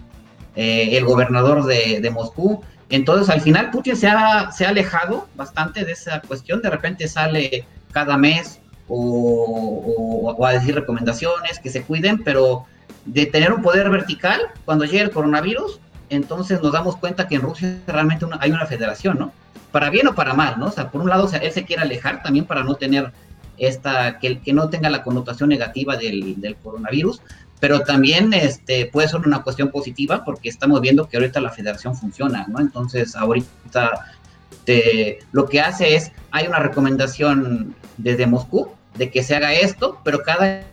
Eh, 0.54 0.98
el 0.98 1.06
gobernador 1.06 1.64
de, 1.64 2.00
de, 2.00 2.10
Moscú. 2.10 2.62
Entonces, 2.90 3.30
al 3.30 3.40
final, 3.40 3.70
Putin 3.70 3.96
se 3.96 4.08
ha, 4.08 4.52
se 4.52 4.66
ha 4.66 4.68
alejado 4.68 5.26
bastante 5.34 5.86
de 5.86 5.92
esa 5.92 6.20
cuestión. 6.20 6.60
De 6.60 6.68
repente 6.68 7.08
sale 7.08 7.64
cada 7.92 8.18
mes 8.18 8.60
o, 8.88 8.98
o, 8.98 10.30
o, 10.32 10.46
a 10.46 10.52
decir 10.52 10.74
recomendaciones, 10.74 11.58
que 11.60 11.70
se 11.70 11.84
cuiden, 11.84 12.22
pero 12.22 12.66
de 13.06 13.24
tener 13.24 13.54
un 13.54 13.62
poder 13.62 13.88
vertical, 13.88 14.42
cuando 14.66 14.84
llegue 14.84 15.00
el 15.00 15.10
coronavirus, 15.10 15.80
entonces 16.14 16.60
nos 16.62 16.72
damos 16.72 16.96
cuenta 16.96 17.28
que 17.28 17.36
en 17.36 17.42
Rusia 17.42 17.78
realmente 17.86 18.26
hay 18.40 18.50
una 18.50 18.66
federación, 18.66 19.18
¿no? 19.18 19.32
Para 19.70 19.90
bien 19.90 20.06
o 20.06 20.14
para 20.14 20.34
mal, 20.34 20.58
¿no? 20.58 20.66
O 20.66 20.70
sea, 20.70 20.90
por 20.90 21.00
un 21.00 21.08
lado, 21.08 21.24
o 21.24 21.28
sea, 21.28 21.38
él 21.38 21.52
se 21.52 21.64
quiere 21.64 21.82
alejar 21.82 22.22
también 22.22 22.44
para 22.44 22.62
no 22.62 22.74
tener 22.74 23.12
esta, 23.58 24.18
que, 24.18 24.40
no 24.52 24.68
tenga 24.68 24.90
la 24.90 25.02
connotación 25.02 25.48
negativa 25.48 25.96
del, 25.96 26.40
del 26.40 26.56
coronavirus, 26.56 27.20
pero 27.60 27.80
también 27.80 28.34
este, 28.34 28.86
puede 28.86 29.08
ser 29.08 29.20
una 29.20 29.42
cuestión 29.42 29.70
positiva 29.70 30.24
porque 30.24 30.48
estamos 30.48 30.80
viendo 30.80 31.08
que 31.08 31.16
ahorita 31.16 31.40
la 31.40 31.50
federación 31.50 31.96
funciona, 31.96 32.44
¿no? 32.48 32.58
Entonces, 32.58 33.14
ahorita 33.14 34.16
te, 34.64 35.20
lo 35.30 35.48
que 35.48 35.60
hace 35.60 35.94
es, 35.94 36.12
hay 36.32 36.46
una 36.48 36.58
recomendación 36.58 37.74
desde 37.98 38.26
Moscú 38.26 38.68
de 38.96 39.10
que 39.10 39.22
se 39.22 39.36
haga 39.36 39.54
esto, 39.54 40.00
pero 40.02 40.22
cada 40.22 40.64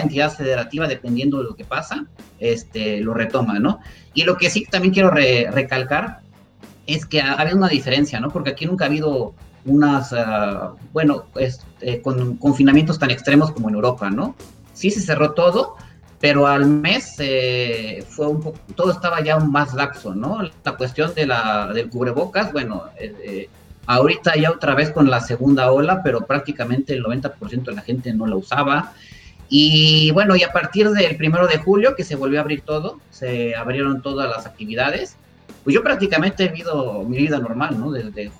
entidad 0.00 0.32
federativa, 0.32 0.86
dependiendo 0.86 1.38
de 1.38 1.44
lo 1.44 1.54
que 1.54 1.64
pasa, 1.64 2.06
este, 2.38 3.00
lo 3.00 3.14
retoma, 3.14 3.58
¿no? 3.58 3.80
Y 4.14 4.24
lo 4.24 4.36
que 4.36 4.50
sí 4.50 4.66
también 4.70 4.94
quiero 4.94 5.10
re, 5.10 5.48
recalcar 5.50 6.20
es 6.86 7.06
que 7.06 7.20
ha, 7.20 7.32
ha, 7.32 7.40
habido 7.40 7.56
una 7.56 7.68
diferencia, 7.68 8.20
¿no? 8.20 8.30
Porque 8.30 8.50
aquí 8.50 8.66
nunca 8.66 8.84
ha 8.84 8.88
habido 8.88 9.34
unas, 9.64 10.12
uh, 10.12 10.76
bueno, 10.92 11.26
este, 11.36 12.00
con 12.02 12.36
confinamientos 12.36 12.98
tan 12.98 13.10
extremos 13.10 13.52
como 13.52 13.68
en 13.68 13.76
Europa, 13.76 14.10
¿no? 14.10 14.34
Sí 14.72 14.90
se 14.90 15.00
cerró 15.00 15.32
todo, 15.32 15.76
pero 16.20 16.46
al 16.46 16.66
mes 16.66 17.16
eh, 17.18 18.04
fue 18.08 18.28
un 18.28 18.40
poco, 18.40 18.58
todo 18.74 18.92
estaba 18.92 19.22
ya 19.22 19.38
más 19.38 19.74
laxo, 19.74 20.14
¿no? 20.14 20.40
La 20.64 20.76
cuestión 20.76 21.14
de 21.14 21.26
la, 21.26 21.72
del 21.72 21.88
cubrebocas, 21.90 22.52
bueno, 22.52 22.84
eh, 22.98 23.48
ahorita 23.86 24.36
ya 24.36 24.50
otra 24.50 24.74
vez 24.74 24.90
con 24.90 25.10
la 25.10 25.20
segunda 25.20 25.70
ola, 25.72 26.02
pero 26.02 26.26
prácticamente 26.26 26.94
el 26.94 27.04
90% 27.04 27.64
de 27.64 27.74
la 27.74 27.82
gente 27.82 28.12
no 28.12 28.26
la 28.26 28.36
usaba. 28.36 28.92
Y 29.54 30.10
bueno, 30.12 30.34
y 30.34 30.42
a 30.44 30.50
partir 30.50 30.88
del 30.88 31.14
primero 31.18 31.46
de 31.46 31.58
julio, 31.58 31.94
que 31.94 32.04
se 32.04 32.16
volvió 32.16 32.38
a 32.38 32.40
abrir 32.40 32.62
todo, 32.62 33.00
se 33.10 33.54
abrieron 33.54 34.00
todas 34.00 34.26
las 34.26 34.46
actividades, 34.46 35.16
pues 35.62 35.74
yo 35.74 35.82
prácticamente 35.82 36.44
he 36.44 36.48
vivido 36.48 37.02
mi 37.02 37.18
vida 37.18 37.38
normal, 37.38 37.78
¿no? 37.78 37.92
Desde, 37.92 38.32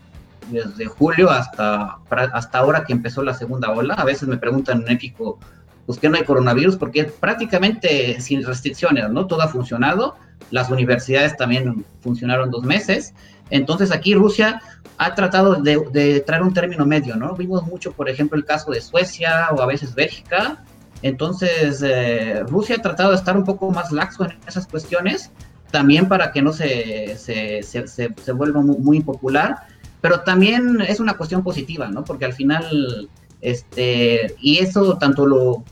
desde 0.50 0.86
julio 0.86 1.28
hasta, 1.28 1.98
hasta 2.08 2.58
ahora 2.58 2.84
que 2.84 2.94
empezó 2.94 3.22
la 3.22 3.34
segunda 3.34 3.70
ola. 3.72 3.92
A 3.92 4.06
veces 4.06 4.26
me 4.26 4.38
preguntan 4.38 4.78
en 4.78 4.84
México, 4.84 5.38
pues 5.84 5.98
que 5.98 6.08
no 6.08 6.16
hay 6.16 6.24
coronavirus, 6.24 6.76
porque 6.76 7.04
prácticamente 7.04 8.18
sin 8.22 8.42
restricciones, 8.42 9.10
¿no? 9.10 9.26
Todo 9.26 9.42
ha 9.42 9.48
funcionado, 9.48 10.16
las 10.50 10.70
universidades 10.70 11.36
también 11.36 11.84
funcionaron 12.00 12.50
dos 12.50 12.64
meses, 12.64 13.12
entonces 13.50 13.92
aquí 13.92 14.14
Rusia 14.14 14.62
ha 14.96 15.14
tratado 15.14 15.56
de, 15.56 15.78
de, 15.92 16.20
traer 16.20 16.42
un 16.42 16.54
término 16.54 16.86
medio, 16.86 17.16
¿no? 17.16 17.34
Vimos 17.34 17.66
mucho, 17.66 17.92
por 17.92 18.08
ejemplo, 18.08 18.38
el 18.38 18.46
caso 18.46 18.70
de 18.70 18.80
Suecia 18.80 19.48
o 19.50 19.60
a 19.60 19.66
veces 19.66 19.94
Bélgica, 19.94 20.64
entonces 21.02 21.82
eh, 21.84 22.42
Rusia 22.48 22.76
ha 22.76 22.82
tratado 22.82 23.10
de 23.10 23.16
estar 23.16 23.36
un 23.36 23.44
poco 23.44 23.70
más 23.70 23.92
laxo 23.92 24.24
en 24.24 24.38
esas 24.46 24.66
cuestiones, 24.66 25.30
también 25.70 26.08
para 26.08 26.32
que 26.32 26.42
no 26.42 26.52
se, 26.52 27.16
se, 27.16 27.62
se, 27.62 27.86
se 27.86 28.32
vuelva 28.32 28.60
muy, 28.60 28.76
muy 28.78 28.96
impopular, 28.98 29.56
pero 30.00 30.20
también 30.20 30.80
es 30.80 31.00
una 31.00 31.14
cuestión 31.14 31.42
positiva, 31.42 31.88
¿no? 31.88 32.04
Porque 32.04 32.24
al 32.24 32.32
final 32.32 33.08
este, 33.42 34.36
y 34.40 34.58
eso 34.58 34.96
tanto 34.98 35.26
lo, 35.26 35.64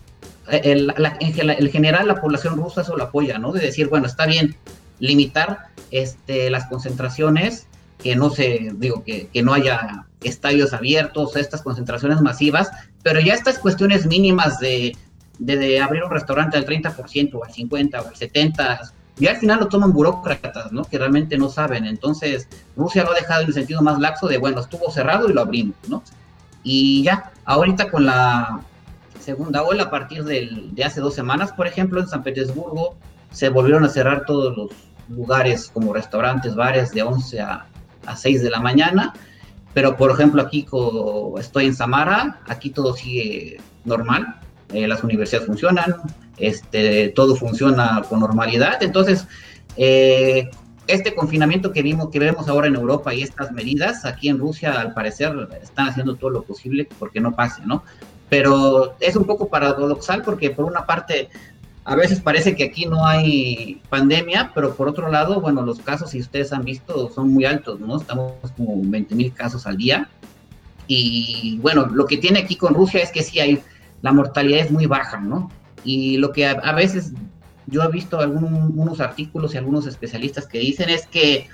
el, 0.49 0.89
la, 0.89 1.17
en 1.21 1.71
general 1.71 2.09
la 2.09 2.21
población 2.21 2.57
rusa 2.57 2.83
eso 2.83 2.97
lo 2.97 3.05
apoya, 3.05 3.39
¿no? 3.39 3.53
De 3.53 3.61
decir, 3.61 3.89
bueno, 3.89 4.07
está 4.07 4.27
bien 4.27 4.57
limitar 4.99 5.69
este, 5.91 6.51
las 6.51 6.67
concentraciones, 6.67 7.67
que 8.03 8.17
no 8.17 8.31
se, 8.31 8.73
digo, 8.75 9.05
que, 9.05 9.29
que 9.29 9.43
no 9.43 9.55
haya 9.55 10.07
estadios 10.23 10.73
abiertos, 10.73 11.37
estas 11.37 11.63
concentraciones 11.63 12.21
masivas, 12.21 12.71
pero 13.03 13.21
ya 13.21 13.35
estas 13.35 13.59
cuestiones 13.59 14.07
mínimas 14.07 14.59
de, 14.59 14.97
de, 15.41 15.57
de 15.57 15.81
abrir 15.81 16.05
un 16.05 16.11
restaurante 16.11 16.57
al 16.57 16.67
30% 16.67 17.35
o 17.35 17.45
al 17.45 17.51
50% 17.51 17.95
o 17.95 18.09
al 18.09 18.15
70%, 18.15 18.93
ya 19.17 19.31
al 19.33 19.37
final 19.37 19.61
lo 19.61 19.69
toman 19.69 19.93
burócratas, 19.93 20.73
¿no? 20.73 20.85
Que 20.85 20.99
realmente 20.99 21.37
no 21.37 21.51
saben. 21.51 21.85
Entonces, 21.85 22.49
Rusia 22.77 23.05
lo 23.05 23.13
ha 23.13 23.15
dejado 23.15 23.43
en 23.43 23.49
el 23.49 23.55
sentido 23.55 23.83
más 23.83 23.99
laxo 23.99 24.29
de, 24.29 24.39
bueno, 24.39 24.61
estuvo 24.61 24.91
cerrado 24.91 25.29
y 25.29 25.35
lo 25.35 25.43
abrimos, 25.43 25.77
¿no? 25.89 26.03
Y 26.63 27.03
ya, 27.03 27.31
ahorita 27.45 27.91
con 27.91 28.07
la 28.07 28.61
segunda 29.19 29.63
ola, 29.63 29.85
a 29.85 29.91
partir 29.91 30.25
de 30.25 30.85
hace 30.85 31.01
dos 31.01 31.15
semanas, 31.15 31.53
por 31.53 31.67
ejemplo, 31.67 32.01
en 32.01 32.09
San 32.09 32.23
Petersburgo, 32.23 32.97
se 33.31 33.51
volvieron 33.51 33.85
a 33.85 33.89
cerrar 33.89 34.25
todos 34.25 34.57
los 34.57 34.71
lugares 35.09 35.71
como 35.73 35.93
restaurantes, 35.93 36.55
bares 36.55 36.93
de 36.93 37.03
11 37.03 37.41
a, 37.41 37.67
a 38.07 38.17
6 38.17 38.43
de 38.43 38.51
la 38.51 38.61
mañana. 38.61 39.13
Pero, 39.75 39.97
por 39.97 40.11
ejemplo, 40.11 40.43
aquí 40.43 40.67
estoy 41.39 41.67
en 41.67 41.75
Samara, 41.75 42.41
aquí 42.47 42.71
todo 42.71 42.95
sigue 42.95 43.59
normal, 43.85 44.40
eh, 44.73 44.87
las 44.87 45.03
universidades 45.03 45.47
funcionan, 45.47 45.97
este, 46.39 47.09
todo 47.11 47.37
funciona 47.37 48.03
con 48.09 48.21
normalidad. 48.21 48.83
Entonces, 48.83 49.27
eh, 49.77 50.51
este 50.87 51.15
confinamiento 51.15 51.73
que 51.73 51.83
vimos, 51.83 52.11
que 52.11 52.19
vemos 52.19 52.49
ahora 52.49 52.67
en 52.67 52.75
Europa 52.75 53.15
y 53.15 53.23
estas 53.23 53.53
medidas, 53.53 54.05
aquí 54.05 54.29
en 54.29 54.39
Rusia 54.39 54.81
al 54.81 54.93
parecer 54.93 55.33
están 55.63 55.89
haciendo 55.89 56.17
todo 56.17 56.31
lo 56.31 56.43
posible 56.43 56.89
porque 56.99 57.21
no 57.21 57.35
pase, 57.35 57.63
¿no? 57.65 57.85
Pero 58.29 58.95
es 59.01 59.17
un 59.17 59.25
poco 59.25 59.49
paradoxal 59.49 60.23
porque 60.23 60.51
por 60.51 60.65
una 60.65 60.87
parte 60.87 61.29
a 61.85 61.97
veces 61.97 62.21
parece 62.21 62.55
que 62.55 62.65
aquí 62.65 62.87
no 62.87 63.07
hay 63.07 63.81
pandemia, 63.89 64.53
pero 64.55 64.75
por 64.75 64.89
otro 64.89 65.11
lado, 65.11 65.41
bueno, 65.41 65.63
los 65.63 65.81
casos, 65.81 66.11
si 66.11 66.21
ustedes 66.21 66.53
han 66.53 66.65
visto, 66.65 67.11
son 67.11 67.33
muy 67.33 67.45
altos, 67.45 67.81
¿no? 67.81 67.99
Estamos 67.99 68.35
como 68.57 68.81
20 68.83 69.15
mil 69.15 69.33
casos 69.33 69.67
al 69.67 69.77
día. 69.77 70.09
Y 70.87 71.59
bueno, 71.63 71.87
lo 71.87 72.07
que 72.07 72.19
tiene 72.19 72.41
aquí 72.41 72.57
con 72.57 72.75
Rusia 72.75 73.01
es 73.01 73.11
que 73.11 73.23
sí 73.23 73.41
hay, 73.41 73.63
la 74.03 74.13
mortalidad 74.13 74.61
es 74.61 74.71
muy 74.71 74.87
baja, 74.87 75.21
¿no? 75.21 75.51
Y 75.85 76.17
lo 76.19 76.33
que 76.33 76.47
a, 76.47 76.53
a 76.53 76.75
veces 76.75 77.13
yo 77.67 77.83
he 77.83 77.89
visto 77.89 78.19
algunos 78.19 79.01
artículos 79.01 79.55
y 79.55 79.59
algunos 79.59 79.87
especialistas 79.87 80.47
que 80.47 80.59
dicen 80.59 80.91
es 80.91 81.07
que 81.07 81.49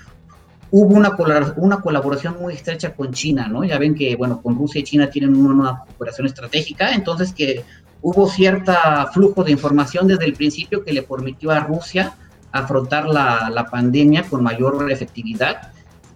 hubo 0.71 0.95
una, 0.95 1.15
una 1.57 1.79
colaboración 1.79 2.37
muy 2.39 2.53
estrecha 2.53 2.93
con 2.93 3.13
China, 3.13 3.47
¿no? 3.47 3.63
Ya 3.63 3.77
ven 3.77 3.95
que, 3.95 4.15
bueno, 4.15 4.41
con 4.41 4.55
Rusia 4.57 4.79
y 4.79 4.83
China 4.83 5.09
tienen 5.09 5.35
una 5.35 5.83
cooperación 5.85 6.27
estratégica, 6.27 6.93
entonces 6.93 7.33
que 7.33 7.63
hubo 8.01 8.27
cierto 8.29 8.73
flujo 9.13 9.43
de 9.43 9.51
información 9.51 10.07
desde 10.07 10.25
el 10.25 10.33
principio 10.33 10.83
que 10.83 10.93
le 10.93 11.03
permitió 11.03 11.51
a 11.51 11.61
Rusia 11.61 12.15
afrontar 12.51 13.07
la, 13.07 13.49
la 13.53 13.65
pandemia 13.65 14.23
con 14.23 14.43
mayor 14.43 14.91
efectividad, 14.91 15.71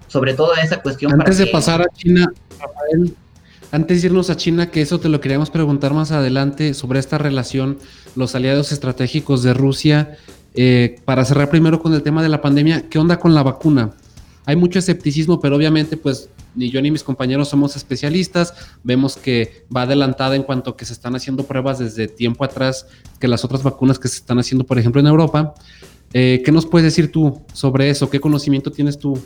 sobre 0.08 0.34
todo 0.34 0.56
esa 0.56 0.82
cuestión. 0.82 1.14
Antes 1.14 1.38
de 1.38 1.46
que... 1.46 1.52
pasar 1.52 1.82
a 1.82 1.88
China, 1.94 2.32
Rafael, 2.60 3.16
antes 3.72 4.02
de 4.02 4.08
irnos 4.08 4.30
a 4.30 4.36
China, 4.36 4.70
que 4.70 4.82
eso 4.82 5.00
te 5.00 5.10
lo 5.10 5.22
queríamos 5.22 5.50
preguntar 5.50 5.94
más 5.94 6.12
adelante 6.12 6.74
sobre 6.74 7.00
esta 7.00 7.18
relación, 7.18 7.78
los 8.16 8.36
aliados 8.36 8.72
estratégicos 8.72 9.44
de 9.44 9.54
Rusia. 9.54 10.18
Eh, 10.54 10.98
para 11.06 11.24
cerrar 11.24 11.50
primero 11.50 11.82
con 11.82 11.94
el 11.94 12.04
tema 12.04 12.22
de 12.22 12.30
la 12.30 12.42
pandemia, 12.42 12.90
¿qué 12.90 13.00
onda 13.00 13.18
con 13.18 13.34
la 13.34 13.44
vacuna? 13.44 13.92
Hay 14.46 14.58
mucho 14.58 14.80
escepticismo, 14.80 15.40
pero 15.40 15.56
obviamente, 15.56 15.96
pues 15.96 16.30
ni 16.56 16.70
yo 16.70 16.82
ni 16.82 16.92
mis 16.92 17.04
compañeros 17.04 17.48
somos 17.48 17.78
especialistas, 17.78 18.54
vemos 18.84 19.16
que 19.16 19.66
va 19.74 19.84
adelantada 19.84 20.36
en 20.36 20.44
cuanto 20.44 20.72
a 20.72 20.78
que 20.78 20.84
se 20.84 20.92
están 20.92 21.16
haciendo 21.16 21.46
pruebas 21.46 21.80
desde 21.80 22.10
tiempo 22.10 22.44
atrás 22.44 22.88
que 23.20 23.30
las 23.30 23.46
otras 23.46 23.64
vacunas 23.64 24.00
que 24.00 24.10
se 24.10 24.18
están 24.18 24.40
haciendo, 24.40 24.66
por 24.66 24.78
ejemplo, 24.78 25.00
en 25.00 25.08
Europa. 25.08 25.54
Eh, 26.14 26.42
¿Qué 26.44 26.52
nos 26.52 26.66
puedes 26.66 26.84
decir 26.84 27.10
tú 27.10 27.42
sobre 27.54 27.90
eso? 27.90 28.10
¿Qué 28.10 28.20
conocimiento 28.20 28.70
tienes 28.70 28.98
tú 29.00 29.18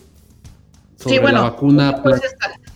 sobre 0.98 1.16
sí, 1.16 1.22
bueno, 1.22 1.40
la 1.40 1.50
vacuna? 1.50 2.04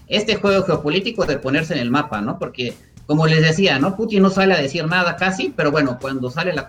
Este 0.10 0.36
juego 0.36 0.64
geopolítico 0.66 1.26
de 1.26 1.38
ponerse 1.38 1.74
en 1.76 1.80
el 1.80 1.92
mapa, 1.92 2.20
¿no? 2.20 2.38
Porque 2.38 2.74
como 3.10 3.26
les 3.26 3.42
decía, 3.42 3.80
¿no? 3.80 3.96
Putin 3.96 4.22
no 4.22 4.30
sale 4.30 4.54
a 4.54 4.62
decir 4.62 4.86
nada 4.86 5.16
casi, 5.16 5.52
pero 5.56 5.72
bueno, 5.72 5.98
cuando 6.00 6.30
sale 6.30 6.54
la, 6.54 6.68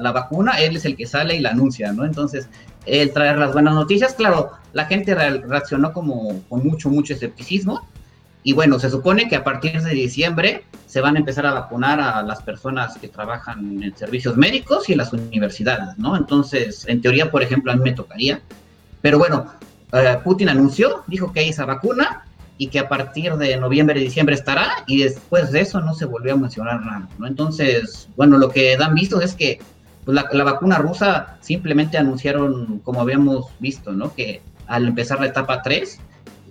la, 0.00 0.12
vacuna, 0.12 0.52
él 0.52 0.76
es 0.76 0.86
el 0.86 0.96
que 0.96 1.06
sale 1.06 1.36
y 1.36 1.40
la 1.40 1.50
anuncia, 1.50 1.92
¿no? 1.92 2.06
Entonces, 2.06 2.48
él 2.86 3.12
traer 3.12 3.36
las 3.36 3.52
buenas 3.52 3.74
noticias, 3.74 4.14
claro, 4.14 4.52
la 4.72 4.86
gente 4.86 5.14
reaccionó 5.14 5.92
como 5.92 6.42
con 6.48 6.66
mucho, 6.66 6.88
mucho 6.88 7.12
escepticismo. 7.12 7.86
Y 8.42 8.54
bueno, 8.54 8.78
se 8.78 8.88
supone 8.88 9.28
que 9.28 9.36
a 9.36 9.44
partir 9.44 9.82
de 9.82 9.90
diciembre 9.90 10.64
se 10.86 11.02
van 11.02 11.16
a 11.16 11.18
empezar 11.18 11.44
a 11.44 11.52
vacunar 11.52 12.00
a 12.00 12.22
las 12.22 12.40
personas 12.40 12.96
que 12.96 13.08
trabajan 13.08 13.82
en 13.82 13.94
servicios 13.94 14.38
médicos 14.38 14.88
y 14.88 14.92
en 14.92 14.98
las 14.98 15.12
universidades, 15.12 15.98
¿no? 15.98 16.16
Entonces, 16.16 16.86
en 16.88 17.02
teoría, 17.02 17.30
por 17.30 17.42
ejemplo, 17.42 17.70
a 17.70 17.76
mí 17.76 17.82
me 17.82 17.92
tocaría. 17.92 18.40
Pero 19.02 19.18
bueno, 19.18 19.44
eh, 19.92 20.16
Putin 20.24 20.48
anunció, 20.48 21.02
dijo 21.06 21.34
que 21.34 21.40
hay 21.40 21.50
esa 21.50 21.66
vacuna, 21.66 22.24
y 22.60 22.66
que 22.66 22.78
a 22.78 22.90
partir 22.90 23.36
de 23.36 23.56
noviembre 23.56 23.98
diciembre 23.98 24.34
estará 24.34 24.84
y 24.86 25.02
después 25.02 25.50
de 25.50 25.62
eso 25.62 25.80
no 25.80 25.94
se 25.94 26.04
volvió 26.04 26.34
a 26.34 26.36
mencionar 26.36 26.84
nada, 26.84 27.08
¿no? 27.18 27.26
Entonces, 27.26 28.10
bueno, 28.16 28.36
lo 28.36 28.50
que 28.50 28.76
dan 28.76 28.94
visto 28.94 29.22
es 29.22 29.34
que 29.34 29.60
pues, 30.04 30.14
la, 30.14 30.44
vacuna 30.44 30.76
rusa 30.76 31.38
simplemente 31.40 31.96
anunciaron, 31.96 32.80
como 32.80 33.00
habíamos 33.00 33.46
visto, 33.60 33.92
¿no? 33.92 34.14
Que 34.14 34.42
al 34.66 34.86
empezar 34.86 35.20
la 35.20 35.28
etapa 35.28 35.62
3, 35.62 36.00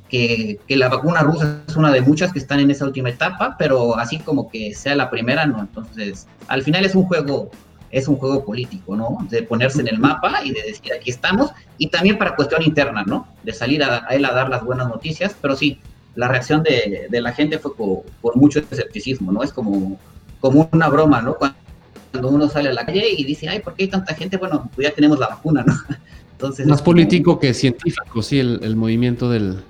que, 0.10 0.60
que, 0.68 0.78
la 0.78 0.90
vacuna 0.90 1.22
rusa 1.22 1.62
es 1.68 1.76
una 1.76 1.92
de 1.92 2.02
muchas 2.02 2.34
que 2.34 2.40
están 2.40 2.60
en 2.60 2.72
esa 2.72 2.86
última 2.86 3.10
etapa, 3.10 3.56
pero 3.60 3.96
así 3.96 4.18
como 4.18 4.50
que 4.50 4.74
sea 4.74 4.96
la 4.96 5.12
primera, 5.12 5.46
no. 5.46 5.60
Entonces, 5.60 6.26
al 6.48 6.64
final 6.64 6.86
es 6.86 6.96
un 6.96 7.04
juego 7.04 7.52
es 7.92 8.08
un 8.08 8.18
juego 8.18 8.46
político, 8.46 8.96
¿no? 8.96 9.18
De 9.30 9.44
ponerse 9.44 9.82
en 9.82 9.90
el 9.90 10.00
mapa 10.00 10.44
y 10.44 10.52
de 10.52 10.62
decir 10.64 10.92
aquí 10.92 11.12
estamos, 11.12 11.52
y 11.78 11.88
también 11.88 12.18
para 12.18 12.36
cuestión 12.36 12.64
interna, 12.64 13.04
¿no? 13.04 13.28
De 13.44 13.54
salir 13.54 13.84
a, 13.84 14.06
a 14.08 14.16
él 14.16 14.26
a 14.26 14.32
dar 14.32 14.50
las 14.50 14.64
buenas 14.64 14.88
noticias, 14.88 15.36
pero 15.40 15.56
sí, 15.56 15.80
la 16.20 16.28
reacción 16.28 16.64
de, 16.64 17.08
la 17.10 17.32
gente 17.32 17.60
fue 17.60 17.74
por, 17.78 18.04
mucho 18.36 18.60
escepticismo, 18.60 19.32
¿no? 19.32 19.42
Es 19.42 19.54
como, 19.54 19.98
como 20.42 20.70
una 20.74 20.90
broma, 20.90 21.22
¿no? 21.22 21.38
Cuando 21.38 22.28
uno 22.28 22.50
sale 22.50 22.68
a 22.68 22.74
la 22.74 22.86
calle 22.86 23.08
y 23.18 23.24
dice, 23.24 23.48
ay, 23.48 23.62
¿por 23.62 23.74
qué 23.74 23.84
hay 23.84 23.90
tanta 23.90 24.14
gente? 24.16 24.36
Bueno, 24.36 24.70
pues 24.76 24.86
ya 24.86 24.94
tenemos 24.94 25.18
la 25.18 25.30
vacuna, 25.30 25.64
¿no? 25.66 25.74
Entonces, 26.34 26.68
Más 26.68 26.82
político 26.82 27.40
que 27.40 27.54
científico, 27.54 28.22
sí, 28.22 28.38
el, 28.38 28.76
movimiento 28.76 29.30
del, 29.30 29.62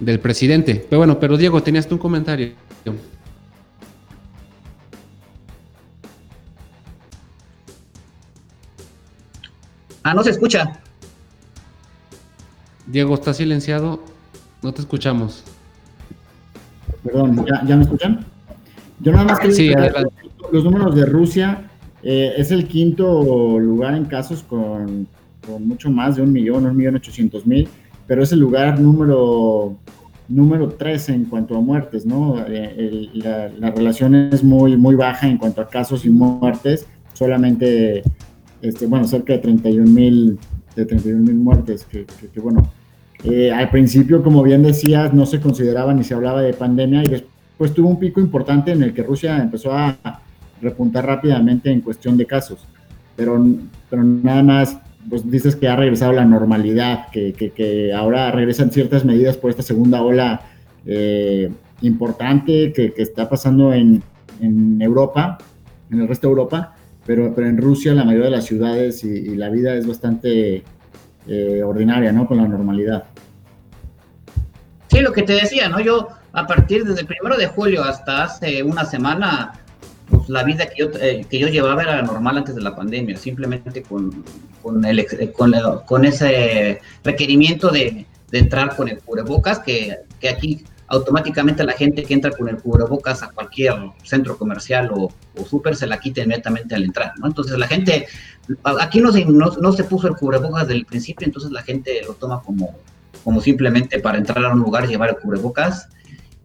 del, 0.00 0.20
presidente. 0.20 0.86
Pero 0.88 1.00
bueno, 1.00 1.20
pero 1.20 1.36
Diego, 1.36 1.62
tenías 1.62 1.86
tú 1.86 1.96
un 1.96 2.00
comentario. 2.00 2.54
Ah, 10.02 10.14
no 10.14 10.24
se 10.24 10.30
escucha. 10.30 10.80
Diego, 12.86 13.14
está 13.14 13.34
silenciado. 13.34 14.02
No 14.62 14.72
te 14.72 14.80
escuchamos. 14.80 15.44
Perdón, 17.04 17.44
¿ya, 17.46 17.76
me 17.76 17.82
escuchan? 17.82 18.24
Yo 19.00 19.12
nada 19.12 19.24
más 19.24 19.38
quería 19.38 19.92
los 20.50 20.64
números 20.64 20.94
de 20.94 21.06
Rusia. 21.06 21.70
Eh, 22.02 22.34
es 22.36 22.50
el 22.50 22.66
quinto 22.66 23.58
lugar 23.58 23.94
en 23.94 24.06
casos 24.06 24.42
con, 24.42 25.06
mucho 25.60 25.90
más 25.90 26.16
de 26.16 26.22
un 26.22 26.32
millón, 26.32 26.66
un 26.66 26.76
millón 26.76 26.96
ochocientos 26.96 27.46
mil, 27.46 27.68
pero 28.06 28.22
es 28.22 28.32
el 28.32 28.40
lugar 28.40 28.80
número 28.80 29.76
número 30.28 30.68
tres 30.70 31.08
en 31.10 31.26
cuanto 31.26 31.56
a 31.56 31.60
muertes, 31.60 32.06
¿no? 32.06 32.42
Eh, 32.46 33.10
la, 33.14 33.70
relación 33.70 34.14
es 34.14 34.42
muy, 34.42 34.76
muy 34.76 34.94
baja 34.94 35.28
en 35.28 35.36
cuanto 35.36 35.60
a 35.60 35.68
casos 35.68 36.04
y 36.06 36.10
muertes, 36.10 36.86
solamente, 37.12 38.02
este, 38.62 38.86
bueno, 38.86 39.06
cerca 39.06 39.34
de 39.34 39.40
31 39.40 39.90
mil 39.90 40.38
de 40.74 40.86
31 40.86 41.20
mil 41.20 41.34
muertes, 41.34 41.84
que, 41.84 42.06
que, 42.32 42.40
bueno, 42.40 42.70
eh, 43.24 43.50
al 43.50 43.70
principio, 43.70 44.22
como 44.22 44.42
bien 44.42 44.62
decías, 44.62 45.14
no 45.14 45.26
se 45.26 45.40
consideraba 45.40 45.94
ni 45.94 46.04
se 46.04 46.14
hablaba 46.14 46.42
de 46.42 46.52
pandemia 46.52 47.02
y 47.04 47.08
después 47.08 47.72
tuvo 47.72 47.88
un 47.88 47.98
pico 47.98 48.20
importante 48.20 48.72
en 48.72 48.82
el 48.82 48.92
que 48.92 49.02
Rusia 49.02 49.38
empezó 49.38 49.72
a 49.72 49.96
repuntar 50.60 51.06
rápidamente 51.06 51.70
en 51.70 51.80
cuestión 51.80 52.16
de 52.16 52.26
casos. 52.26 52.66
Pero, 53.16 53.42
pero 53.88 54.02
nada 54.02 54.42
más, 54.42 54.78
pues 55.08 55.28
dices 55.30 55.56
que 55.56 55.68
ha 55.68 55.76
regresado 55.76 56.12
la 56.12 56.24
normalidad, 56.24 57.08
que, 57.10 57.32
que, 57.32 57.92
ahora 57.92 58.30
regresan 58.30 58.70
ciertas 58.70 59.04
medidas 59.04 59.36
por 59.36 59.50
esta 59.50 59.62
segunda 59.62 60.02
ola 60.02 60.42
eh, 60.86 61.50
importante 61.82 62.72
que, 62.72 62.92
está 62.96 63.28
pasando 63.28 63.72
en, 63.72 64.02
en, 64.40 64.80
Europa, 64.80 65.38
en 65.90 66.00
el 66.00 66.08
resto 66.08 66.26
de 66.26 66.32
Europa, 66.32 66.74
pero, 67.06 67.34
pero 67.34 67.48
en 67.48 67.58
Rusia 67.58 67.94
la 67.94 68.04
mayoría 68.04 68.26
de 68.26 68.36
las 68.36 68.46
ciudades 68.46 69.04
y, 69.04 69.36
la 69.36 69.50
vida 69.50 69.74
es 69.74 69.86
bastante 69.86 70.62
eh, 71.26 71.62
ordinaria, 71.62 72.12
¿no? 72.12 72.26
Con 72.26 72.38
la 72.38 72.48
normalidad. 72.48 73.04
Sí, 74.88 75.00
lo 75.00 75.12
que 75.12 75.22
te 75.22 75.32
decía, 75.32 75.68
¿no? 75.68 75.80
Yo 75.80 76.08
a 76.32 76.46
partir 76.46 76.84
desde 76.84 77.00
el 77.00 77.06
primero 77.06 77.36
de 77.36 77.46
julio 77.46 77.82
hasta 77.82 78.24
hace 78.24 78.62
una 78.62 78.84
semana, 78.84 79.60
pues 80.08 80.28
la 80.28 80.44
vida 80.44 80.66
que 80.66 80.74
yo, 80.76 80.90
eh, 81.00 81.26
que 81.28 81.38
yo 81.38 81.48
llevaba 81.48 81.82
era 81.82 82.02
normal 82.02 82.38
antes 82.38 82.54
de 82.54 82.62
la 82.62 82.74
pandemia, 82.74 83.16
simplemente 83.16 83.82
con, 83.82 84.24
el, 84.84 85.32
con, 85.32 85.52
con 85.86 86.04
ese 86.04 86.80
requerimiento 87.02 87.70
de, 87.70 88.06
de, 88.30 88.38
entrar 88.38 88.76
con 88.76 88.88
el 88.88 88.98
cubrebocas, 88.98 89.60
que, 89.60 89.96
que 90.20 90.28
aquí 90.28 90.64
automáticamente 90.88 91.64
la 91.64 91.72
gente 91.72 92.02
que 92.02 92.14
entra 92.14 92.30
con 92.30 92.48
el 92.48 92.58
cubrebocas 92.58 93.22
a 93.22 93.30
cualquier 93.30 93.74
centro 94.02 94.36
comercial 94.36 94.90
o, 94.92 95.12
o 95.36 95.44
súper 95.44 95.76
se 95.76 95.86
la 95.86 95.98
quita 95.98 96.22
inmediatamente 96.22 96.74
al 96.74 96.84
entrar, 96.84 97.12
¿no? 97.18 97.26
Entonces 97.26 97.58
la 97.58 97.66
gente, 97.66 98.06
aquí 98.80 99.00
no 99.00 99.12
se, 99.12 99.24
no, 99.24 99.52
no 99.60 99.72
se 99.72 99.84
puso 99.84 100.08
el 100.08 100.16
cubrebocas 100.16 100.66
desde 100.66 100.80
el 100.80 100.86
principio, 100.86 101.26
entonces 101.26 101.50
la 101.50 101.62
gente 101.62 102.02
lo 102.06 102.14
toma 102.14 102.42
como, 102.42 102.74
como 103.22 103.40
simplemente 103.40 103.98
para 103.98 104.18
entrar 104.18 104.44
a 104.44 104.52
un 104.52 104.60
lugar, 104.60 104.86
llevar 104.86 105.10
el 105.10 105.16
cubrebocas 105.16 105.88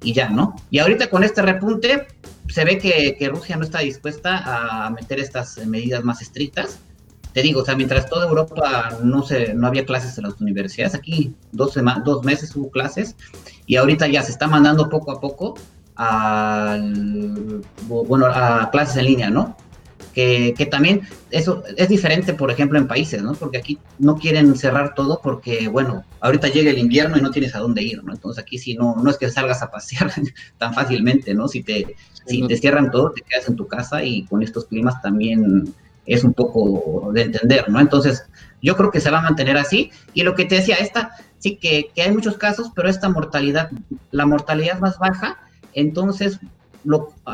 y 0.02 0.14
ya, 0.14 0.30
¿no? 0.30 0.56
Y 0.70 0.80
ahorita 0.80 1.10
con 1.10 1.24
este 1.24 1.42
repunte 1.42 2.08
se 2.48 2.64
ve 2.64 2.78
que, 2.78 3.16
que, 3.20 3.30
Rusia 3.30 3.58
no 3.58 3.64
está 3.64 3.80
dispuesta 3.80 4.86
a 4.86 4.90
meter 4.90 5.20
estas 5.20 5.58
medidas 5.68 6.04
más 6.04 6.22
estrictas. 6.22 6.80
Te 7.40 7.44
digo, 7.44 7.62
o 7.62 7.66
sea, 7.66 7.74
mientras 7.74 8.06
toda 8.10 8.28
Europa 8.28 8.98
no, 9.02 9.24
se, 9.24 9.54
no 9.54 9.68
había 9.68 9.86
clases 9.86 10.18
en 10.18 10.26
las 10.26 10.42
universidades, 10.42 10.94
aquí 10.94 11.34
dos, 11.54 11.74
dos 12.04 12.26
meses 12.26 12.54
hubo 12.54 12.70
clases 12.70 13.16
y 13.66 13.78
ahorita 13.78 14.08
ya 14.08 14.22
se 14.24 14.32
está 14.34 14.46
mandando 14.46 14.90
poco 14.90 15.14
a 15.14 15.22
poco 15.22 15.56
a, 15.96 16.78
bueno, 17.88 18.26
a 18.26 18.70
clases 18.72 18.98
en 18.98 19.06
línea, 19.06 19.30
¿no? 19.30 19.56
que, 20.14 20.68
también 20.70 21.04
eso 21.32 21.64
es 21.78 21.88
diferente, 21.88 22.34
por 22.34 22.52
ejemplo, 22.52 22.78
en 22.78 22.88
países, 22.88 23.24
¿no? 23.24 23.36
Porque 23.36 23.60
aquí 23.60 23.80
no 24.00 24.18
quieren 24.18 24.54
cerrar 24.58 24.94
todo 24.94 25.22
porque, 25.24 25.70
bueno, 25.70 26.04
ahorita 26.20 26.50
llega 26.50 26.72
el 26.72 26.78
invierno 26.78 27.18
y 27.18 27.22
no 27.22 27.32
tienes 27.32 27.56
a 27.56 27.60
dónde 27.60 27.84
ir, 27.84 28.04
¿no? 28.04 28.12
Entonces 28.12 28.44
aquí 28.44 28.58
sí 28.58 28.76
no, 28.76 28.98
no 29.02 29.10
es 29.10 29.18
que 29.18 29.30
salgas 29.30 29.62
a 29.62 29.72
pasear 29.72 30.12
tan 30.58 30.74
fácilmente, 30.74 31.34
¿no? 31.34 31.48
Si 31.48 31.64
te, 31.64 31.96
si 32.26 32.46
te 32.46 32.58
cierran 32.58 32.92
todo, 32.92 33.12
te 33.12 33.22
quedas 33.22 33.48
en 33.48 33.56
tu 33.56 33.66
casa 33.66 34.04
y 34.04 34.24
con 34.26 34.44
estos 34.44 34.66
climas 34.66 35.02
también 35.02 35.74
es 36.10 36.24
un 36.24 36.34
poco 36.34 37.12
de 37.14 37.24
entender, 37.24 37.70
¿no? 37.70 37.80
Entonces, 37.80 38.26
yo 38.62 38.76
creo 38.76 38.92
que 38.92 39.00
se 39.00 39.12
va 39.12 39.20
a 39.20 39.24
mantener 39.24 39.58
así. 39.58 39.92
Y 40.14 40.24
lo 40.24 40.36
que 40.36 40.46
te 40.46 40.56
decía, 40.56 40.76
esta, 40.76 41.12
sí 41.38 41.56
que, 41.56 41.92
que 41.94 42.02
hay 42.02 42.12
muchos 42.12 42.38
casos, 42.38 42.72
pero 42.76 42.90
esta 42.90 43.10
mortalidad, 43.10 43.70
la 44.12 44.26
mortalidad 44.26 44.80
más 44.80 44.98
baja, 44.98 45.38
entonces 45.74 46.40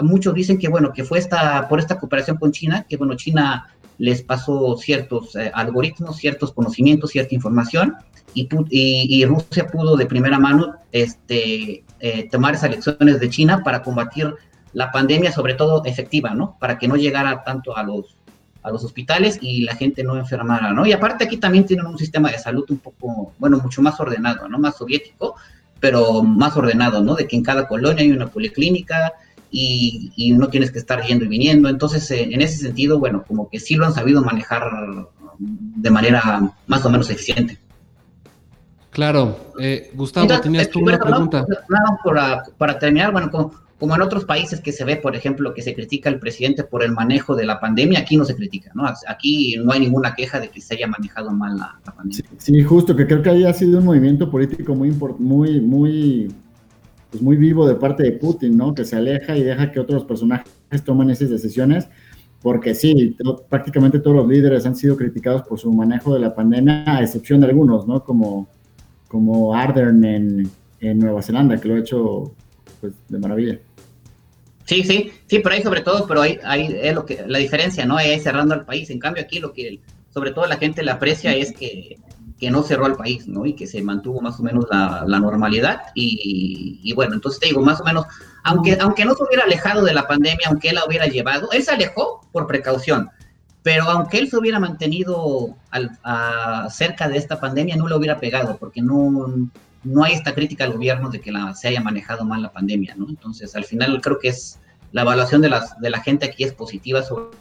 muchos 0.02 0.34
dicen 0.34 0.58
que 0.58 0.68
bueno, 0.68 0.92
que 0.92 1.04
fue 1.04 1.20
esta, 1.20 1.68
por 1.68 1.80
esta 1.80 2.00
cooperación 2.00 2.38
con 2.38 2.52
China, 2.52 2.86
que 2.88 2.98
bueno, 2.98 3.16
China 3.16 3.68
les 3.98 4.22
pasó 4.22 4.76
ciertos 4.78 5.36
eh, 5.36 5.52
algoritmos, 5.54 6.18
ciertos 6.18 6.52
conocimientos, 6.52 7.12
cierta 7.12 7.36
información, 7.36 7.96
y, 8.34 8.50
y, 8.70 9.24
Rusia 9.24 9.66
pudo 9.68 9.96
de 9.96 10.08
primera 10.08 10.38
mano 10.38 10.76
este, 10.92 11.86
eh, 12.02 12.28
tomar 12.30 12.56
esas 12.56 12.70
lecciones 12.70 13.22
de 13.22 13.30
China 13.30 13.62
para 13.64 13.82
combatir 13.82 14.36
la 14.74 14.92
pandemia, 14.92 15.32
sobre 15.32 15.54
todo 15.54 15.86
efectiva, 15.86 16.32
¿no? 16.32 16.58
Para 16.60 16.78
que 16.78 16.90
no 16.90 16.98
llegara 16.98 17.46
tanto 17.46 17.78
a 17.78 17.84
los, 17.84 18.18
a 18.66 18.72
los 18.72 18.84
hospitales 18.84 19.38
y 19.42 19.62
la 19.62 19.76
gente 19.76 20.04
no 20.04 20.18
enfermara, 20.18 20.74
¿no? 20.74 20.86
Y 20.86 20.92
aparte 20.92 21.24
aquí 21.24 21.38
también 21.38 21.66
tienen 21.66 21.86
un 21.86 21.98
sistema 21.98 22.32
de 22.32 22.40
salud 22.40 22.66
un 22.70 22.80
poco, 22.80 23.34
bueno, 23.38 23.60
mucho 23.60 23.82
más 23.82 24.00
ordenado, 24.00 24.50
¿no? 24.50 24.58
Más 24.58 24.78
soviético, 24.78 25.36
pero 25.80 26.24
más 26.24 26.58
ordenado, 26.58 27.04
¿no? 27.04 27.16
De 27.16 27.28
que 27.28 27.36
en 27.36 27.44
cada 27.44 27.68
colonia 27.68 28.04
hay 28.04 28.12
una 28.12 28.28
policlínica, 28.28 29.14
y, 29.58 30.34
no 30.38 30.50
tienes 30.50 30.72
que 30.72 30.80
estar 30.80 31.02
yendo 31.04 31.26
y 31.26 31.28
viniendo. 31.30 31.70
Entonces, 31.70 32.10
eh, 32.12 32.28
en 32.30 32.42
ese 32.42 32.58
sentido, 32.58 33.00
bueno, 33.00 33.24
como 33.26 33.50
que 33.50 33.60
sí 33.60 33.76
lo 33.76 33.86
han 33.86 33.94
sabido 33.94 34.22
manejar 34.22 34.70
de 35.40 35.90
manera 35.90 36.52
más 36.68 36.86
o 36.86 36.90
menos 36.90 37.10
eficiente. 37.10 37.58
Claro, 38.90 39.54
eh, 39.60 39.92
Gustavo, 39.94 40.40
tenías 40.40 40.70
tú 40.70 40.80
una 40.80 40.98
pregunta. 40.98 41.46
para, 42.04 42.44
para, 42.58 42.80
terminar, 42.80 43.12
bueno, 43.12 43.30
como 43.30 43.54
en 43.80 44.02
otros 44.02 44.26
países 44.26 44.62
que 44.62 44.72
se 44.72 44.86
ve, 44.86 44.96
por 44.96 45.16
ejemplo, 45.16 45.54
que 45.54 45.62
se 45.62 45.76
critica 45.76 46.10
al 46.10 46.20
presidente 46.20 46.64
por 46.64 46.84
el 46.84 46.92
manejo 46.92 47.36
de 47.36 47.46
la 47.46 47.60
pandemia, 47.60 48.00
aquí 48.00 48.18
no 48.18 48.26
se 48.26 48.36
critica, 48.36 48.72
¿no? 48.74 48.86
Aquí 49.08 49.58
no 49.58 49.72
hay 49.72 49.82
ninguna 49.82 50.16
queja 50.16 50.40
de 50.40 50.50
que 50.50 50.62
se 50.62 50.76
haya 50.76 50.88
manejado 50.88 51.32
mal 51.32 51.58
la, 51.58 51.80
pandemia. 51.96 52.26
Sí, 52.38 52.64
justo, 52.64 52.96
que 52.96 53.06
creo 53.06 53.22
que 53.22 53.30
haya 53.30 53.54
sido 53.54 53.80
un 53.80 53.86
movimiento 53.86 54.32
político 54.32 54.74
muy, 54.74 54.92
muy, 55.20 55.60
muy, 55.62 56.34
pues 57.12 57.22
muy 57.22 57.36
vivo 57.36 57.68
de 57.68 57.76
parte 57.76 58.04
de 58.04 58.14
Putin, 58.14 58.58
¿no? 58.58 58.74
Que 58.74 58.86
se 58.86 58.96
aleja 58.96 59.38
y 59.38 59.44
deja 59.44 59.72
que 59.72 59.80
otros 59.80 60.06
personajes 60.06 60.50
tomen 60.84 61.10
esas 61.10 61.30
decisiones 61.30 61.88
porque 62.42 62.76
sí, 62.76 63.18
prácticamente 63.50 63.98
todos 63.98 64.18
los 64.18 64.28
líderes 64.28 64.68
han 64.68 64.76
sido 64.76 64.96
criticados 64.96 65.42
por 65.48 65.60
su 65.60 65.74
manejo 65.74 66.14
de 66.14 66.20
la 66.20 66.36
pandemia, 66.36 66.84
a 66.86 67.02
excepción 67.02 67.40
de 67.40 67.48
algunos, 67.48 67.88
¿no? 67.88 68.04
Como, 68.04 68.48
como 69.08 69.56
Ardern 69.56 70.04
en, 70.06 70.50
en 70.80 71.00
Nueva 71.00 71.24
Zelanda, 71.24 71.58
que 71.58 71.68
lo 71.68 71.74
ha 71.74 71.80
hecho 71.80 72.36
pues, 72.90 73.08
de 73.10 73.20
maravilla. 73.20 73.60
Sí, 74.66 74.84
sí, 74.84 75.12
sí, 75.28 75.40
pero 75.40 75.56
ahí 75.56 75.62
sobre 75.62 75.82
todo, 75.82 76.08
pero 76.08 76.22
ahí, 76.22 76.40
ahí 76.44 76.76
es 76.82 76.96
lo 76.96 77.06
que, 77.06 77.24
la 77.28 77.38
diferencia, 77.38 77.86
¿no? 77.86 77.98
Ahí 77.98 78.20
cerrando 78.20 78.56
al 78.56 78.66
país. 78.66 78.90
En 78.90 79.00
cambio, 79.00 79.24
aquí 79.24 79.40
lo 79.40 79.54
que 79.54 79.80
sobre 80.12 80.32
todo 80.32 80.48
la 80.48 80.58
gente 80.58 80.84
le 80.84 80.92
aprecia 80.92 81.36
es 81.36 81.52
que, 81.52 81.98
que 82.40 82.50
no 82.50 82.64
cerró 82.64 82.86
al 82.86 82.96
país, 82.96 83.28
¿no? 83.28 83.46
Y 83.46 83.54
que 83.54 83.68
se 83.68 83.82
mantuvo 83.84 84.22
más 84.22 84.40
o 84.40 84.44
menos 84.44 84.66
la, 84.72 85.04
la 85.06 85.20
normalidad. 85.20 85.82
Y, 85.94 86.80
y, 86.84 86.94
bueno, 86.94 87.14
entonces 87.14 87.40
te 87.40 87.48
digo, 87.48 87.62
más 87.62 87.80
o 87.80 87.84
menos, 87.84 88.06
aunque, 88.44 88.78
aunque 88.80 89.06
no 89.06 89.14
se 89.14 89.24
hubiera 89.24 89.44
alejado 89.44 89.84
de 89.84 89.94
la 89.94 90.08
pandemia, 90.08 90.48
aunque 90.48 90.70
él 90.70 90.76
la 90.76 90.86
hubiera 90.86 91.06
llevado, 91.06 91.50
él 91.52 91.64
se 91.64 91.72
alejó 91.72 92.28
por 92.32 92.48
precaución. 92.48 93.10
Pero 93.62 93.84
aunque 93.86 94.20
él 94.20 94.30
se 94.30 94.38
hubiera 94.38 94.60
mantenido 94.60 95.56
al, 95.70 95.98
a, 96.04 96.70
cerca 96.70 97.08
de 97.08 97.18
esta 97.18 97.40
pandemia, 97.40 97.76
no 97.76 97.88
le 97.88 97.96
hubiera 97.96 98.20
pegado, 98.20 98.58
porque 98.58 98.82
no, 98.82 99.50
no 99.86 100.04
hay 100.04 100.14
esta 100.14 100.34
crítica 100.34 100.66
al 100.66 100.74
gobierno 100.74 101.10
de 101.10 101.22
que 101.22 101.32
la, 101.32 101.54
se 101.54 101.70
haya 101.70 101.80
manejado 101.80 102.26
mal 102.26 102.42
la 102.42 102.52
pandemia, 102.52 102.96
¿no? 102.96 103.08
Entonces, 103.08 103.56
al 103.56 103.64
final 103.64 104.02
creo 104.02 104.20
que 104.20 104.30
es 104.30 104.60
la 104.92 105.04
evaluación 105.04 105.42
de, 105.42 105.50
las, 105.50 105.80
de 105.80 105.90
la 105.90 106.02
gente 106.02 106.26
aquí 106.26 106.44
es 106.44 106.54
positiva 106.54 107.04
sobre, 107.04 107.38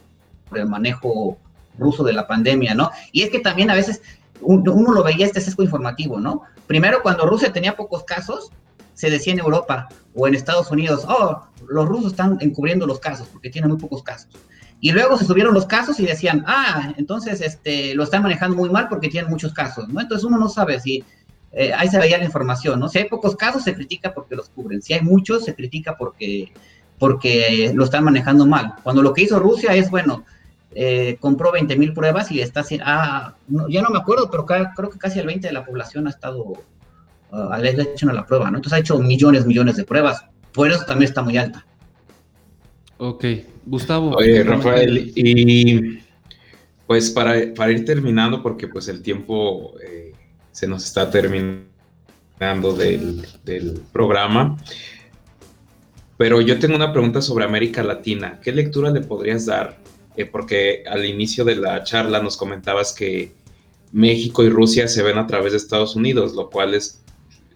el 0.54 0.68
manejo 0.68 1.38
ruso 1.78 2.04
de 2.04 2.12
la 2.12 2.28
pandemia, 2.28 2.74
¿no? 2.74 2.90
Y 3.10 3.22
es 3.22 3.30
que 3.30 3.40
también 3.40 3.70
a 3.70 3.74
veces 3.74 4.02
uno, 4.40 4.92
lo 4.92 5.02
veía 5.02 5.26
este 5.26 5.40
sesgo 5.40 5.62
informativo, 5.62 6.20
¿no? 6.20 6.42
Primero, 6.66 7.02
cuando 7.02 7.26
Rusia 7.26 7.52
tenía 7.52 7.74
pocos 7.74 8.04
casos, 8.04 8.50
se 8.92 9.10
decía 9.10 9.32
en 9.32 9.40
Europa 9.40 9.88
o 10.14 10.28
en 10.28 10.34
Estados 10.34 10.70
Unidos, 10.70 11.04
oh, 11.08 11.42
los 11.68 11.88
rusos 11.88 12.12
están 12.12 12.38
encubriendo 12.40 12.86
los 12.86 13.00
casos 13.00 13.26
porque 13.32 13.50
tienen 13.50 13.70
muy 13.70 13.80
pocos 13.80 14.02
casos. 14.02 14.28
Y 14.80 14.92
luego 14.92 15.16
se 15.16 15.24
subieron 15.24 15.54
los 15.54 15.66
casos 15.66 15.98
y 15.98 16.06
decían, 16.06 16.44
ah, 16.46 16.92
entonces 16.98 17.40
este, 17.40 17.94
lo 17.94 18.04
están 18.04 18.22
manejando 18.22 18.56
muy 18.56 18.68
mal 18.68 18.88
porque 18.88 19.08
tienen 19.08 19.30
muchos 19.30 19.52
casos, 19.54 19.88
¿no? 19.88 20.00
Entonces 20.00 20.24
uno 20.24 20.38
no 20.38 20.48
sabe 20.48 20.78
si 20.78 21.04
eh, 21.56 21.72
ahí 21.72 21.88
se 21.88 21.98
veía 21.98 22.18
la 22.18 22.24
información, 22.24 22.80
¿no? 22.80 22.88
Si 22.88 22.98
hay 22.98 23.08
pocos 23.08 23.36
casos, 23.36 23.62
se 23.62 23.74
critica 23.74 24.12
porque 24.12 24.34
los 24.34 24.48
cubren. 24.48 24.82
Si 24.82 24.92
hay 24.92 25.02
muchos, 25.02 25.44
se 25.44 25.54
critica 25.54 25.96
porque, 25.96 26.52
porque 26.98 27.70
lo 27.74 27.84
están 27.84 28.04
manejando 28.04 28.44
mal. 28.44 28.74
Cuando 28.82 29.02
lo 29.02 29.12
que 29.12 29.22
hizo 29.22 29.38
Rusia 29.38 29.74
es, 29.74 29.88
bueno, 29.88 30.24
eh, 30.74 31.16
compró 31.20 31.52
20 31.52 31.76
mil 31.76 31.92
pruebas 31.92 32.32
y 32.32 32.40
está 32.40 32.60
haciendo, 32.60 32.84
ah, 32.88 33.36
ya 33.68 33.82
no 33.82 33.90
me 33.90 33.98
acuerdo, 33.98 34.28
pero 34.30 34.44
creo 34.44 34.90
que 34.90 34.98
casi 34.98 35.20
el 35.20 35.26
20 35.26 35.46
de 35.46 35.52
la 35.52 35.64
población 35.64 36.08
ha 36.08 36.10
estado, 36.10 36.54
uh, 37.30 37.54
le 37.60 37.70
hecho 37.70 38.06
la 38.06 38.26
prueba, 38.26 38.50
¿no? 38.50 38.58
Entonces 38.58 38.76
ha 38.76 38.80
hecho 38.80 38.98
millones, 38.98 39.46
millones 39.46 39.76
de 39.76 39.84
pruebas. 39.84 40.24
Por 40.52 40.70
eso 40.70 40.84
también 40.84 41.08
está 41.08 41.22
muy 41.22 41.36
alta. 41.36 41.64
Ok, 42.98 43.24
Gustavo. 43.66 44.16
Oye, 44.16 44.42
Rafael, 44.42 45.12
y 45.14 46.00
pues 46.86 47.10
para, 47.10 47.54
para 47.54 47.70
ir 47.70 47.84
terminando, 47.84 48.42
porque 48.42 48.66
pues 48.66 48.88
el 48.88 49.02
tiempo... 49.02 49.74
Eh, 49.80 50.03
se 50.54 50.68
nos 50.68 50.84
está 50.84 51.10
terminando 51.10 52.72
del, 52.76 53.82
programa. 53.92 54.56
Pero 56.16 56.40
yo 56.40 56.60
tengo 56.60 56.76
una 56.76 56.92
pregunta 56.92 57.20
sobre 57.20 57.44
América 57.44 57.82
Latina. 57.82 58.38
¿Qué 58.40 58.52
lectura 58.52 58.90
le 58.90 59.00
podrías 59.00 59.46
dar? 59.46 59.76
Eh, 60.16 60.26
porque 60.26 60.84
al 60.86 61.04
inicio 61.04 61.44
de 61.44 61.56
la 61.56 61.82
charla 61.82 62.22
nos 62.22 62.36
comentabas 62.36 62.92
que 62.92 63.32
México 63.90 64.44
y 64.44 64.48
Rusia 64.48 64.86
se 64.86 65.02
ven 65.02 65.18
a 65.18 65.26
través 65.26 65.52
de 65.52 65.58
Estados 65.58 65.96
Unidos, 65.96 66.34
lo 66.34 66.48
cual 66.50 66.74
es, 66.74 67.02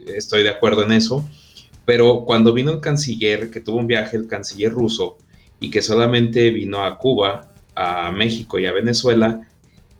estoy 0.04 0.42
de 0.42 0.50
acuerdo 0.50 0.82
en 0.82 0.90
eso. 0.90 1.24
Pero 1.84 2.24
cuando 2.24 2.52
vino 2.52 2.72
el 2.72 2.80
canciller, 2.80 3.52
que 3.52 3.60
tuvo 3.60 3.78
un 3.78 3.86
viaje, 3.86 4.16
el 4.16 4.26
canciller 4.26 4.72
ruso, 4.72 5.18
y 5.60 5.70
que 5.70 5.82
solamente 5.82 6.50
vino 6.50 6.84
a 6.84 6.98
Cuba, 6.98 7.52
a 7.76 8.10
México 8.10 8.58
y 8.58 8.66
a 8.66 8.72
Venezuela, 8.72 9.48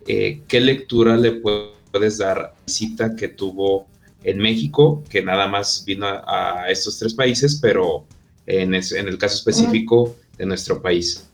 eh, 0.08 0.42
¿qué 0.48 0.60
lectura 0.60 1.16
le 1.16 1.30
puede 1.30 1.77
puedes 1.90 2.18
dar 2.18 2.54
visita 2.66 3.14
que 3.16 3.28
tuvo 3.28 3.86
en 4.22 4.38
México, 4.38 5.02
que 5.08 5.22
nada 5.22 5.46
más 5.46 5.84
vino 5.84 6.06
a, 6.06 6.68
estos 6.68 6.98
tres 6.98 7.14
países, 7.14 7.58
pero 7.60 8.04
en, 8.46 8.74
el 8.74 9.18
caso 9.18 9.36
específico 9.36 10.16
de 10.36 10.46
nuestro 10.46 10.80
país. 10.80 11.28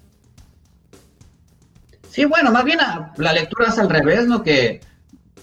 Sí, 2.10 2.24
bueno, 2.24 2.52
más 2.52 2.64
bien 2.64 2.78
la 3.16 3.32
lectura 3.32 3.68
es 3.68 3.78
al 3.78 3.90
revés, 3.90 4.26
¿no? 4.26 4.42
Que, 4.42 4.80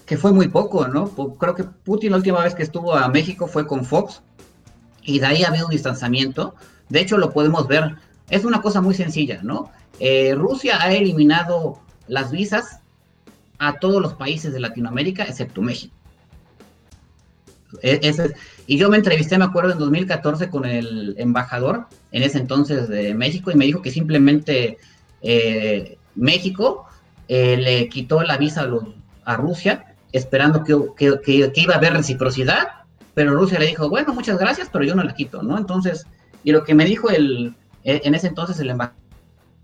que 0.06 0.16
fue 0.16 0.32
muy 0.32 0.48
poco, 0.48 0.88
¿no? 0.88 1.08
Creo 1.38 1.54
que 1.54 1.64
Putin 1.64 2.10
la 2.10 2.18
última 2.18 2.42
vez 2.42 2.54
que 2.54 2.62
estuvo 2.62 2.94
a 2.94 3.08
México 3.08 3.46
fue 3.46 3.66
con 3.66 3.84
Fox 3.84 4.20
y 5.02 5.20
de 5.20 5.26
ahí 5.26 5.42
ha 5.42 5.48
habido 5.48 5.66
un 5.66 5.72
distanciamiento. 5.72 6.54
De 6.88 7.00
hecho, 7.00 7.16
lo 7.18 7.32
podemos 7.32 7.66
ver. 7.66 7.96
Es 8.28 8.44
una 8.44 8.60
cosa 8.60 8.80
muy 8.80 8.94
sencilla, 8.94 9.40
¿no? 9.42 9.70
Eh, 10.00 10.34
Rusia 10.34 10.82
ha 10.82 10.92
eliminado 10.92 11.80
las 12.08 12.30
visas 12.30 12.81
a 13.62 13.78
todos 13.78 14.02
los 14.02 14.14
países 14.14 14.52
de 14.52 14.58
Latinoamérica, 14.58 15.22
excepto 15.22 15.62
México. 15.62 15.94
E, 17.80 18.00
y 18.66 18.76
yo 18.76 18.90
me 18.90 18.96
entrevisté, 18.96 19.38
me 19.38 19.44
acuerdo, 19.44 19.72
en 19.72 19.78
2014 19.78 20.50
con 20.50 20.64
el 20.64 21.14
embajador 21.16 21.86
en 22.10 22.24
ese 22.24 22.38
entonces 22.38 22.88
de 22.88 23.14
México 23.14 23.52
y 23.52 23.54
me 23.54 23.64
dijo 23.64 23.80
que 23.80 23.92
simplemente 23.92 24.78
eh, 25.22 25.96
México 26.16 26.86
eh, 27.28 27.56
le 27.56 27.88
quitó 27.88 28.22
la 28.24 28.36
visa 28.36 28.68
a, 29.24 29.36
Rusia 29.36 29.94
esperando 30.10 30.64
que, 30.64 31.20
que, 31.22 31.52
iba 31.54 31.74
a 31.74 31.78
haber 31.78 31.92
reciprocidad, 31.92 32.66
pero 33.14 33.32
Rusia 33.32 33.60
le 33.60 33.66
dijo, 33.66 33.88
bueno, 33.88 34.12
muchas 34.12 34.38
gracias, 34.38 34.68
pero 34.72 34.84
yo 34.84 34.96
no 34.96 35.04
la 35.04 35.14
quito, 35.14 35.42
¿no? 35.42 35.56
Entonces, 35.56 36.04
y 36.42 36.50
lo 36.50 36.64
que 36.64 36.74
me 36.74 36.84
dijo 36.84 37.10
el, 37.10 37.54
en 37.84 38.14
ese 38.14 38.26
entonces 38.26 38.58
el 38.58 38.70
embajador 38.70 39.01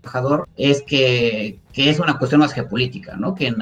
embajador 0.01 0.47
es 0.57 0.81
que, 0.81 1.59
que, 1.73 1.89
es 1.89 1.99
una 1.99 2.17
cuestión 2.17 2.41
más 2.41 2.53
geopolítica, 2.53 3.15
¿no? 3.15 3.35
Que 3.35 3.53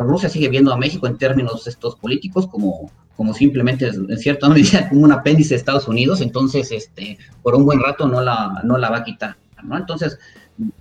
Rusia 0.00 0.28
sigue 0.28 0.48
viendo 0.48 0.72
a 0.72 0.76
México 0.76 1.06
en 1.06 1.18
términos 1.18 1.66
estos 1.66 1.96
políticos 1.96 2.46
como, 2.46 2.90
como 3.16 3.34
simplemente, 3.34 3.86
en 3.86 4.18
cierta 4.18 4.48
medida, 4.48 4.88
como 4.88 5.02
un 5.02 5.12
apéndice 5.12 5.50
de 5.50 5.56
Estados 5.56 5.88
Unidos, 5.88 6.20
entonces, 6.20 6.70
este, 6.72 7.18
por 7.42 7.54
un 7.54 7.64
buen 7.64 7.80
rato 7.80 8.06
no 8.06 8.20
la, 8.20 8.60
no 8.64 8.78
la 8.78 8.90
va 8.90 8.98
a 8.98 9.04
quitar, 9.04 9.36
¿no? 9.62 9.76
Entonces, 9.76 10.18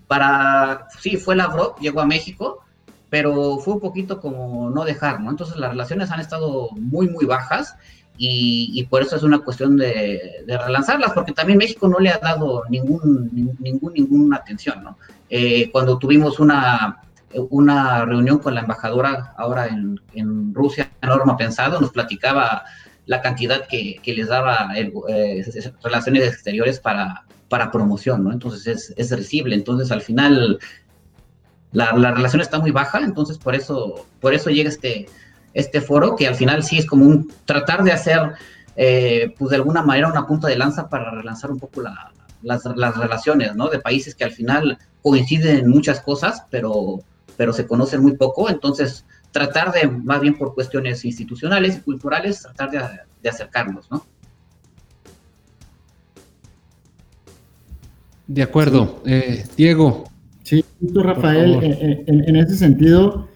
para, 0.07 0.87
sí, 0.99 1.17
fue 1.17 1.35
Lavrov, 1.35 1.79
llegó 1.79 2.01
a 2.01 2.05
México, 2.05 2.63
pero 3.09 3.57
fue 3.59 3.75
un 3.75 3.79
poquito 3.79 4.19
como 4.19 4.69
no 4.69 4.83
dejar, 4.83 5.21
¿no? 5.21 5.29
Entonces 5.29 5.57
las 5.57 5.71
relaciones 5.71 6.11
han 6.11 6.19
estado 6.19 6.69
muy, 6.71 7.07
muy 7.07 7.25
bajas 7.25 7.75
y, 8.17 8.83
por 8.85 9.01
eso 9.01 9.15
es 9.15 9.23
una 9.23 9.39
cuestión 9.39 9.77
de, 9.77 10.43
relanzarlas, 10.47 11.13
porque 11.13 11.33
también 11.33 11.59
México 11.59 11.87
no 11.87 11.99
le 11.99 12.09
ha 12.09 12.17
dado 12.17 12.63
ningún, 12.69 13.29
ningún, 13.59 13.93
ninguna 13.93 14.37
atención, 14.37 14.83
¿no? 14.83 14.97
Eh, 15.29 15.69
cuando 15.71 15.99
tuvimos 15.99 16.39
una, 16.39 17.01
una 17.49 18.05
reunión 18.05 18.39
con 18.39 18.55
la 18.55 18.61
embajadora 18.61 19.33
ahora 19.37 19.67
en, 19.67 20.53
Rusia, 20.53 20.91
Norma 21.01 21.37
Pensado, 21.37 21.79
nos 21.79 21.91
platicaba 21.91 22.63
la 23.05 23.21
cantidad 23.21 23.67
que, 23.67 23.97
que 24.01 24.13
les 24.13 24.27
daba 24.27 24.71
el, 24.75 24.91
eh, 25.09 25.45
Relaciones 25.83 26.27
Exteriores 26.27 26.79
para, 26.79 27.23
para 27.49 27.71
promoción, 27.71 28.23
¿no? 28.23 28.31
Entonces 28.31 28.67
es, 28.67 28.93
es 28.97 29.15
recible, 29.15 29.55
entonces 29.55 29.91
al 29.91 30.01
final 30.01 30.59
la, 31.71 31.93
la 31.93 32.11
relación 32.11 32.41
está 32.41 32.59
muy 32.59 32.71
baja, 32.71 32.99
entonces 32.99 33.37
por 33.37 33.53
eso, 33.53 34.07
por 34.19 34.33
eso 34.33 34.49
llega 34.49 34.69
este 34.69 35.07
este 35.57 35.81
foro, 35.81 36.15
que 36.15 36.27
al 36.27 36.35
final 36.35 36.63
sí 36.63 36.77
es 36.77 36.85
como 36.85 37.07
un 37.07 37.33
tratar 37.45 37.83
de 37.83 37.91
hacer, 37.91 38.33
eh, 38.75 39.33
pues 39.39 39.49
de 39.49 39.55
alguna 39.55 39.81
manera, 39.81 40.07
una 40.07 40.27
punta 40.27 40.47
de 40.47 40.55
lanza 40.55 40.87
para 40.87 41.09
relanzar 41.09 41.49
un 41.49 41.57
poco 41.57 41.81
las, 42.43 42.63
relaciones, 42.95 43.55
¿no? 43.55 43.67
De 43.67 43.79
países 43.79 44.13
que 44.13 44.23
al 44.23 44.31
final 44.31 44.77
coinciden 45.01 45.57
en 45.57 45.67
muchas 45.67 45.99
cosas, 46.01 46.43
pero, 46.51 46.99
pero 47.37 47.53
se 47.53 47.65
conocen 47.65 48.03
muy 48.03 48.15
poco, 48.15 48.51
entonces 48.51 49.03
tratar 49.31 49.71
de, 49.71 49.87
más 49.87 50.21
bien 50.21 50.37
por 50.37 50.53
cuestiones 50.53 51.03
institucionales 51.03 51.77
y 51.77 51.81
culturales, 51.81 52.43
tratar 52.43 52.69
de, 53.23 53.29
acercarnos, 53.29 53.89
¿no? 53.89 54.05
De 58.27 58.43
acuerdo. 58.43 59.01
Eh, 59.07 59.43
Diego. 59.57 60.03
Sí, 60.43 60.63
Rafael, 60.93 61.63
en, 62.07 62.29
en, 62.29 62.35
ese 62.35 62.55
sentido, 62.55 63.27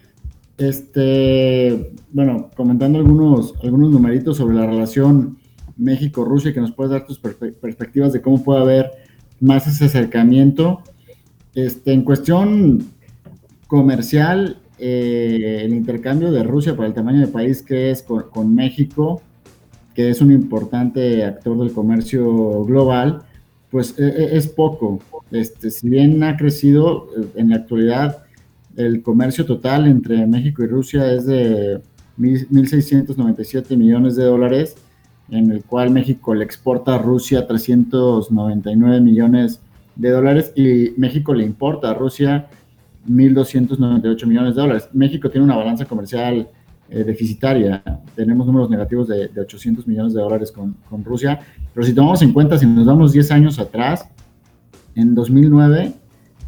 este, 0.56 1.92
bueno, 2.12 2.50
comentando 2.56 2.98
algunos, 2.98 3.54
algunos 3.62 3.90
numeritos 3.90 4.36
sobre 4.36 4.54
la 4.54 4.66
relación 4.66 5.38
México-Rusia, 5.76 6.52
que 6.52 6.60
nos 6.60 6.72
puedes 6.72 6.92
dar 6.92 7.06
tus 7.06 7.18
perspectivas 7.18 8.12
de 8.12 8.20
cómo 8.20 8.42
puede 8.42 8.60
haber 8.60 8.90
más 9.40 9.66
ese 9.66 9.86
acercamiento. 9.86 10.82
Este, 11.54 11.92
en 11.92 12.02
cuestión 12.02 12.86
comercial, 13.66 14.58
eh, 14.78 15.62
el 15.64 15.74
intercambio 15.74 16.30
de 16.30 16.42
Rusia 16.42 16.76
por 16.76 16.84
el 16.84 16.94
tamaño 16.94 17.20
de 17.20 17.28
país 17.28 17.62
que 17.62 17.90
es 17.90 18.02
con, 18.02 18.54
México, 18.54 19.22
que 19.94 20.10
es 20.10 20.20
un 20.20 20.32
importante 20.32 21.24
actor 21.24 21.58
del 21.58 21.72
comercio 21.72 22.64
global, 22.64 23.22
pues 23.70 23.98
e, 23.98 24.06
e, 24.06 24.36
es 24.36 24.48
poco. 24.48 25.00
Este, 25.30 25.70
si 25.70 25.88
bien 25.88 26.22
ha 26.22 26.36
crecido, 26.36 27.08
eh, 27.16 27.26
en 27.36 27.50
la 27.50 27.56
actualidad 27.56 28.24
el 28.76 29.02
comercio 29.02 29.44
total 29.44 29.86
entre 29.86 30.26
México 30.26 30.62
y 30.62 30.66
Rusia 30.66 31.12
es 31.12 31.26
de 31.26 31.80
1.697 32.18 33.76
millones 33.76 34.16
de 34.16 34.24
dólares, 34.24 34.76
en 35.30 35.50
el 35.50 35.64
cual 35.64 35.90
México 35.90 36.34
le 36.34 36.44
exporta 36.44 36.96
a 36.96 36.98
Rusia 36.98 37.46
399 37.46 39.00
millones 39.00 39.60
de 39.96 40.10
dólares 40.10 40.52
y 40.56 40.92
México 40.96 41.34
le 41.34 41.44
importa 41.44 41.90
a 41.90 41.94
Rusia 41.94 42.48
1.298 43.08 44.26
millones 44.26 44.54
de 44.54 44.60
dólares. 44.60 44.88
México 44.92 45.30
tiene 45.30 45.44
una 45.44 45.56
balanza 45.56 45.84
comercial 45.84 46.48
eh, 46.88 47.04
deficitaria, 47.04 47.82
tenemos 48.14 48.46
números 48.46 48.68
negativos 48.68 49.08
de, 49.08 49.30
800 49.34 49.86
millones 49.86 50.12
de 50.12 50.20
dólares 50.20 50.52
con, 50.52 50.76
con, 50.90 51.02
Rusia, 51.02 51.40
pero 51.72 51.86
si 51.86 51.94
tomamos 51.94 52.20
en 52.20 52.32
cuenta, 52.32 52.58
si 52.58 52.66
nos 52.66 52.84
damos 52.84 53.12
10 53.12 53.30
años 53.30 53.58
atrás, 53.58 54.06
en 54.94 55.14
2009 55.14 55.94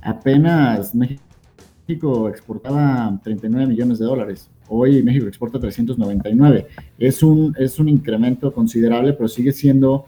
apenas 0.03 0.95
México 0.95 2.29
exportaba 2.29 3.19
39 3.23 3.67
millones 3.67 3.99
de 3.99 4.05
dólares. 4.05 4.51
Hoy 4.69 5.03
México 5.03 5.27
exporta 5.27 5.59
399. 5.59 6.67
Es 6.99 7.23
un, 7.23 7.55
es 7.59 7.79
un 7.79 7.89
incremento 7.89 8.53
considerable, 8.53 9.13
pero 9.13 9.29
sigue 9.29 9.53
siendo 9.53 10.07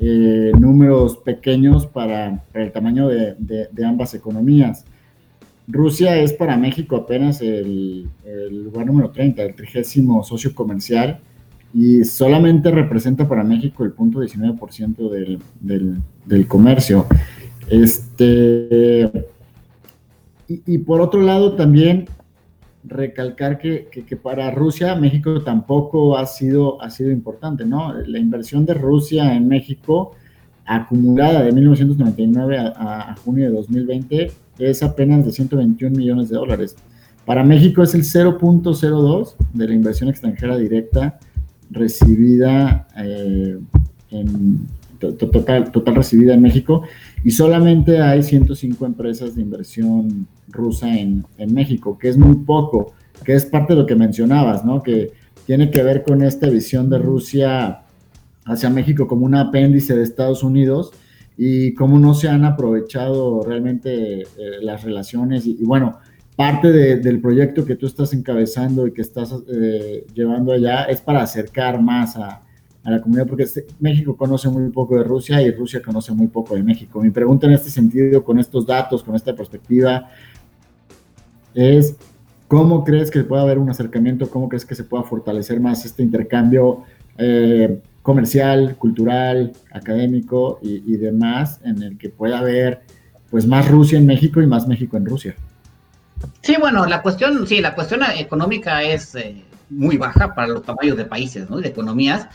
eh, 0.00 0.52
números 0.58 1.16
pequeños 1.18 1.86
para, 1.86 2.44
el 2.52 2.72
tamaño 2.72 3.08
de, 3.08 3.68
ambas 3.86 4.14
economías. 4.14 4.84
Rusia 5.66 6.18
es 6.18 6.32
para 6.32 6.56
México 6.56 6.96
apenas 6.96 7.40
el, 7.40 8.08
lugar 8.50 8.86
número 8.86 9.10
30, 9.10 9.42
el 9.42 9.54
trigésimo 9.54 10.22
socio 10.22 10.54
comercial, 10.54 11.20
y 11.72 12.04
solamente 12.04 12.70
representa 12.70 13.26
para 13.28 13.42
México 13.42 13.84
el 13.84 13.92
punto 13.92 14.20
19% 14.20 15.10
del, 15.10 15.40
del, 15.60 15.96
del 16.24 16.46
comercio. 16.46 17.06
Este, 17.68 19.10
y, 20.48 20.78
por 20.78 21.00
otro 21.00 21.22
lado, 21.22 21.54
también 21.54 22.06
recalcar 22.86 23.58
que, 23.58 24.18
para 24.22 24.50
Rusia, 24.50 24.94
México 24.94 25.42
tampoco 25.42 26.16
ha 26.16 26.26
sido, 26.26 26.80
ha 26.82 26.90
sido 26.90 27.10
importante, 27.10 27.64
¿no? 27.64 27.94
La 27.94 28.18
inversión 28.18 28.66
de 28.66 28.74
Rusia 28.74 29.34
en 29.34 29.48
México 29.48 30.12
acumulada 30.66 31.42
de 31.42 31.52
1999 31.52 32.58
a, 32.58 33.14
junio 33.24 33.46
de 33.46 33.56
2020 33.56 34.32
es 34.58 34.82
apenas 34.82 35.24
de 35.24 35.32
121 35.32 35.96
millones 35.96 36.28
de 36.28 36.36
dólares. 36.36 36.76
Para 37.24 37.42
México 37.42 37.82
es 37.82 37.94
el 37.94 38.02
0.02 38.02 39.34
de 39.52 39.68
la 39.68 39.74
inversión 39.74 40.10
extranjera 40.10 40.56
directa 40.56 41.18
recibida 41.70 42.86
eh, 42.98 43.58
total, 44.98 45.70
total 45.72 45.94
recibida 45.94 46.34
en 46.34 46.42
México 46.42 46.82
y 47.24 47.30
solamente 47.30 48.02
hay 48.02 48.22
105 48.22 48.84
empresas 48.84 49.34
de 49.34 49.40
inversión 49.40 50.28
rusa 50.48 50.94
en, 50.94 51.24
México, 51.48 51.98
que 51.98 52.10
es 52.10 52.18
muy 52.18 52.36
poco, 52.36 52.92
que 53.24 53.34
es 53.34 53.46
parte 53.46 53.72
de 53.72 53.80
lo 53.80 53.86
que 53.86 53.96
mencionabas, 53.96 54.62
¿no? 54.62 54.82
Que 54.82 55.12
tiene 55.46 55.70
que 55.70 55.82
ver 55.82 56.02
con 56.02 56.22
esta 56.22 56.50
visión 56.50 56.90
de 56.90 56.98
Rusia 56.98 57.80
hacia 58.44 58.68
México 58.68 59.08
como 59.08 59.24
un 59.24 59.34
apéndice 59.34 59.96
de 59.96 60.02
Estados 60.02 60.42
Unidos 60.42 60.92
y 61.38 61.72
cómo 61.72 61.98
no 61.98 62.12
se 62.12 62.28
han 62.28 62.44
aprovechado 62.44 63.42
realmente 63.42 64.20
eh, 64.20 64.26
las 64.60 64.84
relaciones. 64.84 65.46
Y, 65.46 65.64
bueno, 65.64 65.98
parte 66.36 66.72
del 66.72 67.20
proyecto 67.22 67.64
que 67.64 67.76
tú 67.76 67.86
estás 67.86 68.12
encabezando 68.12 68.86
y 68.86 68.92
que 68.92 69.00
estás 69.00 69.34
eh, 69.48 70.04
llevando 70.12 70.52
allá 70.52 70.84
es 70.84 71.00
para 71.00 71.22
acercar 71.22 71.80
más 71.80 72.16
a, 72.16 72.42
a 72.84 72.90
la 72.90 73.00
comunidad, 73.00 73.26
porque 73.26 73.46
México 73.80 74.14
conoce 74.16 74.48
muy 74.48 74.68
poco 74.70 74.96
de 74.96 75.04
Rusia 75.04 75.40
y 75.40 75.50
Rusia 75.50 75.80
conoce 75.82 76.12
muy 76.12 76.26
poco 76.28 76.54
de 76.54 76.62
México. 76.62 77.00
Mi 77.00 77.10
pregunta 77.10 77.46
en 77.46 77.54
este 77.54 77.70
sentido, 77.70 78.22
con 78.22 78.38
estos 78.38 78.66
datos, 78.66 79.02
con 79.02 79.14
esta 79.14 79.34
perspectiva, 79.34 80.10
es 81.54 81.96
cómo 82.46 82.84
crees 82.84 83.10
que 83.10 83.24
puede 83.24 83.42
haber 83.42 83.58
un 83.58 83.70
acercamiento, 83.70 84.28
cómo 84.28 84.50
crees 84.50 84.66
que 84.66 84.74
se 84.74 84.84
pueda 84.84 85.02
fortalecer 85.02 85.60
más 85.60 85.86
este 85.86 86.02
intercambio 86.02 86.82
eh, 87.16 87.80
comercial, 88.02 88.76
cultural, 88.76 89.52
académico 89.72 90.58
y, 90.60 90.96
demás, 90.98 91.60
en 91.64 91.82
el 91.82 91.96
que 91.96 92.10
pueda 92.10 92.40
haber 92.40 92.82
pues 93.30 93.46
más 93.46 93.66
Rusia 93.66 93.98
en 93.98 94.04
México 94.04 94.42
y 94.42 94.46
más 94.46 94.68
México 94.68 94.98
en 94.98 95.06
Rusia. 95.06 95.34
Sí, 96.42 96.56
bueno, 96.60 96.84
la 96.84 97.00
cuestión, 97.00 97.46
sí, 97.46 97.62
la 97.62 97.74
cuestión 97.74 98.02
económica 98.16 98.82
es 98.82 99.14
eh, 99.14 99.42
muy 99.70 99.96
baja 99.96 100.34
para 100.34 100.48
los 100.48 100.62
tamaños 100.62 100.98
de 100.98 101.06
países, 101.06 101.48
¿no? 101.48 101.56
De 101.56 101.68
economías. 101.68 102.28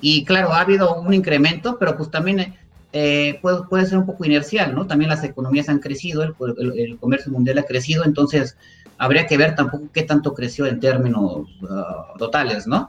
Y 0.00 0.24
claro, 0.24 0.52
ha 0.52 0.60
habido 0.60 1.00
un 1.00 1.14
incremento, 1.14 1.78
pero 1.78 1.96
pues 1.96 2.10
también 2.10 2.54
eh, 2.92 3.38
puede, 3.42 3.62
puede, 3.64 3.86
ser 3.86 3.98
un 3.98 4.06
poco 4.06 4.24
inercial, 4.24 4.74
¿no? 4.74 4.86
También 4.86 5.10
las 5.10 5.24
economías 5.24 5.68
han 5.68 5.78
crecido, 5.78 6.22
el, 6.22 6.34
el, 6.78 6.98
comercio 6.98 7.32
mundial 7.32 7.58
ha 7.58 7.64
crecido, 7.64 8.04
entonces 8.04 8.56
habría 8.98 9.26
que 9.26 9.36
ver 9.36 9.54
tampoco 9.54 9.88
qué 9.92 10.02
tanto 10.02 10.34
creció 10.34 10.66
en 10.66 10.80
términos 10.80 11.46
uh, 11.62 12.18
totales, 12.18 12.66
¿no? 12.66 12.88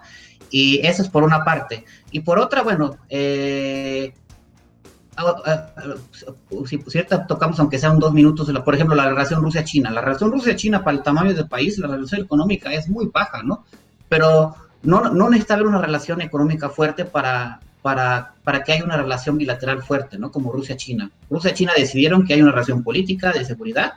Y 0.50 0.86
eso 0.86 1.02
es 1.02 1.10
por 1.10 1.24
una 1.24 1.44
parte. 1.44 1.84
Y 2.12 2.22
por 2.22 2.40
otra, 2.40 2.62
bueno, 2.62 2.98
eh, 3.10 4.14
ah, 5.18 5.36
ah, 5.46 5.96
si 6.66 6.78
cierta 6.88 7.28
tocamos, 7.28 7.60
aunque 7.60 7.80
sean 7.80 8.00
dos 8.00 8.14
minutos, 8.14 8.50
por 8.64 8.76
ejemplo, 8.76 8.96
la 8.96 9.10
relación 9.10 9.42
Rusia-China. 9.42 9.90
La 9.90 10.02
relación 10.02 10.32
Rusia-China 10.32 10.84
para 10.84 10.98
el 10.98 11.04
tamaño 11.04 11.34
del 11.34 11.48
país, 11.48 11.78
la 11.80 11.88
relación 11.88 12.22
económica 12.22 12.72
es 12.74 12.88
muy 12.88 13.08
baja, 13.14 13.44
¿no? 13.44 13.66
Pero 14.08 14.56
no, 14.84 15.10
no 15.12 15.30
necesita 15.30 15.56
haber 15.56 15.68
una 15.68 15.82
relación 15.82 16.22
económica 16.22 16.70
fuerte 16.70 17.06
para, 17.06 17.60
para, 17.82 18.34
para 18.44 18.64
que 18.64 18.74
haya 18.74 18.84
una 18.84 18.98
relación 18.98 19.38
bilateral 19.38 19.82
fuerte, 19.84 20.18
¿no? 20.18 20.32
Como 20.32 20.52
Rusia-China. 20.52 21.10
Rusia-China 21.30 21.74
decidieron 21.76 22.26
que 22.26 22.34
hay 22.34 22.42
una 22.42 22.52
relación 22.52 22.84
política 22.84 23.32
de 23.32 23.46
seguridad, 23.46 23.94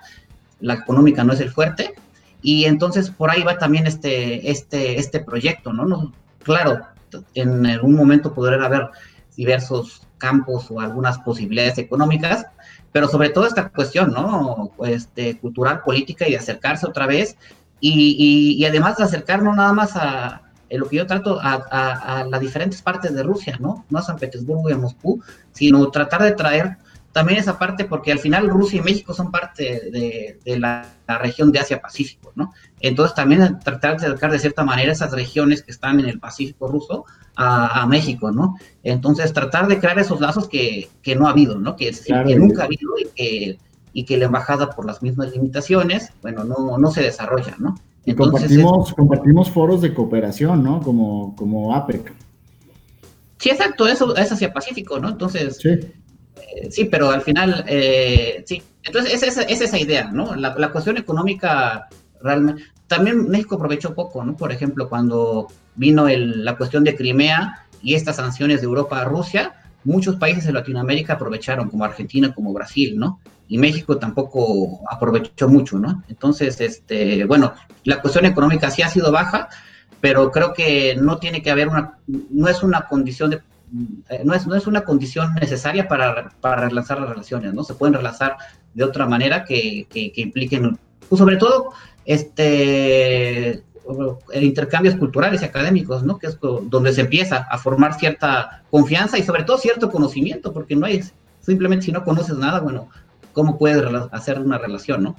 la 0.60 0.74
económica 0.74 1.24
no 1.24 1.32
es 1.32 1.40
el 1.40 1.50
fuerte, 1.50 1.94
y 2.42 2.64
entonces 2.64 3.10
por 3.10 3.30
ahí 3.30 3.42
va 3.42 3.58
también 3.58 3.86
este, 3.86 4.50
este, 4.50 4.98
este 4.98 5.20
proyecto, 5.20 5.72
¿no? 5.72 5.84
no 5.84 6.12
claro, 6.42 6.86
en 7.34 7.66
algún 7.66 7.94
momento 7.94 8.32
podrán 8.32 8.62
haber 8.62 8.88
diversos 9.36 10.06
campos 10.18 10.70
o 10.70 10.80
algunas 10.80 11.18
posibilidades 11.18 11.78
económicas, 11.78 12.46
pero 12.92 13.08
sobre 13.08 13.30
todo 13.30 13.46
esta 13.46 13.68
cuestión, 13.68 14.12
¿no? 14.12 14.72
Este, 14.84 15.38
cultural, 15.38 15.82
política 15.82 16.26
y 16.28 16.32
de 16.32 16.38
acercarse 16.38 16.86
otra 16.86 17.06
vez, 17.06 17.36
y, 17.80 18.56
y 18.58 18.64
además 18.66 18.98
de 18.98 19.04
acercarnos 19.04 19.56
nada 19.56 19.72
más 19.72 19.96
a, 19.96 20.42
lo 20.78 20.88
que 20.88 20.96
yo 20.96 21.06
trato 21.06 21.38
a, 21.42 22.26
las 22.28 22.40
diferentes 22.40 22.80
partes 22.82 23.12
de 23.14 23.22
Rusia, 23.22 23.56
¿no? 23.60 23.84
No 23.90 23.98
a 23.98 24.02
San 24.02 24.18
Petersburgo 24.18 24.70
y 24.70 24.72
a 24.72 24.78
Moscú, 24.78 25.22
sino 25.52 25.90
tratar 25.90 26.22
de 26.22 26.32
traer 26.32 26.76
también 27.12 27.40
esa 27.40 27.58
parte, 27.58 27.84
porque 27.84 28.12
al 28.12 28.20
final 28.20 28.48
Rusia 28.48 28.78
y 28.78 28.82
México 28.82 29.12
son 29.12 29.32
parte 29.32 29.90
de, 29.90 30.58
la, 30.58 30.86
región 31.18 31.50
de 31.50 31.58
Asia-Pacífico, 31.58 32.32
¿no? 32.36 32.52
Entonces 32.78 33.16
también 33.16 33.58
tratar 33.58 33.98
de 33.98 34.06
acercar 34.06 34.30
de 34.30 34.38
cierta 34.38 34.62
manera 34.62 34.92
esas 34.92 35.10
regiones 35.10 35.62
que 35.62 35.72
están 35.72 35.98
en 35.98 36.08
el 36.08 36.20
Pacífico 36.20 36.68
ruso 36.68 37.04
a, 37.34 37.84
México, 37.86 38.30
¿no? 38.30 38.56
Entonces 38.84 39.32
tratar 39.32 39.66
de 39.66 39.80
crear 39.80 39.98
esos 39.98 40.20
lazos 40.20 40.48
que, 40.48 40.88
no 41.16 41.26
ha 41.26 41.30
habido, 41.30 41.58
¿no? 41.58 41.74
Que, 41.74 41.90
que 41.90 42.36
nunca 42.36 42.62
ha 42.62 42.66
habido 42.66 42.92
y 42.96 43.08
que, 43.16 43.58
y 43.92 44.04
que 44.04 44.16
la 44.16 44.26
embajada 44.26 44.70
por 44.70 44.86
las 44.86 45.02
mismas 45.02 45.32
limitaciones, 45.32 46.12
bueno, 46.22 46.44
no, 46.44 46.78
no 46.78 46.90
se 46.92 47.02
desarrolla, 47.02 47.56
¿no? 47.58 47.74
Y 48.04 48.14
compartimos, 48.14 48.94
compartimos 48.94 49.50
foros 49.50 49.82
de 49.82 49.92
cooperación, 49.92 50.62
¿no? 50.62 50.80
Como, 50.80 51.36
como 51.36 51.74
APEC. 51.74 52.12
Sí, 53.38 53.50
exacto, 53.50 53.86
eso 53.86 54.16
es 54.16 54.32
hacia 54.32 54.52
Pacífico, 54.52 54.98
¿no? 54.98 55.10
Entonces, 55.10 55.58
sí, 55.58 55.68
eh, 55.68 56.70
sí 56.70 56.84
pero 56.84 57.10
al 57.10 57.22
final, 57.22 57.64
eh, 57.68 58.42
sí. 58.46 58.62
Entonces, 58.82 59.22
es, 59.22 59.36
es, 59.36 59.60
esa 59.60 59.78
idea, 59.78 60.10
¿no? 60.10 60.34
La, 60.34 60.54
la, 60.56 60.72
cuestión 60.72 60.96
económica 60.96 61.88
realmente. 62.22 62.64
También 62.86 63.28
México 63.28 63.56
aprovechó 63.56 63.94
poco, 63.94 64.24
¿no? 64.24 64.36
Por 64.36 64.52
ejemplo, 64.52 64.88
cuando 64.88 65.48
vino 65.74 66.08
el, 66.08 66.44
la 66.44 66.56
cuestión 66.56 66.84
de 66.84 66.96
Crimea 66.96 67.66
y 67.82 67.94
estas 67.94 68.16
sanciones 68.16 68.60
de 68.60 68.66
Europa 68.66 69.00
a 69.00 69.04
Rusia, 69.04 69.54
muchos 69.84 70.16
países 70.16 70.44
de 70.44 70.52
Latinoamérica 70.52 71.14
aprovecharon, 71.14 71.68
como 71.68 71.84
Argentina, 71.84 72.34
como 72.34 72.52
Brasil, 72.52 72.98
¿no? 72.98 73.20
Y 73.50 73.58
México 73.58 73.98
tampoco 73.98 74.80
aprovechó 74.88 75.48
mucho, 75.48 75.76
¿no? 75.76 76.04
Entonces, 76.08 76.60
este, 76.60 77.24
bueno, 77.24 77.52
la 77.82 78.00
cuestión 78.00 78.24
económica 78.24 78.70
sí 78.70 78.80
ha 78.80 78.88
sido 78.88 79.10
baja, 79.10 79.48
pero 80.00 80.30
creo 80.30 80.54
que 80.54 80.94
no 80.94 81.18
tiene 81.18 81.42
que 81.42 81.50
haber 81.50 81.66
una, 81.66 81.98
no 82.06 82.48
es 82.48 82.62
una 82.62 82.82
condición 82.82 83.30
de, 83.30 83.42
eh, 84.08 84.22
no 84.24 84.34
es, 84.34 84.46
no 84.46 84.54
es 84.54 84.68
una 84.68 84.82
condición 84.82 85.34
necesaria 85.34 85.88
para, 85.88 86.30
para 86.40 86.68
relanzar 86.68 87.00
las 87.00 87.10
relaciones, 87.10 87.52
¿no? 87.52 87.64
Se 87.64 87.74
pueden 87.74 87.94
relanzar 87.94 88.36
de 88.72 88.84
otra 88.84 89.06
manera 89.06 89.44
que, 89.44 89.88
que, 89.90 90.12
impliquen, 90.14 90.78
pues 91.08 91.18
sobre 91.18 91.36
todo, 91.36 91.72
este, 92.04 93.64
intercambios 94.32 94.94
culturales 94.94 95.42
y 95.42 95.46
académicos, 95.46 96.04
¿no? 96.04 96.20
Que 96.20 96.28
es 96.28 96.38
donde 96.40 96.92
se 96.92 97.00
empieza 97.00 97.48
a 97.50 97.58
formar 97.58 97.94
cierta 97.98 98.62
confianza 98.70 99.18
y 99.18 99.24
sobre 99.24 99.42
todo 99.42 99.58
cierto 99.58 99.90
conocimiento, 99.90 100.52
porque 100.52 100.76
no 100.76 100.86
hay, 100.86 101.02
simplemente 101.40 101.86
si 101.86 101.90
no 101.90 102.04
conoces 102.04 102.36
nada, 102.36 102.60
bueno, 102.60 102.88
cómo 103.32 103.58
puedes 103.58 103.82
hacer 104.12 104.38
una 104.38 104.58
relación, 104.58 105.02
¿no? 105.02 105.16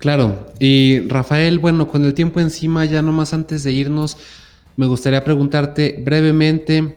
Claro, 0.00 0.46
y 0.58 1.00
Rafael, 1.08 1.58
bueno, 1.58 1.86
con 1.86 2.04
el 2.06 2.14
tiempo 2.14 2.40
encima, 2.40 2.86
ya 2.86 3.02
nomás 3.02 3.34
antes 3.34 3.64
de 3.64 3.72
irnos, 3.72 4.16
me 4.76 4.86
gustaría 4.86 5.22
preguntarte 5.22 6.00
brevemente, 6.02 6.96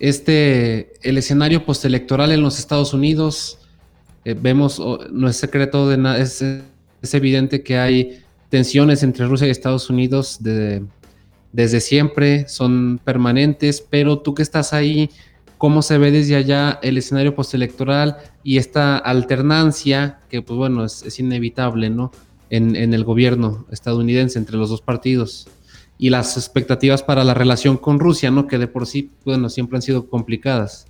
este, 0.00 0.92
el 1.08 1.16
escenario 1.18 1.64
postelectoral 1.64 2.32
en 2.32 2.42
los 2.42 2.58
Estados 2.58 2.92
Unidos, 2.92 3.58
eh, 4.24 4.34
vemos, 4.34 4.82
no 5.12 5.28
es 5.28 5.36
secreto 5.36 5.88
de 5.88 5.96
nada, 5.96 6.18
es, 6.18 6.42
es, 6.42 7.14
evidente 7.14 7.62
que 7.62 7.78
hay 7.78 8.22
tensiones 8.48 9.04
entre 9.04 9.26
Rusia 9.26 9.46
y 9.46 9.50
Estados 9.50 9.88
Unidos 9.88 10.40
desde 11.52 11.80
siempre, 11.80 12.48
son 12.48 13.00
permanentes, 13.04 13.80
pero 13.80 14.18
tú 14.18 14.34
que 14.34 14.42
estás 14.42 14.72
ahí, 14.72 15.08
¿cómo 15.60 15.82
se 15.82 15.98
ve 15.98 16.10
desde 16.10 16.36
allá 16.36 16.78
el 16.80 16.96
escenario 16.96 17.34
postelectoral 17.34 18.16
y 18.42 18.56
esta 18.56 18.96
alternancia 18.96 20.20
que, 20.30 20.40
pues 20.40 20.56
bueno, 20.56 20.86
es, 20.86 21.20
inevitable, 21.20 21.90
¿no? 21.90 22.12
En, 22.48 22.76
en 22.76 22.94
el 22.94 23.04
gobierno 23.04 23.66
estadounidense 23.70 24.38
entre 24.38 24.56
los 24.56 24.70
dos 24.70 24.80
partidos 24.80 25.48
y 25.98 26.08
las 26.08 26.38
expectativas 26.38 27.02
para 27.02 27.24
la 27.24 27.34
relación 27.34 27.76
con 27.76 28.00
Rusia, 28.00 28.30
¿no? 28.30 28.46
Que 28.46 28.56
de 28.56 28.68
por 28.68 28.86
sí, 28.86 29.10
bueno, 29.26 29.50
siempre 29.50 29.76
han 29.76 29.82
sido 29.82 30.08
complicadas. 30.08 30.86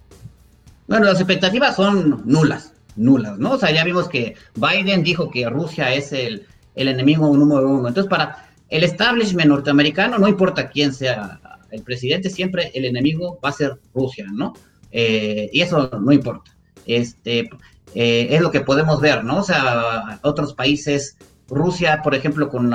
Bueno, 0.86 1.06
las 1.06 1.16
expectativas 1.16 1.74
son 1.74 2.22
nulas, 2.24 2.72
nulas, 2.94 3.40
¿no? 3.40 3.54
O 3.54 3.58
sea, 3.58 3.72
ya 3.72 3.82
vimos 3.82 4.08
que 4.08 4.36
Biden 4.54 5.02
dijo 5.02 5.32
que 5.32 5.50
Rusia 5.50 5.92
es 5.92 6.12
el, 6.12 6.46
el 6.76 6.86
enemigo 6.86 7.26
número 7.36 7.68
uno. 7.68 7.88
Entonces, 7.88 8.08
para 8.08 8.48
el 8.68 8.84
establishment 8.84 9.48
norteamericano, 9.48 10.16
no 10.16 10.28
importa 10.28 10.70
quién 10.70 10.94
sea 10.94 11.40
el 11.72 11.82
presidente, 11.82 12.30
siempre 12.30 12.70
el 12.74 12.84
enemigo 12.84 13.38
va 13.44 13.50
a 13.50 13.52
ser 13.52 13.78
Rusia, 13.94 14.26
¿no? 14.32 14.54
Eh, 14.90 15.48
y 15.52 15.60
eso 15.60 15.90
no 16.00 16.12
importa. 16.12 16.56
Este, 16.86 17.48
eh, 17.94 18.28
es 18.30 18.40
lo 18.40 18.50
que 18.50 18.60
podemos 18.60 19.00
ver, 19.00 19.24
¿no? 19.24 19.38
O 19.38 19.42
sea, 19.42 20.20
otros 20.22 20.54
países 20.54 21.16
Rusia, 21.50 22.00
por 22.02 22.14
ejemplo, 22.14 22.48
con, 22.48 22.72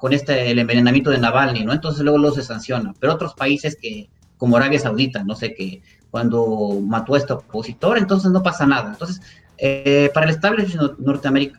con 0.00 0.12
este, 0.12 0.50
el 0.50 0.58
envenenamiento 0.58 1.10
de 1.10 1.18
Navalny, 1.18 1.64
¿no? 1.64 1.72
Entonces 1.72 2.02
luego 2.02 2.18
lo 2.18 2.30
se 2.32 2.42
sanciona. 2.42 2.94
Pero 3.00 3.14
otros 3.14 3.34
países 3.34 3.76
que, 3.80 4.10
como 4.36 4.56
Arabia 4.56 4.78
Saudita, 4.78 5.24
no 5.24 5.34
sé, 5.34 5.54
que 5.54 5.82
cuando 6.10 6.78
mató 6.82 7.14
a 7.14 7.18
este 7.18 7.32
opositor, 7.32 7.96
entonces 7.96 8.30
no 8.30 8.42
pasa 8.42 8.66
nada. 8.66 8.90
Entonces, 8.92 9.22
eh, 9.64 10.10
para 10.12 10.26
el 10.26 10.32
establishment 10.32 10.98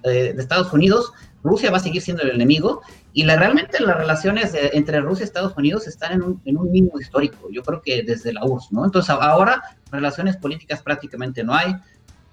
eh, 0.03 0.33
de 0.33 0.41
Estados 0.41 0.73
Unidos, 0.73 1.13
Rusia 1.41 1.71
va 1.71 1.77
a 1.77 1.79
seguir 1.79 2.01
siendo 2.01 2.21
el 2.23 2.31
enemigo 2.31 2.81
y 3.13 3.23
la, 3.23 3.37
realmente 3.37 3.79
las 3.79 3.95
relaciones 3.95 4.51
entre 4.53 4.99
Rusia 4.99 5.23
y 5.23 5.27
Estados 5.27 5.55
Unidos 5.55 5.87
están 5.87 6.11
en 6.11 6.21
un, 6.21 6.41
en 6.43 6.57
un 6.57 6.69
mínimo 6.69 6.99
histórico, 6.99 7.47
yo 7.49 7.63
creo 7.63 7.81
que 7.81 8.03
desde 8.03 8.33
la 8.33 8.43
URSS, 8.43 8.73
¿no? 8.73 8.83
Entonces 8.83 9.09
ahora 9.09 9.63
relaciones 9.89 10.35
políticas 10.35 10.81
prácticamente 10.81 11.45
no 11.45 11.53
hay, 11.53 11.77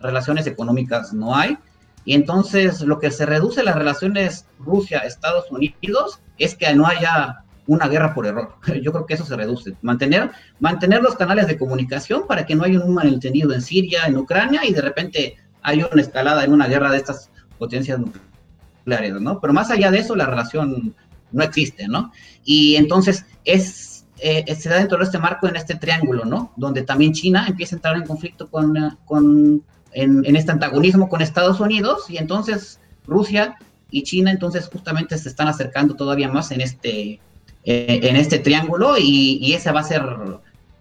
relaciones 0.01 0.49
económicas 0.49 1.13
no 1.13 1.37
hay, 1.37 1.57
y 2.05 2.15
entonces 2.15 2.81
lo 2.81 2.99
que 2.99 3.13
se 3.13 3.25
reduce 3.25 3.63
las 3.63 3.77
relaciones 3.77 4.47
Rusia-Estados 4.59 5.53
Unidos 5.53 6.19
es 6.37 6.57
que 6.57 6.75
no 6.75 6.85
haya 6.85 7.45
una 7.69 7.87
guerra 7.87 8.13
por 8.13 8.27
error. 8.27 8.57
Yo 8.83 8.91
creo 8.91 9.07
que 9.07 9.15
eso 9.15 9.25
se 9.25 9.37
reduce. 9.37 9.77
Mantener, 9.83 10.33
mantener 10.59 11.01
los 11.01 11.15
canales 11.15 11.47
de 11.47 11.57
comunicación 11.57 12.27
para 12.27 12.45
que 12.45 12.57
no 12.57 12.65
haya 12.65 12.81
un 12.81 12.95
malentendido 12.95 13.53
en 13.53 13.63
Siria, 13.63 14.07
en 14.07 14.17
Ucrania 14.17 14.63
y 14.65 14.73
de 14.73 14.81
repente 14.81 15.37
haya 15.63 15.89
una 15.93 16.03
escalada 16.03 16.45
en 16.45 16.53
una 16.53 16.67
guerra 16.67 16.91
de 16.91 16.99
estas 16.99 17.31
potencias 17.59 17.99
nucleares, 17.99 19.21
¿no? 19.21 19.41
Pero 19.41 19.53
más 19.53 19.71
allá 19.71 19.91
de 19.91 19.99
eso, 19.99 20.17
la 20.17 20.27
relación 20.27 20.95
no 21.33 21.45
existe, 21.45 21.89
¿no? 21.89 22.13
Y 22.45 22.77
entonces 22.77 23.27
es, 23.45 24.07
eh, 24.19 24.55
se 24.55 24.69
da 24.69 24.77
dentro 24.77 24.99
de 24.99 25.05
este 25.05 25.19
marco, 25.19 25.49
en 25.49 25.57
este 25.57 25.75
triángulo, 25.75 26.25
¿no? 26.25 26.53
Donde 26.57 26.83
también 26.83 27.13
China 27.13 27.47
empieza 27.49 27.77
a 27.77 27.79
entrar 27.79 27.97
en 27.97 28.07
conflicto 28.07 28.51
con, 28.51 28.99
con 29.05 29.63
en, 29.93 30.37
este 30.37 30.53
antagonismo 30.53 31.09
con 31.09 31.21
Estados 31.21 31.61
Unidos 31.61 32.09
y 32.09 32.19
entonces 32.19 32.81
Rusia 33.07 33.57
y 33.91 34.03
China 34.05 34.31
entonces 34.31 34.69
justamente 34.73 35.19
se 35.19 35.29
están 35.29 35.49
acercando 35.49 35.95
todavía 35.95 36.29
más 36.29 36.51
en 36.53 36.61
este, 36.61 37.21
eh, 37.65 38.01
en 38.03 38.17
este 38.17 38.39
triángulo 38.39 38.95
y, 38.99 39.53
esa 39.53 39.73
va 39.73 39.81
a 39.81 39.85
ser 39.85 40.03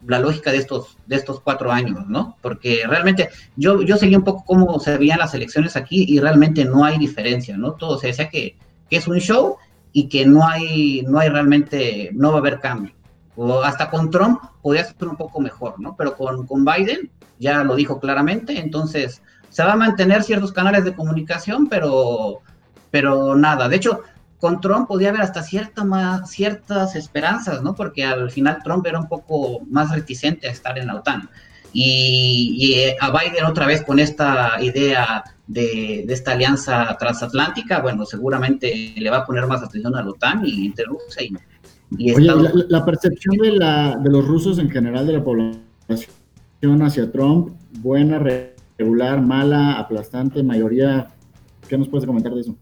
la 0.07 0.19
lógica 0.19 0.51
de 0.51 0.57
estos, 0.57 0.97
de 1.07 1.15
estos 1.15 1.41
cuatro 1.41 1.71
años, 1.71 2.07
¿no? 2.07 2.37
Porque 2.41 2.83
realmente 2.87 3.29
yo, 3.55 3.81
yo 3.81 3.97
seguí 3.97 4.15
un 4.15 4.23
poco 4.23 4.43
cómo 4.45 4.79
se 4.79 4.97
veían 4.97 5.19
las 5.19 5.33
elecciones 5.33 5.75
aquí 5.75 6.05
y 6.07 6.19
realmente 6.19 6.65
no 6.65 6.83
hay 6.85 6.97
diferencia, 6.97 7.57
¿no? 7.57 7.73
Todo 7.73 7.97
se 7.97 8.07
decía 8.07 8.29
que, 8.29 8.57
que 8.89 8.97
es 8.97 9.07
un 9.07 9.19
show 9.19 9.57
y 9.91 10.07
que 10.07 10.25
no 10.25 10.47
hay, 10.47 11.03
no 11.07 11.19
hay 11.19 11.29
realmente, 11.29 12.09
no 12.13 12.29
va 12.31 12.37
a 12.37 12.39
haber 12.39 12.59
cambio. 12.59 12.93
O 13.35 13.61
hasta 13.61 13.89
con 13.89 14.09
Trump 14.09 14.41
podía 14.61 14.83
ser 14.83 15.07
un 15.07 15.15
poco 15.15 15.39
mejor, 15.39 15.79
¿no? 15.79 15.95
Pero 15.97 16.15
con, 16.15 16.45
con 16.45 16.65
Biden 16.65 17.09
ya 17.39 17.63
lo 17.63 17.75
dijo 17.75 17.99
claramente, 17.99 18.59
entonces 18.59 19.21
se 19.49 19.63
va 19.63 19.73
a 19.73 19.77
mantener 19.77 20.23
ciertos 20.23 20.51
canales 20.51 20.83
de 20.83 20.93
comunicación, 20.93 21.67
pero, 21.67 22.39
pero 22.91 23.35
nada. 23.35 23.67
De 23.67 23.77
hecho, 23.77 24.01
con 24.39 24.61
Trump 24.61 24.87
podía 24.87 25.09
haber 25.09 25.21
hasta 25.21 25.43
cierta 25.43 25.83
más, 25.83 26.29
ciertas 26.29 26.95
esperanzas, 26.95 27.61
¿no? 27.61 27.75
Porque 27.75 28.05
al 28.05 28.31
final 28.31 28.59
Trump 28.63 28.85
era 28.85 28.99
un 28.99 29.07
poco 29.07 29.59
más 29.69 29.91
reticente 29.91 30.47
a 30.47 30.51
estar 30.51 30.77
en 30.77 30.87
la 30.87 30.95
OTAN. 30.95 31.29
Y, 31.71 32.73
eh, 32.73 32.95
a 32.99 33.11
Biden 33.11 33.45
otra 33.45 33.67
vez 33.67 33.83
con 33.83 33.99
esta 33.99 34.57
idea 34.61 35.23
de, 35.45 36.05
esta 36.09 36.31
alianza 36.31 36.95
transatlántica, 36.97 37.81
bueno, 37.81 38.05
seguramente 38.05 38.93
le 38.95 39.09
va 39.09 39.17
a 39.17 39.25
poner 39.25 39.45
más 39.45 39.61
atención 39.61 39.95
a 39.95 40.01
la 40.01 40.09
OTAN 40.09 40.41
y 40.45 40.65
entre 40.65 40.85
Rusia 40.85 41.21
y, 41.21 41.33
y 41.97 42.11
Oye, 42.11 42.25
la, 42.25 42.51
la, 42.69 42.85
percepción 42.85 43.37
de, 43.37 43.51
la, 43.51 43.97
de 43.97 44.09
los 44.09 44.25
rusos 44.25 44.57
en 44.57 44.69
general 44.69 45.05
de 45.05 45.13
la 45.13 45.23
población 45.23 46.81
hacia 46.81 47.11
Trump, 47.11 47.49
buena, 47.79 48.19
regular, 48.19 49.21
mala, 49.21 49.73
aplastante, 49.73 50.41
mayoría. 50.41 51.09
¿Qué 51.67 51.77
nos 51.77 51.87
puedes 51.87 52.07
comentar 52.07 52.33
de 52.33 52.41
eso? 52.41 52.55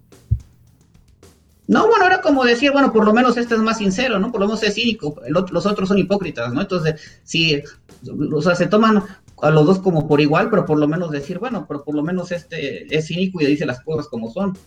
No, 1.67 1.87
bueno, 1.87 2.05
era 2.05 2.21
como 2.21 2.45
decir, 2.45 2.71
bueno, 2.71 2.93
por 2.93 3.05
lo 3.05 3.13
menos 3.13 3.35
este 3.35 3.55
es 3.55 3.61
más 3.61 3.77
sincero, 3.77 4.19
¿no? 4.19 4.31
Por 4.31 4.39
lo 4.39 4.47
menos 4.47 4.63
es 4.63 4.75
cínico, 4.75 5.21
los 5.27 5.65
otros 5.65 5.89
son 5.89 5.97
hipócritas, 5.97 6.53
¿no? 6.53 6.61
Entonces, 6.61 7.19
sí, 7.23 7.61
o 8.33 8.41
sea, 8.41 8.55
se 8.55 8.67
toman 8.67 9.03
a 9.41 9.49
los 9.49 9.65
dos 9.65 9.79
como 9.79 10.07
por 10.07 10.21
igual, 10.21 10.49
pero 10.49 10.65
por 10.65 10.79
lo 10.79 10.87
menos 10.87 11.11
decir, 11.11 11.39
bueno, 11.39 11.65
pero 11.67 11.83
por 11.83 11.93
lo 11.93 12.03
menos 12.03 12.31
este 12.31 12.95
es 12.95 13.07
cínico 13.07 13.41
y 13.41 13.45
dice 13.45 13.65
las 13.65 13.81
cosas 13.81 14.07
como 14.07 14.31
son, 14.31 14.57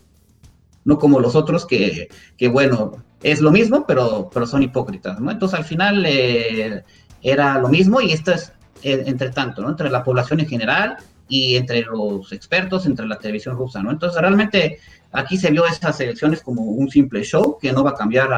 no 0.84 0.98
como 0.98 1.20
los 1.20 1.34
otros 1.34 1.66
que, 1.66 2.08
que 2.36 2.48
bueno, 2.48 2.92
es 3.22 3.40
lo 3.40 3.50
mismo, 3.50 3.86
pero, 3.86 4.28
pero 4.32 4.46
son 4.46 4.62
hipócritas, 4.62 5.20
¿no? 5.20 5.30
Entonces, 5.30 5.58
al 5.58 5.64
final 5.64 6.04
eh, 6.06 6.84
era 7.22 7.58
lo 7.58 7.68
mismo 7.68 8.02
y 8.02 8.12
esto 8.12 8.32
es 8.32 8.52
entre 8.82 9.30
tanto, 9.30 9.62
¿no? 9.62 9.70
Entre 9.70 9.90
la 9.90 10.02
población 10.02 10.40
en 10.40 10.48
general 10.48 10.96
y 11.30 11.56
entre 11.56 11.82
los 11.82 12.32
expertos, 12.32 12.84
entre 12.84 13.06
la 13.06 13.16
televisión 13.16 13.56
rusa, 13.56 13.82
¿no? 13.82 13.90
Entonces, 13.90 14.20
realmente 14.20 14.80
aquí 15.12 15.38
se 15.38 15.50
vio 15.50 15.64
estas 15.64 15.98
elecciones 16.00 16.42
como 16.42 16.62
un 16.62 16.90
simple 16.90 17.22
show 17.22 17.56
que 17.58 17.72
no 17.72 17.84
va 17.84 17.90
a 17.90 17.94
cambiar 17.94 18.28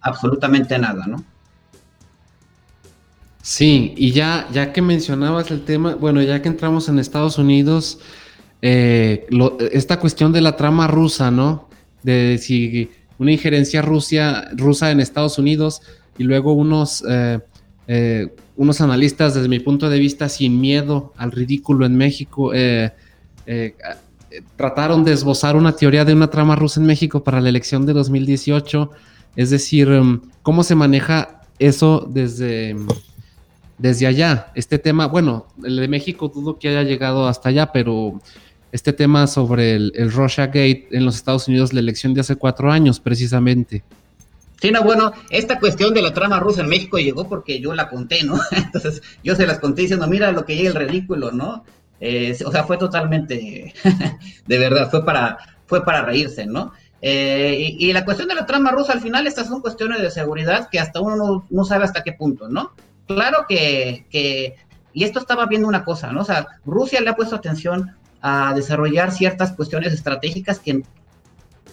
absolutamente 0.00 0.78
nada, 0.78 1.06
¿no? 1.06 1.22
Sí, 3.42 3.94
y 3.96 4.12
ya, 4.12 4.46
ya 4.52 4.72
que 4.72 4.80
mencionabas 4.80 5.50
el 5.50 5.64
tema, 5.64 5.94
bueno, 5.96 6.22
ya 6.22 6.40
que 6.40 6.48
entramos 6.48 6.88
en 6.88 6.98
Estados 6.98 7.36
Unidos, 7.36 7.98
eh, 8.62 9.26
esta 9.72 9.98
cuestión 9.98 10.32
de 10.32 10.40
la 10.40 10.56
trama 10.56 10.86
rusa, 10.86 11.30
¿no? 11.30 11.68
De 12.02 12.38
si 12.38 12.90
una 13.18 13.32
injerencia 13.32 13.82
Rusia, 13.82 14.50
rusa 14.56 14.90
en 14.90 15.00
Estados 15.00 15.38
Unidos 15.38 15.82
y 16.16 16.24
luego 16.24 16.52
unos 16.52 17.02
eh, 17.08 17.40
eh, 17.88 18.28
unos 18.60 18.82
analistas, 18.82 19.32
desde 19.32 19.48
mi 19.48 19.58
punto 19.58 19.88
de 19.88 19.98
vista, 19.98 20.28
sin 20.28 20.60
miedo 20.60 21.14
al 21.16 21.32
ridículo 21.32 21.86
en 21.86 21.96
México, 21.96 22.52
eh, 22.52 22.92
eh, 23.46 23.74
trataron 24.54 25.02
de 25.02 25.14
esbozar 25.14 25.56
una 25.56 25.72
teoría 25.72 26.04
de 26.04 26.12
una 26.12 26.28
trama 26.28 26.56
rusa 26.56 26.78
en 26.78 26.84
México 26.84 27.24
para 27.24 27.40
la 27.40 27.48
elección 27.48 27.86
de 27.86 27.94
2018. 27.94 28.90
Es 29.34 29.48
decir, 29.48 29.88
em, 29.88 30.20
cómo 30.42 30.62
se 30.62 30.74
maneja 30.74 31.40
eso 31.58 32.06
desde, 32.12 32.76
desde 33.78 34.06
allá. 34.06 34.52
Este 34.54 34.78
tema, 34.78 35.06
bueno, 35.06 35.46
el 35.64 35.76
de 35.76 35.88
México 35.88 36.28
dudo 36.28 36.58
que 36.58 36.68
haya 36.68 36.82
llegado 36.82 37.28
hasta 37.28 37.48
allá, 37.48 37.72
pero 37.72 38.20
este 38.72 38.92
tema 38.92 39.26
sobre 39.26 39.72
el, 39.72 39.90
el 39.94 40.12
Russia 40.12 40.48
Gate 40.48 40.88
en 40.90 41.06
los 41.06 41.16
Estados 41.16 41.48
Unidos, 41.48 41.72
la 41.72 41.80
elección 41.80 42.12
de 42.12 42.20
hace 42.20 42.36
cuatro 42.36 42.70
años 42.70 43.00
precisamente. 43.00 43.82
Sí, 44.60 44.70
no, 44.70 44.82
bueno, 44.82 45.12
esta 45.30 45.58
cuestión 45.58 45.94
de 45.94 46.02
la 46.02 46.12
trama 46.12 46.38
rusa 46.38 46.60
en 46.60 46.68
México 46.68 46.98
llegó 46.98 47.28
porque 47.28 47.60
yo 47.60 47.74
la 47.74 47.88
conté, 47.88 48.22
¿no? 48.24 48.38
Entonces 48.50 49.02
yo 49.24 49.34
se 49.34 49.46
las 49.46 49.58
conté 49.58 49.82
diciendo, 49.82 50.06
mira 50.06 50.32
lo 50.32 50.44
que 50.44 50.56
llega 50.56 50.68
el 50.68 50.88
ridículo, 50.88 51.32
¿no? 51.32 51.64
Eh, 52.00 52.36
o 52.44 52.52
sea, 52.52 52.64
fue 52.64 52.76
totalmente, 52.76 53.72
de 54.46 54.58
verdad, 54.58 54.90
fue 54.90 55.04
para, 55.04 55.38
fue 55.66 55.84
para 55.84 56.02
reírse, 56.02 56.46
¿no? 56.46 56.72
Eh, 57.02 57.76
y, 57.78 57.92
la 57.94 58.04
cuestión 58.04 58.28
de 58.28 58.34
la 58.34 58.44
trama 58.44 58.70
rusa, 58.70 58.92
al 58.92 59.00
final, 59.00 59.26
estas 59.26 59.46
son 59.46 59.62
cuestiones 59.62 60.02
de 60.02 60.10
seguridad 60.10 60.68
que 60.70 60.78
hasta 60.78 61.00
uno 61.00 61.46
no, 61.48 61.64
sabe 61.64 61.84
hasta 61.84 62.02
qué 62.02 62.12
punto, 62.12 62.48
¿no? 62.48 62.72
Claro 63.06 63.46
que, 63.48 64.06
que, 64.10 64.56
y 64.92 65.04
esto 65.04 65.18
estaba 65.18 65.46
viendo 65.46 65.66
una 65.66 65.84
cosa, 65.84 66.12
¿no? 66.12 66.20
O 66.20 66.24
sea, 66.24 66.46
Rusia 66.66 67.00
le 67.00 67.08
ha 67.08 67.16
puesto 67.16 67.36
atención 67.36 67.96
a 68.20 68.52
desarrollar 68.54 69.12
ciertas 69.12 69.52
cuestiones 69.52 69.94
estratégicas 69.94 70.58
que, 70.58 70.82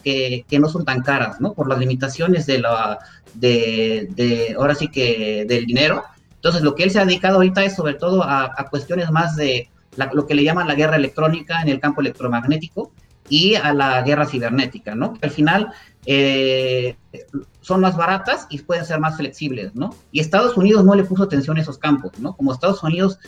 que, 0.04 0.46
no 0.60 0.70
son 0.70 0.86
tan 0.86 1.02
caras, 1.02 1.40
¿no? 1.40 1.54
Por 1.54 1.68
las 1.70 1.80
limitaciones 1.80 2.46
de 2.46 2.60
la, 2.60 3.00
de, 3.34 4.56
ahora 4.58 4.76
sí 4.76 4.88
que 4.90 5.46
del 5.48 5.66
dinero. 5.66 6.04
Entonces, 6.36 6.62
lo 6.62 6.76
que 6.76 6.84
él 6.84 6.92
se 6.92 7.00
ha 7.00 7.06
dedicado 7.06 7.36
ahorita 7.36 7.64
es 7.64 7.76
sobre 7.76 7.96
todo 7.96 8.24
a, 8.24 8.54
cuestiones 8.70 9.12
más 9.12 9.36
de 9.36 9.70
lo 10.14 10.28
que 10.28 10.36
le 10.36 10.44
llaman 10.44 10.68
la 10.68 10.76
guerra 10.76 10.96
electrónica 10.96 11.62
en 11.62 11.70
el 11.70 11.80
campo 11.80 12.02
electromagnético, 12.02 12.92
y 13.30 13.56
a 13.56 13.74
la 13.74 14.02
guerra 14.04 14.26
cibernética, 14.26 14.96
¿no? 14.96 15.14
Que 15.14 15.26
al 15.26 15.32
final 15.32 15.74
eh, 16.06 16.96
son 17.62 17.82
más 17.82 17.98
baratas 17.98 18.48
y 18.50 18.60
pueden 18.60 18.86
ser 18.86 19.00
más 19.00 19.18
flexibles, 19.18 19.76
¿no? 19.76 19.94
Y 20.12 20.20
Estados 20.20 20.56
Unidos 20.58 20.86
no 20.86 20.96
le 20.96 21.04
puso 21.04 21.24
atención 21.24 21.58
a 21.58 21.62
esos 21.62 21.78
campos, 21.78 22.12
¿no? 22.20 22.36
Como 22.36 22.54
Estados 22.54 22.84
Unidos 22.84 23.20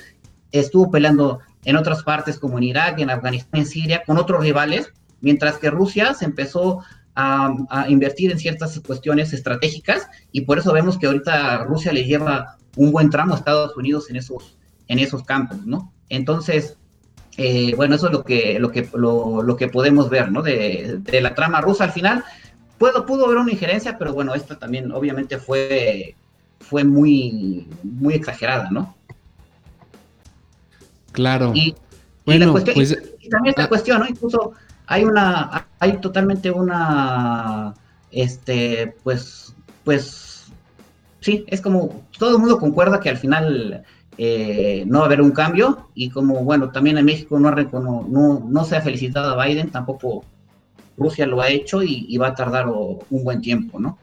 estuvo 0.52 0.90
peleando 0.90 1.40
en 1.66 1.76
otras 1.76 2.04
partes 2.04 2.40
como 2.40 2.58
en 2.58 2.64
Irak, 2.64 3.00
en 3.00 3.10
Afganistán, 3.10 3.62
en 3.62 3.66
Siria, 3.66 4.04
con 4.06 4.18
otros 4.18 4.42
rivales, 4.42 4.94
mientras 5.22 5.58
que 5.58 5.70
Rusia 5.70 6.14
se 6.14 6.26
empezó 6.26 6.84
a, 7.16 7.54
a, 7.70 7.90
invertir 7.90 8.32
en 8.32 8.40
ciertas 8.40 8.80
cuestiones 8.80 9.34
estratégicas 9.34 10.08
y 10.32 10.42
por 10.42 10.60
eso 10.60 10.72
vemos 10.72 10.98
que 10.98 11.08
ahorita 11.08 11.64
Rusia 11.66 11.92
le 11.92 12.06
lleva 12.06 12.58
un 12.76 12.92
buen 12.92 13.10
tramo 13.10 13.34
a 13.34 13.38
Estados 13.38 13.76
Unidos 13.76 14.10
en 14.10 14.16
esos, 14.16 14.58
en 14.88 15.00
esos 15.00 15.24
campos, 15.24 15.66
¿no? 15.66 15.92
Entonces, 16.10 16.78
eh, 17.38 17.74
bueno, 17.76 17.96
eso 17.96 18.08
es 18.08 18.12
lo 18.12 18.24
que, 18.24 18.60
lo 18.60 18.72
que, 18.72 18.90
lo, 18.94 19.44
lo 19.44 19.56
que 19.56 19.68
podemos 19.68 20.10
ver, 20.10 20.32
¿no? 20.32 20.42
De, 20.42 21.00
de, 21.00 21.22
la 21.22 21.36
trama 21.36 21.62
rusa 21.62 21.86
al 21.86 21.92
final. 21.92 22.24
Puedo, 22.78 23.06
pudo 23.06 23.26
haber 23.26 23.38
una 23.38 23.52
injerencia, 23.52 23.98
pero 23.98 24.14
bueno, 24.14 24.34
esta 24.34 24.58
también 24.58 24.92
obviamente 24.92 25.38
fue, 25.38 26.16
fue 26.60 26.84
muy, 26.84 27.68
muy 27.84 28.14
exagerada, 28.14 28.70
¿no? 28.72 28.96
Claro. 31.12 31.52
Y, 31.54 31.76
bueno, 32.26 32.44
y 32.44 32.46
la 32.48 32.52
cuestión, 32.52 32.76
pues, 32.76 32.98
y 33.20 33.30
también 33.30 33.52
esta 33.52 33.64
ah, 33.64 33.70
cuestión, 33.70 34.00
¿no? 34.00 34.08
Incluso 34.08 34.54
hay 34.90 35.04
una, 35.04 35.68
hay 35.78 35.98
totalmente 35.98 36.50
una, 36.50 37.76
este, 38.12 38.96
pues, 39.04 39.54
pues, 39.84 40.48
sí, 41.20 41.46
es 41.48 41.62
como, 41.62 42.04
todo 42.18 42.32
el 42.32 42.40
mundo 42.40 42.58
concuerda 42.58 43.00
que 43.00 43.10
al 43.10 43.18
final 43.18 43.84
eh, 44.18 44.84
no 44.88 44.98
va 44.98 45.04
a 45.04 45.08
haber 45.08 45.22
un 45.22 45.30
cambio 45.30 45.90
y 45.94 46.10
como, 46.10 46.44
bueno, 46.44 46.72
también 46.72 46.98
en 46.98 47.06
México 47.06 47.40
no, 47.40 47.52
no, 47.52 48.48
no, 48.50 48.66
se 48.66 48.78
ha 48.78 48.82
felicitado 48.82 49.40
a 49.40 49.46
Biden, 49.46 49.70
tampoco 49.70 50.26
Rusia 50.98 51.28
lo 51.28 51.40
ha 51.40 51.50
hecho 51.50 51.84
y, 51.84 52.08
y 52.10 52.18
va 52.18 52.30
a 52.30 52.36
tardar 52.36 52.68
un 52.68 53.24
buen 53.24 53.42
tiempo, 53.42 53.80
¿no? 53.80 54.00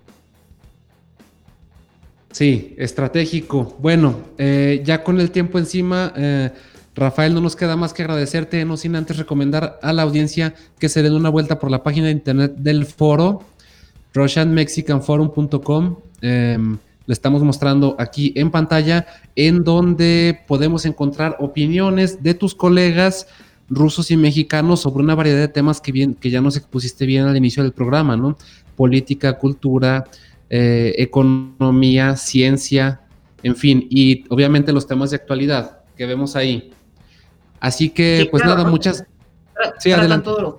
Sí, 2.30 2.76
estratégico. 2.78 3.76
Bueno, 3.80 4.14
eh, 4.39 4.82
ya 4.84 5.03
con 5.03 5.18
el 5.18 5.32
tiempo 5.32 5.59
encima, 5.59 6.12
eh, 6.14 6.53
Rafael, 6.97 7.34
no 7.34 7.42
nos 7.42 7.57
queda 7.57 7.76
más 7.76 7.92
que 7.92 8.03
agradecerte, 8.03 8.64
no 8.64 8.78
sin 8.78 8.97
antes 8.97 9.18
recomendar 9.18 9.78
a 9.82 9.92
la 9.92 10.03
audiencia 10.03 10.55
que 10.78 10.88
se 10.88 11.03
den 11.03 11.12
una 11.12 11.28
vuelta 11.28 11.59
por 11.59 11.70
la 11.70 11.82
página 11.82 12.07
de 12.07 12.12
internet 12.12 12.55
del 12.57 12.86
foro, 12.86 13.42
russianmexicanforum.com. 14.14 15.97
Eh, 16.22 16.59
le 17.07 17.12
estamos 17.12 17.42
mostrando 17.42 17.97
aquí 17.99 18.32
en 18.34 18.51
pantalla, 18.51 19.07
en 19.36 19.62
donde 19.62 20.40
podemos 20.49 20.86
encontrar 20.86 21.36
opiniones 21.38 22.22
de 22.22 22.32
tus 22.32 22.55
colegas 22.55 23.28
rusos 23.68 24.11
y 24.11 24.16
mexicanos 24.16 24.80
sobre 24.80 25.05
una 25.05 25.14
variedad 25.14 25.38
de 25.38 25.49
temas 25.49 25.80
que, 25.82 25.92
bien, 25.92 26.14
que 26.14 26.30
ya 26.30 26.40
nos 26.40 26.57
expusiste 26.57 27.05
bien 27.05 27.24
al 27.26 27.36
inicio 27.36 27.62
del 27.62 27.72
programa, 27.72 28.16
¿no? 28.16 28.38
Política, 28.74 29.38
cultura, 29.38 30.05
eh, 30.49 30.94
economía, 30.97 32.16
ciencia, 32.16 33.03
en 33.42 33.55
fin, 33.55 33.86
y 33.90 34.24
obviamente 34.30 34.72
los 34.72 34.86
temas 34.86 35.11
de 35.11 35.16
actualidad 35.16 35.80
que 35.97 36.07
vemos 36.07 36.36
ahí. 36.36 36.72
Así 37.61 37.90
que, 37.90 38.20
sí, 38.22 38.28
pues 38.30 38.42
claro, 38.42 38.59
nada, 38.59 38.70
muchas. 38.70 39.04
Sí, 39.78 39.92
adelante. 39.92 40.24
Todo, 40.24 40.59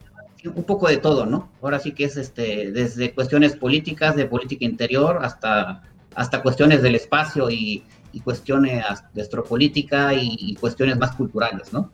un 0.56 0.64
poco 0.64 0.88
de 0.88 0.98
todo, 0.98 1.26
¿no? 1.26 1.50
Ahora 1.62 1.80
sí 1.80 1.92
que 1.92 2.06
es 2.06 2.18
este, 2.18 2.72
desde 2.72 3.14
cuestiones 3.14 3.56
políticas, 3.56 4.16
de 4.16 4.26
política 4.26 4.66
interior, 4.66 5.20
hasta, 5.22 5.84
hasta 6.16 6.42
cuestiones 6.42 6.82
del 6.82 6.96
espacio 6.96 7.50
y, 7.50 7.84
y 8.14 8.20
cuestiones 8.22 8.84
de 9.14 9.22
astropolítica 9.22 10.14
y, 10.14 10.36
y, 10.40 10.56
cuestiones 10.56 10.98
más 10.98 11.16
culturales, 11.16 11.74
¿no? 11.74 11.90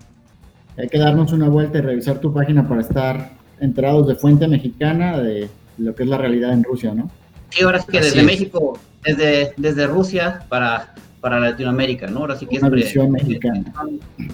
Hay 0.77 0.87
que 0.87 0.97
darnos 0.97 1.31
una 1.31 1.49
vuelta 1.49 1.77
y 1.77 1.81
revisar 1.81 2.19
tu 2.19 2.33
página 2.33 2.67
para 2.67 2.81
estar 2.81 3.31
enterados 3.59 4.07
de 4.07 4.15
fuente 4.15 4.47
mexicana 4.47 5.19
de 5.19 5.49
lo 5.77 5.95
que 5.95 6.03
es 6.03 6.09
la 6.09 6.17
realidad 6.17 6.53
en 6.53 6.63
Rusia, 6.63 6.93
¿no? 6.93 7.09
Sí, 7.49 7.63
ahora 7.63 7.79
sí 7.79 7.87
que 7.91 8.01
desde 8.01 8.23
México, 8.23 8.79
desde, 9.03 9.53
desde 9.57 9.85
Rusia 9.87 10.45
para 10.49 10.95
para 11.23 11.39
Latinoamérica, 11.39 12.07
¿no? 12.07 12.19
Ahora 12.19 12.35
sí 12.37 12.45
que 12.45 12.57
una 12.57 12.67
es, 12.67 12.73
visión 12.73 13.11
mexicana. 13.13 13.63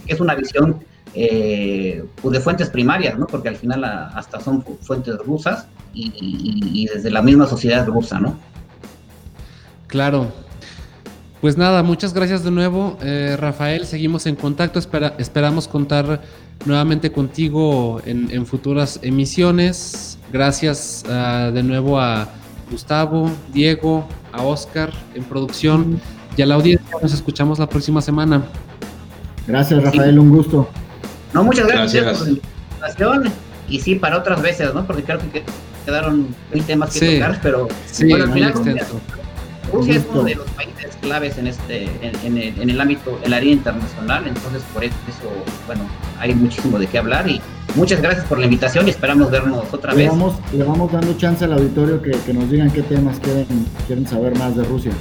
es 0.08 0.20
una 0.20 0.34
visión 0.34 0.80
eh, 1.14 2.04
pues 2.20 2.34
de 2.34 2.40
fuentes 2.40 2.68
primarias, 2.72 3.16
¿no? 3.16 3.28
Porque 3.28 3.48
al 3.48 3.58
final 3.58 3.84
a, 3.84 4.08
hasta 4.08 4.40
son 4.40 4.64
fuentes 4.82 5.16
rusas 5.20 5.68
y, 5.94 6.08
y, 6.20 6.82
y, 6.82 6.88
desde 6.88 7.12
la 7.12 7.22
misma 7.22 7.46
sociedad 7.46 7.86
rusa, 7.86 8.20
¿no? 8.20 8.40
Claro. 9.86 10.32
Pues 11.42 11.58
nada, 11.58 11.84
muchas 11.84 12.12
gracias 12.12 12.44
de 12.44 12.50
nuevo, 12.50 12.98
eh, 13.04 13.38
Rafael. 13.40 13.86
Seguimos 13.86 14.26
en 14.26 14.36
contacto. 14.36 14.80
Espera, 14.80 15.14
esperamos 15.20 15.68
contar 15.68 16.24
nuevamente 16.66 17.12
contigo 17.12 18.02
en, 18.04 18.32
en 18.32 18.48
futuras 18.48 19.00
emisiones. 19.04 20.18
Gracias 20.34 21.04
uh, 21.06 21.52
de 21.52 21.62
nuevo 21.62 22.00
a 22.00 22.28
Gustavo, 22.72 23.30
Diego, 23.54 24.08
a 24.32 24.42
Oscar 24.42 24.92
en 25.14 25.24
producción. 25.24 26.02
Y 26.38 26.42
a 26.42 26.46
la 26.46 26.56
audiencia. 26.56 26.88
Nos 27.02 27.14
escuchamos 27.14 27.60
la 27.60 27.68
próxima 27.68 28.02
semana. 28.02 28.44
Gracias, 29.48 29.84
Rafael, 29.84 30.20
un 30.20 30.30
gusto. 30.30 30.70
No, 31.34 31.44
muchas 31.44 31.68
gracias, 31.68 32.04
gracias. 32.04 32.18
por 32.18 32.28
la 32.28 32.34
invitación. 32.34 33.34
Y 33.68 33.80
sí, 33.80 33.96
para 33.96 34.18
otras 34.18 34.42
veces, 34.42 34.74
¿no? 34.74 34.86
Porque 34.86 35.04
creo 35.04 35.20
que 35.20 35.44
quedaron 35.86 36.28
mil 36.54 36.64
temas 36.64 36.94
que 36.94 37.00
sí. 37.00 37.20
tocar, 37.20 37.40
pero 37.42 37.68
sí, 37.86 38.08
bueno, 38.10 38.26
al 38.26 38.34
final 38.34 38.54
Rusia, 38.54 38.88
Rusia 39.72 39.96
es 39.96 40.06
uno 40.12 40.24
de 40.24 40.36
los 40.36 40.50
países 40.52 40.98
claves 41.02 41.38
en 41.38 41.48
este, 41.48 41.86
en, 42.02 42.16
en, 42.24 42.38
el, 42.38 42.62
en 42.62 42.70
el 42.70 42.82
ámbito, 42.82 43.20
en 43.24 43.32
la 43.32 43.38
área 43.38 43.52
internacional, 43.52 44.28
entonces 44.28 44.64
por 44.74 44.84
eso, 44.84 44.94
bueno, 45.68 45.82
hay 46.20 46.34
muchísimo 46.36 46.78
de 46.80 46.88
qué 46.88 46.98
hablar 46.98 47.28
y 47.30 47.42
muchas 47.76 48.02
gracias 48.02 48.26
por 48.26 48.40
la 48.40 48.46
invitación 48.46 48.88
y 48.88 48.92
esperamos 48.92 49.32
vernos 49.32 49.66
otra 49.72 49.94
le 49.94 50.04
vez. 50.04 50.10
Vamos, 50.10 50.36
le 50.52 50.64
vamos 50.64 50.92
dando 50.92 51.14
chance 51.18 51.46
al 51.46 51.54
auditorio 51.54 52.02
que, 52.02 52.12
que 52.12 52.34
nos 52.34 52.50
digan 52.50 52.72
qué 52.72 52.82
temas 52.82 53.20
quieren, 53.20 53.46
quieren 53.88 54.08
saber 54.08 54.38
más 54.38 54.56
de 54.56 54.64
Rusia. 54.64 54.92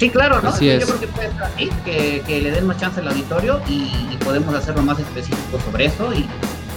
Sí, 0.00 0.08
claro, 0.08 0.40
¿no? 0.40 0.48
Así 0.48 0.64
Yo 0.64 0.72
es. 0.72 0.86
creo 0.86 0.98
que 0.98 1.06
puede 1.08 1.30
ser 1.30 1.42
así, 1.42 1.68
que, 1.84 2.22
que, 2.26 2.40
le 2.40 2.50
den 2.52 2.66
más 2.66 2.78
chance 2.78 3.00
al 3.00 3.08
auditorio 3.08 3.60
y, 3.68 3.92
y, 4.10 4.18
podemos 4.24 4.54
hacerlo 4.54 4.82
más 4.82 4.98
específico 4.98 5.60
sobre 5.62 5.84
eso. 5.84 6.10
Y, 6.14 6.26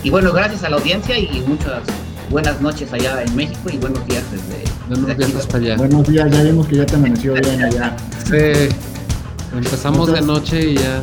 y, 0.03 0.09
bueno, 0.09 0.34
gracias 0.34 0.65
a 0.65 0.69
la 0.69 0.76
audiencia 0.76 1.17
y 1.17 1.41
muchas 1.47 1.84
buenas 2.30 2.59
noches 2.59 2.91
allá 2.91 3.24
en 3.24 3.34
México 3.34 3.69
y 3.71 3.78
buenos 3.78 4.05
días 4.07 4.24
desde, 4.30 4.63
buenos 4.89 5.07
desde 5.07 5.26
días 5.26 5.39
hasta 5.39 5.57
allá. 5.57 5.78
Buenos 5.78 6.05
días, 6.09 6.30
ya 6.30 6.43
vimos 6.43 6.67
que 6.67 6.76
ya 6.76 6.86
te 6.86 6.95
amaneció 6.95 7.34
bien 7.36 7.63
allá. 7.63 7.95
Sí, 8.26 8.76
empezamos 9.53 10.11
de 10.11 10.21
noche 10.21 10.71
y 10.71 10.76
ya 10.76 11.01